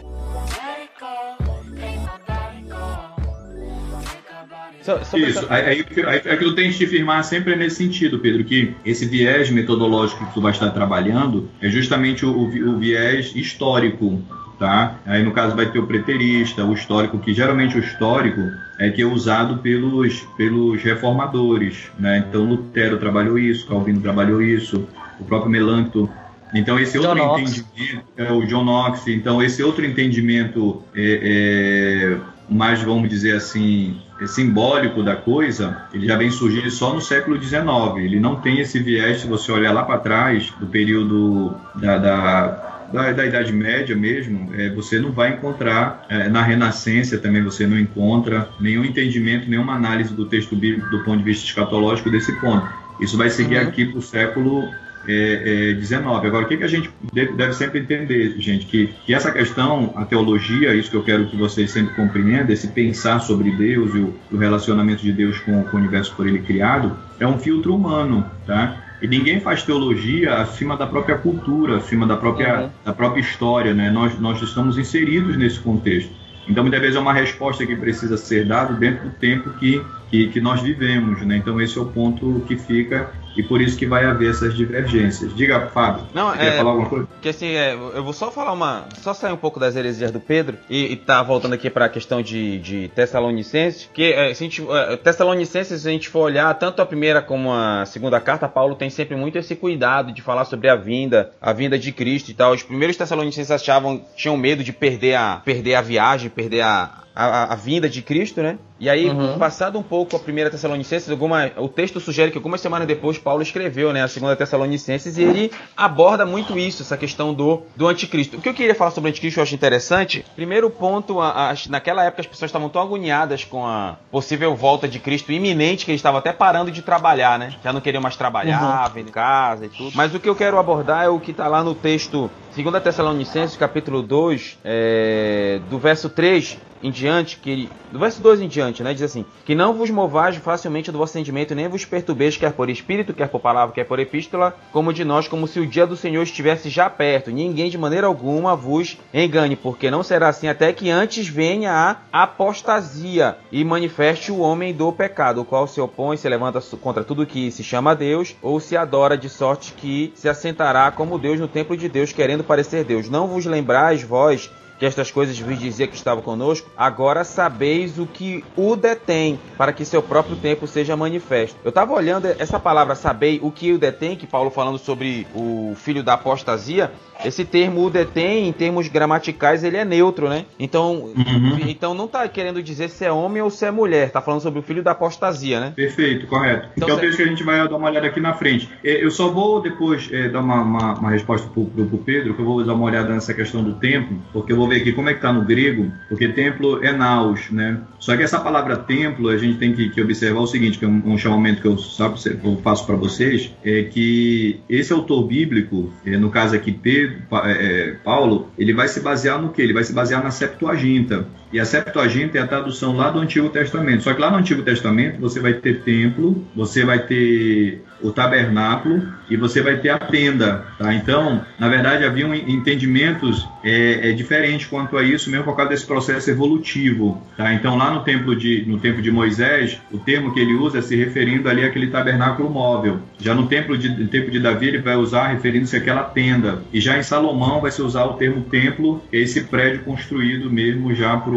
Isso, 5.14 5.46
aí, 5.48 5.62
aí, 5.62 5.86
aí, 6.06 6.22
aí, 6.24 6.36
tu 6.38 6.56
tens 6.56 6.76
de 6.76 6.86
firmar 6.88 7.22
sempre 7.22 7.52
é 7.52 7.56
nesse 7.56 7.76
sentido, 7.76 8.18
Pedro, 8.18 8.42
que 8.42 8.74
esse 8.84 9.06
viés 9.06 9.48
metodológico 9.48 10.26
que 10.26 10.34
tu 10.34 10.40
vai 10.40 10.50
estar 10.50 10.70
trabalhando 10.70 11.48
é 11.60 11.70
justamente 11.70 12.26
o, 12.26 12.32
o, 12.32 12.46
o 12.46 12.78
viés 12.78 13.32
histórico 13.36 14.20
tá? 14.62 14.94
Aí 15.04 15.24
no 15.24 15.32
caso 15.32 15.56
vai 15.56 15.66
ter 15.66 15.80
o 15.80 15.86
preterista, 15.88 16.64
o 16.64 16.72
histórico, 16.72 17.18
que 17.18 17.34
geralmente 17.34 17.76
o 17.76 17.80
histórico 17.80 18.40
é 18.78 18.90
que 18.90 19.02
é 19.02 19.04
usado 19.04 19.58
pelos, 19.58 20.20
pelos 20.36 20.80
reformadores, 20.80 21.90
né? 21.98 22.24
Então 22.28 22.44
Lutero 22.44 22.96
trabalhou 22.96 23.36
isso, 23.36 23.66
Calvino 23.66 24.00
trabalhou 24.00 24.40
isso, 24.40 24.86
o 25.18 25.24
próprio 25.24 25.50
Melancton 25.50 26.08
então 26.54 26.78
esse 26.78 26.98
outro 26.98 27.16
John 27.16 27.38
entendimento 27.38 28.04
é 28.16 28.32
o 28.32 28.46
John 28.46 28.64
Knox. 28.64 29.06
Então 29.08 29.42
esse 29.42 29.62
outro 29.62 29.84
entendimento 29.84 30.82
é, 30.94 31.20
é, 31.22 32.16
mais 32.48 32.82
vamos 32.82 33.08
dizer 33.08 33.36
assim 33.36 34.00
é 34.20 34.26
simbólico 34.26 35.02
da 35.02 35.16
coisa, 35.16 35.84
ele 35.92 36.06
já 36.06 36.16
vem 36.16 36.30
surgindo 36.30 36.70
só 36.70 36.94
no 36.94 37.00
século 37.00 37.42
XIX. 37.42 37.64
Ele 37.96 38.20
não 38.20 38.36
tem 38.36 38.60
esse 38.60 38.78
viés 38.78 39.20
se 39.20 39.26
você 39.26 39.50
olhar 39.50 39.72
lá 39.72 39.82
para 39.82 39.98
trás 39.98 40.52
do 40.60 40.66
período 40.66 41.56
da, 41.74 41.98
da 41.98 42.72
da, 42.92 43.10
da 43.10 43.24
Idade 43.24 43.52
Média 43.52 43.96
mesmo, 43.96 44.50
é, 44.54 44.68
você 44.70 44.98
não 44.98 45.10
vai 45.10 45.30
encontrar, 45.30 46.04
é, 46.08 46.28
na 46.28 46.42
Renascença 46.42 47.16
também 47.18 47.42
você 47.42 47.66
não 47.66 47.78
encontra 47.78 48.48
nenhum 48.60 48.84
entendimento, 48.84 49.48
nenhuma 49.48 49.74
análise 49.74 50.12
do 50.12 50.26
texto 50.26 50.54
bíblico 50.54 50.90
do 50.90 51.02
ponto 51.02 51.18
de 51.18 51.24
vista 51.24 51.46
escatológico 51.46 52.10
desse 52.10 52.32
ponto. 52.38 52.68
Isso 53.00 53.16
vai 53.16 53.30
seguir 53.30 53.56
uhum. 53.56 53.68
aqui 53.68 53.86
para 53.86 53.98
o 53.98 54.02
século 54.02 54.68
é, 55.06 55.70
é, 55.70 55.74
19. 55.74 56.26
Agora, 56.26 56.44
o 56.44 56.48
que, 56.48 56.56
que 56.56 56.64
a 56.64 56.68
gente 56.68 56.90
deve, 57.12 57.32
deve, 57.32 57.52
sempre 57.54 57.80
entender, 57.80 58.34
gente? 58.38 58.66
Que, 58.66 58.88
que 59.04 59.14
essa 59.14 59.30
questão, 59.30 59.92
a 59.96 60.04
teologia, 60.04 60.74
isso 60.74 60.90
que 60.90 60.96
eu 60.96 61.02
quero 61.02 61.26
que 61.26 61.36
vocês 61.36 61.70
sempre 61.70 61.94
compreendam, 61.94 62.50
esse 62.52 62.68
pensar 62.68 63.20
sobre 63.20 63.50
Deus 63.50 63.94
e 63.94 63.98
o, 63.98 64.14
o 64.30 64.36
relacionamento 64.36 65.02
de 65.02 65.12
Deus 65.12 65.38
com, 65.40 65.62
com, 65.64 65.76
o 65.76 65.80
universo 65.80 66.14
por 66.14 66.26
ele 66.26 66.38
criado, 66.40 66.96
é 67.18 67.26
um 67.26 67.38
filtro 67.38 67.74
humano, 67.74 68.24
tá? 68.46 68.76
E 69.00 69.08
ninguém 69.08 69.40
faz 69.40 69.64
teologia 69.64 70.36
acima 70.36 70.76
da 70.76 70.86
própria 70.86 71.18
cultura, 71.18 71.78
acima 71.78 72.06
da 72.06 72.16
própria, 72.16 72.62
uhum. 72.62 72.70
da 72.84 72.92
própria 72.92 73.20
história, 73.20 73.74
né? 73.74 73.90
Nós, 73.90 74.18
nós 74.20 74.40
estamos 74.40 74.78
inseridos 74.78 75.36
nesse 75.36 75.58
contexto. 75.58 76.22
Então, 76.48 76.64
muitas 76.64 76.80
vezes 76.80 76.96
é 76.96 77.00
uma 77.00 77.12
resposta 77.12 77.64
que 77.64 77.74
precisa 77.76 78.16
ser 78.16 78.46
dada 78.46 78.74
dentro 78.74 79.08
do 79.08 79.14
tempo 79.14 79.50
que, 79.50 79.80
que, 80.10 80.28
que 80.28 80.40
nós 80.40 80.60
vivemos, 80.60 81.20
né? 81.22 81.36
Então, 81.36 81.60
esse 81.60 81.78
é 81.78 81.80
o 81.80 81.86
ponto 81.86 82.44
que 82.46 82.56
fica 82.56 83.10
e 83.36 83.42
por 83.42 83.60
isso 83.60 83.76
que 83.76 83.86
vai 83.86 84.04
haver 84.04 84.30
essas 84.30 84.54
divergências. 84.54 85.34
Diga, 85.34 85.68
Fábio. 85.68 86.06
Não, 86.14 86.32
é, 86.34 86.56
falar 86.56 86.70
alguma 86.70 86.88
coisa? 86.88 87.08
Que 87.20 87.28
assim, 87.28 87.48
é, 87.48 87.74
eu 87.74 88.02
vou 88.02 88.12
só 88.12 88.30
falar 88.30 88.52
uma, 88.52 88.86
só 89.00 89.14
sair 89.14 89.32
um 89.32 89.36
pouco 89.36 89.58
das 89.58 89.76
heresias 89.76 90.10
do 90.10 90.20
Pedro 90.20 90.56
e, 90.68 90.92
e 90.92 90.96
tá 90.96 91.22
voltando 91.22 91.54
aqui 91.54 91.70
para 91.70 91.86
a 91.86 91.88
questão 91.88 92.22
de, 92.22 92.58
de 92.58 92.88
Tessalonicenses, 92.94 93.88
que 93.92 94.12
é, 94.12 94.34
se 94.34 94.44
a 94.44 94.46
gente, 94.46 94.66
é, 94.70 94.96
Tessalonicenses, 94.96 95.82
se 95.82 95.88
a 95.88 95.90
gente 95.90 96.08
for 96.08 96.20
olhar 96.20 96.52
tanto 96.54 96.82
a 96.82 96.86
primeira 96.86 97.22
como 97.22 97.52
a 97.52 97.84
segunda 97.86 98.20
carta, 98.20 98.48
Paulo 98.48 98.74
tem 98.74 98.90
sempre 98.90 99.16
muito 99.16 99.38
esse 99.38 99.56
cuidado 99.56 100.12
de 100.12 100.22
falar 100.22 100.44
sobre 100.44 100.68
a 100.68 100.76
vinda, 100.76 101.30
a 101.40 101.52
vinda 101.52 101.78
de 101.78 101.92
Cristo 101.92 102.30
e 102.30 102.34
tal. 102.34 102.52
Os 102.52 102.62
primeiros 102.62 102.96
Tessalonicenses 102.96 103.50
achavam, 103.50 104.02
tinham 104.16 104.36
medo 104.36 104.62
de 104.62 104.72
perder 104.72 105.14
a, 105.14 105.40
perder 105.44 105.74
a 105.74 105.80
viagem, 105.80 106.30
perder 106.30 106.62
a, 106.62 107.01
a, 107.14 107.52
a, 107.52 107.56
vinda 107.56 107.88
de 107.88 108.02
Cristo, 108.02 108.42
né? 108.42 108.58
E 108.80 108.88
aí, 108.88 109.08
uhum. 109.08 109.38
passado 109.38 109.78
um 109.78 109.82
pouco 109.82 110.16
a 110.16 110.18
primeira 110.18 110.50
Tessalonicenses, 110.50 111.10
alguma, 111.10 111.50
o 111.56 111.68
texto 111.68 112.00
sugere 112.00 112.30
que 112.30 112.38
algumas 112.38 112.60
semanas 112.60 112.88
depois 112.88 113.18
Paulo 113.18 113.42
escreveu, 113.42 113.92
né, 113.92 114.02
a 114.02 114.08
segunda 114.08 114.34
Tessalonicenses, 114.34 115.16
e 115.18 115.22
ele 115.22 115.52
aborda 115.76 116.26
muito 116.26 116.58
isso, 116.58 116.82
essa 116.82 116.96
questão 116.96 117.32
do, 117.32 117.62
do 117.76 117.86
anticristo. 117.86 118.38
O 118.38 118.40
que 118.40 118.48
eu 118.48 118.54
queria 118.54 118.74
falar 118.74 118.90
sobre 118.90 119.08
o 119.08 119.10
anticristo 119.10 119.38
eu 119.38 119.42
acho 119.42 119.54
interessante. 119.54 120.24
Primeiro 120.34 120.68
ponto, 120.68 121.20
a, 121.20 121.50
a, 121.50 121.54
naquela 121.68 122.04
época 122.04 122.22
as 122.22 122.26
pessoas 122.26 122.48
estavam 122.48 122.68
tão 122.68 122.82
agoniadas 122.82 123.44
com 123.44 123.64
a 123.64 123.96
possível 124.10 124.56
volta 124.56 124.88
de 124.88 124.98
Cristo 124.98 125.30
iminente 125.32 125.84
que 125.84 125.90
eles 125.90 126.00
estavam 126.00 126.18
até 126.18 126.32
parando 126.32 126.70
de 126.70 126.82
trabalhar, 126.82 127.38
né? 127.38 127.54
Já 127.62 127.72
não 127.72 127.80
queriam 127.80 128.02
mais 128.02 128.16
trabalhar, 128.16 128.88
uhum. 128.88 128.94
vender 128.94 129.12
casa 129.12 129.66
e 129.66 129.68
tudo. 129.68 129.92
Mas 129.94 130.14
o 130.14 130.18
que 130.18 130.28
eu 130.28 130.34
quero 130.34 130.58
abordar 130.58 131.04
é 131.04 131.08
o 131.08 131.20
que 131.20 131.30
está 131.30 131.46
lá 131.46 131.62
no 131.62 131.74
texto 131.74 132.30
2 132.54 132.82
Tessalonicenses, 132.82 133.56
capítulo 133.56 134.02
2, 134.02 134.58
é, 134.62 135.58
do 135.70 135.78
verso 135.78 136.10
3 136.10 136.58
em 136.82 136.90
diante, 136.90 137.36
que 137.36 137.68
do 137.90 137.98
verso 137.98 138.20
2 138.20 138.40
em 138.40 138.48
diante, 138.48 138.82
né, 138.82 138.92
diz 138.92 139.02
assim: 139.02 139.24
Que 139.44 139.54
não 139.54 139.72
vos 139.72 139.88
movais 139.88 140.36
facilmente 140.36 140.90
do 140.90 140.98
vosso 140.98 141.12
sentimento, 141.12 141.54
nem 141.54 141.68
vos 141.68 141.84
perturbeis, 141.84 142.36
quer 142.36 142.52
por 142.52 142.68
espírito, 142.68 143.14
quer 143.14 143.28
por 143.28 143.40
palavra, 143.40 143.74
quer 143.74 143.84
por 143.84 143.98
epístola, 143.98 144.56
como 144.72 144.92
de 144.92 145.04
nós, 145.04 145.28
como 145.28 145.46
se 145.46 145.60
o 145.60 145.66
dia 145.66 145.86
do 145.86 145.96
Senhor 145.96 146.22
estivesse 146.22 146.68
já 146.68 146.90
perto. 146.90 147.30
Ninguém 147.30 147.70
de 147.70 147.78
maneira 147.78 148.06
alguma 148.06 148.56
vos 148.56 148.98
engane, 149.14 149.54
porque 149.54 149.90
não 149.90 150.02
será 150.02 150.28
assim 150.28 150.48
até 150.48 150.72
que 150.72 150.90
antes 150.90 151.28
venha 151.28 151.72
a 152.12 152.22
apostasia 152.22 153.36
e 153.50 153.64
manifeste 153.64 154.32
o 154.32 154.40
homem 154.40 154.74
do 154.74 154.92
pecado, 154.92 155.42
o 155.42 155.44
qual 155.44 155.66
se 155.66 155.80
opõe, 155.80 156.16
se 156.16 156.28
levanta 156.28 156.60
contra 156.80 157.04
tudo 157.04 157.26
que 157.26 157.50
se 157.50 157.62
chama 157.62 157.94
Deus, 157.94 158.34
ou 158.42 158.58
se 158.58 158.76
adora 158.76 159.16
de 159.16 159.28
sorte 159.28 159.72
que 159.72 160.12
se 160.16 160.28
assentará 160.28 160.90
como 160.90 161.18
Deus 161.18 161.38
no 161.38 161.48
templo 161.48 161.76
de 161.76 161.88
Deus, 161.88 162.12
querendo 162.12 162.41
parecer 162.42 162.84
Deus. 162.84 163.08
Não 163.08 163.26
vos 163.26 163.46
lembrais 163.46 164.02
vós 164.02 164.50
que 164.82 164.86
estas 164.86 165.12
coisas 165.12 165.38
vos 165.38 165.56
dizia 165.60 165.86
que 165.86 165.94
estava 165.94 166.20
conosco, 166.20 166.68
agora 166.76 167.22
sabeis 167.22 168.00
o 168.00 168.04
que 168.06 168.44
o 168.56 168.74
detém, 168.74 169.38
para 169.56 169.72
que 169.72 169.84
seu 169.84 170.02
próprio 170.02 170.34
tempo 170.34 170.66
seja 170.66 170.96
manifesto. 170.96 171.56
Eu 171.62 171.68
estava 171.68 171.92
olhando 171.92 172.26
essa 172.26 172.58
palavra 172.58 172.96
sabei 172.96 173.38
o 173.40 173.52
que 173.52 173.72
o 173.72 173.78
detém, 173.78 174.16
que 174.16 174.26
Paulo 174.26 174.50
falando 174.50 174.78
sobre 174.78 175.24
o 175.36 175.72
filho 175.76 176.02
da 176.02 176.14
apostasia, 176.14 176.90
esse 177.24 177.44
termo 177.44 177.84
o 177.84 177.90
detém, 177.90 178.48
em 178.48 178.52
termos 178.52 178.88
gramaticais, 178.88 179.62
ele 179.62 179.76
é 179.76 179.84
neutro, 179.84 180.28
né? 180.28 180.46
Então, 180.58 181.12
uhum. 181.16 181.58
então 181.68 181.94
não 181.94 182.06
está 182.06 182.26
querendo 182.26 182.60
dizer 182.60 182.90
se 182.90 183.04
é 183.04 183.12
homem 183.12 183.40
ou 183.40 183.50
se 183.50 183.64
é 183.64 183.70
mulher, 183.70 184.08
está 184.08 184.20
falando 184.20 184.40
sobre 184.40 184.58
o 184.58 184.62
filho 184.62 184.82
da 184.82 184.90
apostasia, 184.90 185.60
né? 185.60 185.72
Perfeito, 185.76 186.26
correto. 186.26 186.70
Então, 186.76 186.88
é 186.88 186.92
o 186.94 186.98
texto 186.98 187.18
que 187.18 187.22
a 187.22 187.26
gente 187.26 187.44
vai 187.44 187.56
dar 187.68 187.76
uma 187.76 187.88
olhada 187.88 188.08
aqui 188.08 188.18
na 188.18 188.34
frente. 188.34 188.68
É, 188.82 189.04
eu 189.04 189.10
só 189.12 189.28
vou 189.28 189.62
depois 189.62 190.08
é, 190.12 190.28
dar 190.28 190.40
uma, 190.40 190.62
uma, 190.62 190.94
uma 190.94 191.10
resposta 191.10 191.48
para 191.48 191.62
o 191.62 191.98
Pedro, 192.04 192.34
que 192.34 192.40
eu 192.40 192.44
vou 192.44 192.64
dar 192.64 192.74
uma 192.74 192.84
olhada 192.84 193.10
nessa 193.10 193.32
questão 193.32 193.62
do 193.62 193.74
tempo, 193.74 194.14
porque 194.32 194.52
eu 194.52 194.56
vou 194.56 194.71
ver 194.72 194.80
aqui 194.80 194.92
como 194.92 195.08
é 195.08 195.12
que 195.12 195.18
está 195.18 195.32
no 195.32 195.44
grego, 195.44 195.92
porque 196.08 196.28
templo 196.28 196.82
é 196.82 196.92
naus, 196.92 197.50
né? 197.50 197.78
Só 197.98 198.16
que 198.16 198.22
essa 198.22 198.40
palavra 198.40 198.76
templo, 198.76 199.28
a 199.28 199.36
gente 199.36 199.58
tem 199.58 199.72
que, 199.72 199.90
que 199.90 200.00
observar 200.00 200.40
o 200.40 200.46
seguinte, 200.46 200.78
que 200.78 200.84
é 200.84 200.88
um, 200.88 201.12
um 201.12 201.18
chamamento 201.18 201.60
que 201.60 201.68
eu, 201.68 201.78
sabe, 201.78 202.18
eu 202.42 202.56
faço 202.62 202.86
para 202.86 202.96
vocês, 202.96 203.54
é 203.64 203.84
que 203.84 204.60
esse 204.68 204.92
autor 204.92 205.26
bíblico, 205.26 205.92
é, 206.04 206.16
no 206.16 206.30
caso 206.30 206.56
aqui 206.56 206.72
Pedro, 206.72 207.22
é, 207.44 207.96
Paulo, 208.02 208.50
ele 208.58 208.72
vai 208.72 208.88
se 208.88 209.00
basear 209.00 209.40
no 209.40 209.50
que? 209.50 209.62
Ele 209.62 209.72
vai 209.72 209.84
se 209.84 209.92
basear 209.92 210.22
na 210.22 210.30
Septuaginta. 210.30 211.26
E 211.52 211.60
a 211.60 211.64
Septuaginta 211.64 212.38
é 212.38 212.40
a 212.40 212.46
tradução 212.46 212.96
lá 212.96 213.10
do 213.10 213.18
Antigo 213.18 213.48
Testamento. 213.50 214.02
Só 214.02 214.14
que 214.14 214.20
lá 214.20 214.30
no 214.30 214.38
Antigo 214.38 214.62
Testamento 214.62 215.20
você 215.20 215.38
vai 215.38 215.54
ter 215.54 215.80
templo, 215.82 216.46
você 216.54 216.84
vai 216.84 217.00
ter 217.00 217.82
o 218.02 218.10
tabernáculo 218.10 219.02
e 219.30 219.36
você 219.36 219.62
vai 219.62 219.76
ter 219.76 219.90
a 219.90 219.98
tenda, 219.98 220.66
tá? 220.78 220.92
Então, 220.92 221.44
na 221.58 221.68
verdade, 221.68 222.04
haviam 222.04 222.34
entendimentos 222.34 223.48
é, 223.62 224.10
é, 224.10 224.12
diferentes 224.12 224.66
quanto 224.66 224.98
a 224.98 225.02
isso, 225.02 225.30
mesmo 225.30 225.44
por 225.44 225.56
causa 225.56 225.70
desse 225.70 225.86
processo 225.86 226.30
evolutivo, 226.30 227.22
tá? 227.36 227.54
Então, 227.54 227.76
lá 227.76 227.90
no 227.92 228.02
tempo 228.02 228.34
de 228.34 228.64
no 228.66 228.78
tempo 228.78 229.00
de 229.00 229.10
Moisés, 229.10 229.80
o 229.90 229.98
termo 229.98 230.34
que 230.34 230.40
ele 230.40 230.54
usa 230.54 230.78
é 230.78 230.82
se 230.82 230.96
referindo 230.96 231.48
ali 231.48 231.64
àquele 231.64 231.86
tabernáculo 231.86 232.50
móvel. 232.50 232.98
Já 233.18 233.34
no 233.34 233.46
tempo 233.46 233.78
de 233.78 233.88
no 233.88 234.08
de 234.08 234.40
Davi 234.40 234.68
ele 234.68 234.78
vai 234.78 234.96
usar 234.96 235.28
referindo-se 235.28 235.76
àquela 235.76 236.02
tenda. 236.02 236.62
E 236.72 236.80
já 236.80 236.98
em 236.98 237.02
Salomão 237.02 237.60
vai 237.60 237.70
se 237.70 237.82
usar 237.82 238.04
o 238.04 238.14
termo 238.14 238.42
templo, 238.42 239.02
esse 239.12 239.42
prédio 239.42 239.82
construído 239.84 240.50
mesmo 240.50 240.94
já 240.94 241.16
para 241.16 241.34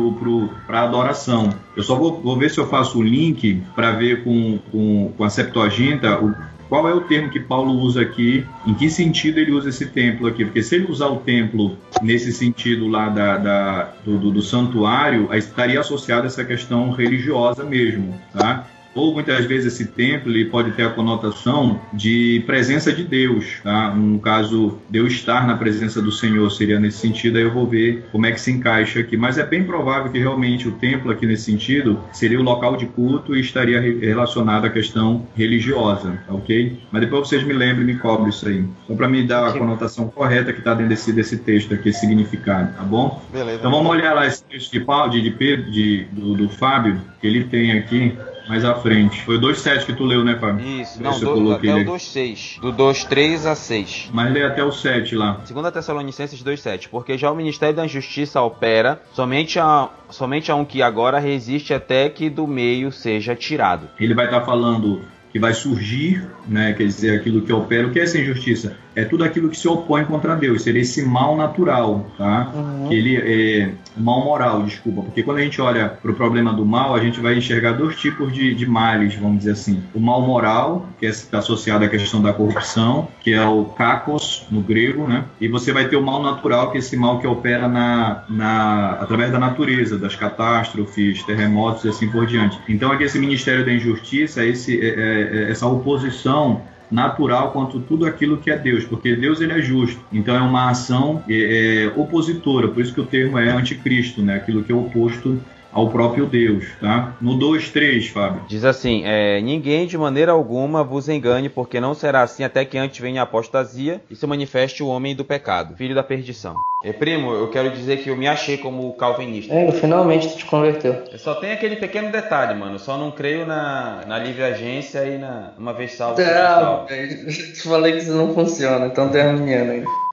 adoração. 0.70 1.50
Eu 1.76 1.84
só 1.84 1.96
vou, 1.96 2.22
vou, 2.22 2.38
ver 2.38 2.50
se 2.50 2.60
eu 2.60 2.68
faço 2.68 3.00
o 3.00 3.04
link 3.04 3.62
para 3.76 3.92
ver 3.92 4.24
com, 4.24 4.60
com, 4.72 5.14
com 5.18 5.24
a 5.24 5.30
Septuaginta 5.30 6.20
o, 6.24 6.34
qual 6.68 6.90
é 6.90 6.94
o 6.94 7.02
termo 7.02 7.30
que 7.30 7.40
Paulo 7.40 7.74
usa 7.74 8.02
aqui, 8.02 8.46
em 8.66 8.74
que 8.74 8.90
sentido 8.90 9.40
ele 9.40 9.52
usa 9.52 9.70
esse 9.70 9.86
templo 9.86 10.28
aqui, 10.28 10.44
porque 10.44 10.64
se 10.64 10.76
ele 10.76 10.92
usar 10.92 11.08
o 11.08 11.18
templo 11.18 11.78
nesse 12.02 12.34
sentido 12.34 12.88
lá 12.88 13.10
da, 13.10 13.38
da 13.38 13.84
do, 14.04 14.18
do, 14.18 14.32
do, 14.32 14.42
santuário, 14.42 15.30
estaria 15.34 15.80
associado 15.80 16.24
a 16.24 16.26
essa 16.26 16.44
questão 16.44 16.92
religiosa 16.92 17.64
mesmo, 17.64 18.20
tá? 18.34 18.68
Ou 18.96 19.14
muitas 19.14 19.46
vezes 19.46 19.74
esse 19.74 19.88
templo 19.88 20.32
ele 20.32 20.46
pode 20.46 20.72
ter 20.72 20.84
a 20.84 20.90
conotação 20.90 21.82
de 21.94 22.42
presença 22.48 22.94
de 22.94 23.04
Deus, 23.04 23.60
tá? 23.62 23.94
No 23.94 24.20
caso, 24.20 24.80
Deus 24.90 25.12
estar 25.12 25.46
na 25.46 25.58
presença 25.58 26.02
do 26.02 26.12
Senhor 26.12 26.50
seria 26.50 26.80
nesse 26.80 27.00
sentido, 27.00 27.38
aí 27.38 27.44
eu 27.44 27.52
vou 27.52 27.68
ver 27.68 28.06
como 28.12 28.26
é 28.26 28.32
que 28.32 28.40
se 28.40 28.52
encaixa 28.52 29.02
aqui. 29.02 29.18
Mas 29.18 29.38
é 29.38 29.46
bem 29.46 29.64
provável 29.64 30.12
que 30.12 30.18
realmente 30.18 30.68
o 30.68 30.72
templo 30.72 31.12
aqui 31.12 31.26
nesse 31.26 31.44
sentido 31.44 32.00
seria 32.14 32.40
o 32.40 32.44
local 32.44 32.78
de 32.78 32.86
culto 32.86 33.36
e 33.36 33.42
estaria 33.42 33.82
relacionado 33.82 34.66
à 34.66 34.70
questão 34.70 35.28
religiosa, 35.36 36.18
tá 36.26 36.34
ok? 36.34 36.80
Mas 36.92 37.02
depois 37.02 37.28
vocês 37.28 37.44
me 37.44 37.54
lembrem 37.54 37.90
e 37.90 37.94
me 37.94 38.00
cobrem 38.00 38.30
isso 38.30 38.48
aí. 38.48 38.64
Só 38.88 38.96
para 38.96 39.10
me 39.10 39.24
dar 39.24 39.46
a 39.46 39.52
conotação 39.52 40.08
correta 40.08 40.54
que 40.54 40.60
está 40.60 40.74
dentro 40.74 40.90
desse, 40.90 41.12
desse 41.12 41.38
texto 41.38 41.74
aqui, 41.74 41.90
esse 41.90 42.00
significado, 42.00 42.74
tá 42.74 42.84
bom? 42.84 43.22
Beleza. 43.32 43.58
Então 43.60 43.72
vamos 43.72 43.92
olhar 43.92 44.14
lá 44.14 44.26
esse 44.26 44.44
texto 44.46 44.72
de 44.72 44.80
Paulo, 44.80 45.12
de, 45.12 45.22
de 45.22 45.32
Pedro, 45.32 45.70
de, 45.70 46.06
do, 46.12 46.34
do 46.36 46.50
Fábio, 46.50 47.02
que 47.20 47.28
ele 47.28 47.44
tem 47.44 47.74
aqui 47.74 48.16
mais 48.48 48.64
à 48.64 48.76
frente. 48.76 49.22
Foi 49.24 49.38
o 49.38 49.42
2.7 49.42 49.86
que 49.86 49.94
tu 49.94 50.04
leu, 50.04 50.24
né, 50.24 50.38
Fábio? 50.40 50.66
Isso, 50.66 51.02
não, 51.02 51.20
do, 51.20 51.54
até 51.54 51.74
o 51.74 51.86
2.6. 51.86 52.60
Do 52.60 52.74
2.3 52.74 53.46
a 53.46 53.56
6. 53.56 54.10
Mas 54.14 54.34
lê 54.34 54.44
até 54.44 54.64
o 54.64 54.72
7 54.72 55.16
lá. 55.16 55.42
2 55.50 55.74
Tessalonicenses 55.74 56.44
2.7. 56.44 56.88
Porque 56.90 57.18
já 57.18 57.32
o 57.32 57.36
Ministério 57.36 57.76
da 57.76 57.88
Justiça 57.88 58.42
opera 58.42 59.02
somente 59.14 59.60
a, 59.60 59.90
somente 60.10 60.52
a 60.52 60.56
um 60.56 60.66
que 60.66 60.82
agora 60.82 61.20
resiste 61.20 61.74
até 61.74 62.10
que 62.10 62.30
do 62.30 62.48
meio 62.48 62.92
seja 62.92 63.36
tirado. 63.36 63.90
Ele 64.00 64.14
vai 64.14 64.26
estar 64.26 64.42
tá 64.42 64.46
falando 64.46 65.02
que 65.36 65.40
vai 65.40 65.54
surgir, 65.54 66.26
né, 66.48 66.72
quer 66.72 66.86
dizer, 66.86 67.20
aquilo 67.20 67.42
que 67.42 67.52
opera. 67.52 67.86
O 67.86 67.92
que 67.92 68.00
é 68.00 68.04
essa 68.04 68.18
injustiça? 68.18 68.78
é 68.96 69.04
tudo 69.04 69.24
aquilo 69.24 69.50
que 69.50 69.58
se 69.58 69.68
opõe 69.68 70.06
contra 70.06 70.36
Deus, 70.36 70.64
seria 70.64 70.82
esse 70.82 71.04
mal 71.04 71.36
natural, 71.36 72.10
tá? 72.18 72.52
Uhum. 72.56 72.88
Que 72.88 72.96
ele 72.96 73.18
é 73.18 73.72
mal 73.98 74.24
moral, 74.24 74.64
desculpa, 74.64 75.02
porque 75.02 75.22
quando 75.22 75.38
a 75.38 75.42
gente 75.42 75.62
olha 75.62 75.90
para 75.90 76.12
o 76.12 76.16
problema 76.16 76.54
do 76.54 76.66
mal, 76.66 76.96
a 76.96 77.00
gente 77.00 77.20
vai 77.20 77.38
enxergar 77.38 77.74
dois 77.74 77.96
tipos 77.98 78.34
de, 78.34 78.56
de 78.56 78.66
males, 78.66 79.16
vamos 79.16 79.40
dizer 79.40 79.52
assim. 79.52 79.84
O 79.94 80.00
mal 80.00 80.22
moral, 80.22 80.88
que 81.00 81.06
está 81.06 81.40
associado 81.40 81.84
à 81.84 81.90
questão 81.90 82.22
da 82.22 82.32
corrupção, 82.32 83.10
que 83.22 83.34
é 83.34 83.46
o 83.46 83.66
kakos 83.66 84.46
no 84.50 84.62
grego, 84.62 85.08
né? 85.08 85.26
E 85.42 85.48
você 85.48 85.74
vai 85.74 85.88
ter 85.88 85.98
o 85.98 86.02
mal 86.02 86.24
natural, 86.24 86.72
que 86.72 86.78
é 86.78 86.80
esse 86.80 86.96
mal 86.96 87.20
que 87.20 87.28
opera 87.28 87.68
na, 87.68 88.24
na 88.30 88.92
através 89.02 89.32
da 89.32 89.40
natureza, 89.40 89.98
das 89.98 90.16
catástrofes, 90.16 91.24
terremotos 91.24 91.84
e 91.84 91.90
assim 91.90 92.10
por 92.10 92.26
diante. 92.26 92.58
Então 92.70 92.92
aqui 92.92 93.04
esse 93.04 93.20
ministério 93.20 93.66
da 93.66 93.74
injustiça, 93.74 94.46
esse, 94.46 94.80
é, 94.80 95.25
é, 95.26 95.44
é 95.44 95.52
essa 95.52 95.68
oposição 95.68 96.62
natural 96.90 97.52
quanto 97.52 97.80
tudo 97.80 98.06
aquilo 98.06 98.38
que 98.38 98.52
é 98.52 98.58
Deus, 98.58 98.86
porque 98.86 99.16
Deus 99.16 99.42
ele 99.42 99.54
é 99.54 99.62
justo. 99.62 100.00
Então 100.12 100.36
é 100.36 100.42
uma 100.42 100.70
ação 100.70 101.24
é, 101.28 101.86
é, 101.86 102.00
opositora, 102.00 102.68
por 102.68 102.82
isso 102.82 102.94
que 102.94 103.02
o 103.02 103.06
termo 103.06 103.38
é 103.38 103.50
anticristo, 103.50 104.22
né? 104.22 104.36
Aquilo 104.36 104.64
que 104.64 104.72
é 104.72 104.76
oposto 104.76 105.40
ao 105.76 105.90
próprio 105.90 106.26
Deus, 106.26 106.66
tá? 106.80 107.18
No 107.22 107.38
2:3, 107.38 108.08
Fábio. 108.08 108.42
Diz 108.48 108.64
assim: 108.64 109.04
é, 109.04 109.42
ninguém 109.42 109.86
de 109.86 109.98
maneira 109.98 110.32
alguma 110.32 110.84
vos 110.84 111.10
engane, 111.10 111.50
porque 111.50 111.82
não 111.82 111.94
será 111.94 112.22
assim 112.22 112.46
até 112.46 112.64
que 112.64 112.78
antes 112.78 112.98
venha 113.00 113.22
a 113.22 113.26
apostasia 113.26 114.02
e 114.10 114.16
se 114.16 114.26
manifeste 114.26 114.82
o 114.82 114.88
homem 114.88 115.14
do 115.14 115.26
pecado, 115.26 115.76
filho 115.76 115.94
da 115.94 116.02
perdição. 116.02 116.62
É, 116.84 116.94
primo, 116.94 117.32
eu 117.32 117.50
quero 117.50 117.72
dizer 117.72 117.98
que 117.98 118.10
eu 118.10 118.16
me 118.16 118.28
achei 118.28 118.58
como 118.58 118.94
calvinista. 118.94 119.54
É, 119.54 119.72
finalmente 119.72 120.30
tu 120.30 120.38
te 120.38 120.46
converteu. 120.46 121.04
Só 121.18 121.34
tem 121.36 121.52
aquele 121.52 121.76
pequeno 121.76 122.12
detalhe, 122.12 122.58
mano. 122.58 122.78
Só 122.80 122.98
não 122.98 123.12
creio 123.12 123.46
na, 123.46 124.04
na 124.08 124.20
livre 124.20 124.44
agência 124.44 125.04
e 125.06 125.18
na 125.18 125.52
uma 125.58 125.74
vez 125.74 125.94
salvo. 125.94 126.22
Ah, 126.22 126.86
te 126.88 127.62
falei 127.64 127.94
que 127.94 127.98
isso 128.00 128.14
não 128.14 128.34
funciona, 128.34 128.86
então 128.86 129.10
tem 129.10 129.22
arminiano 129.22 130.05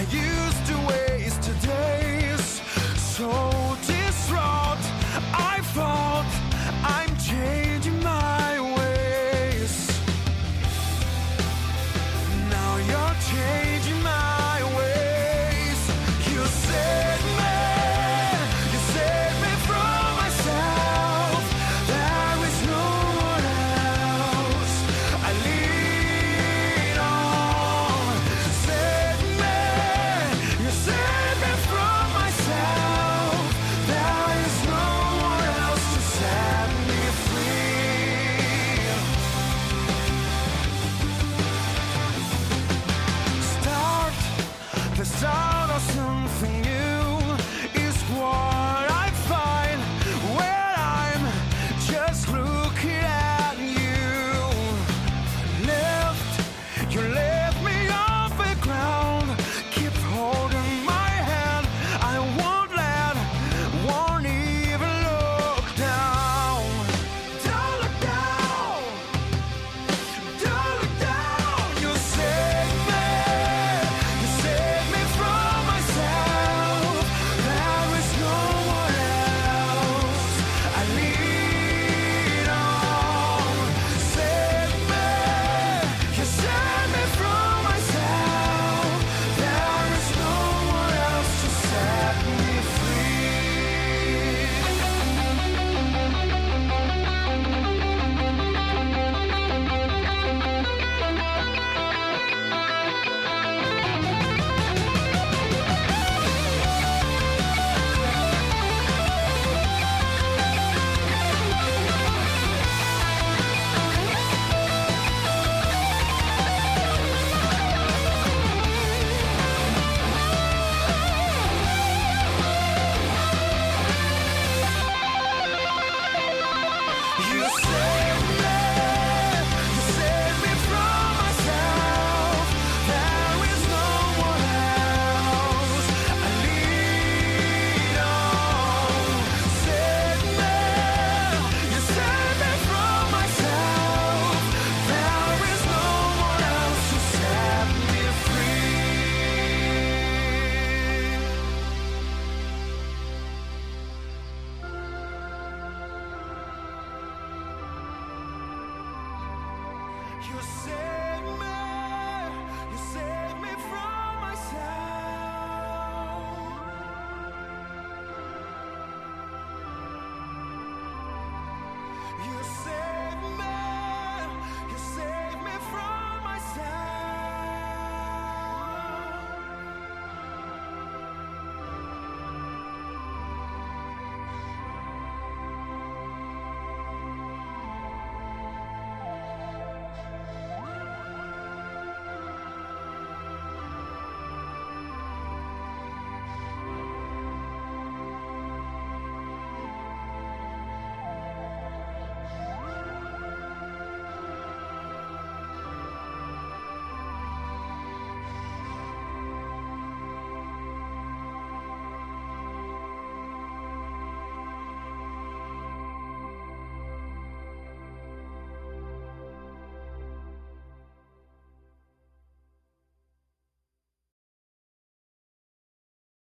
I 0.00 0.04
used 0.04 0.66
to 0.68 0.78
wait. 0.88 0.99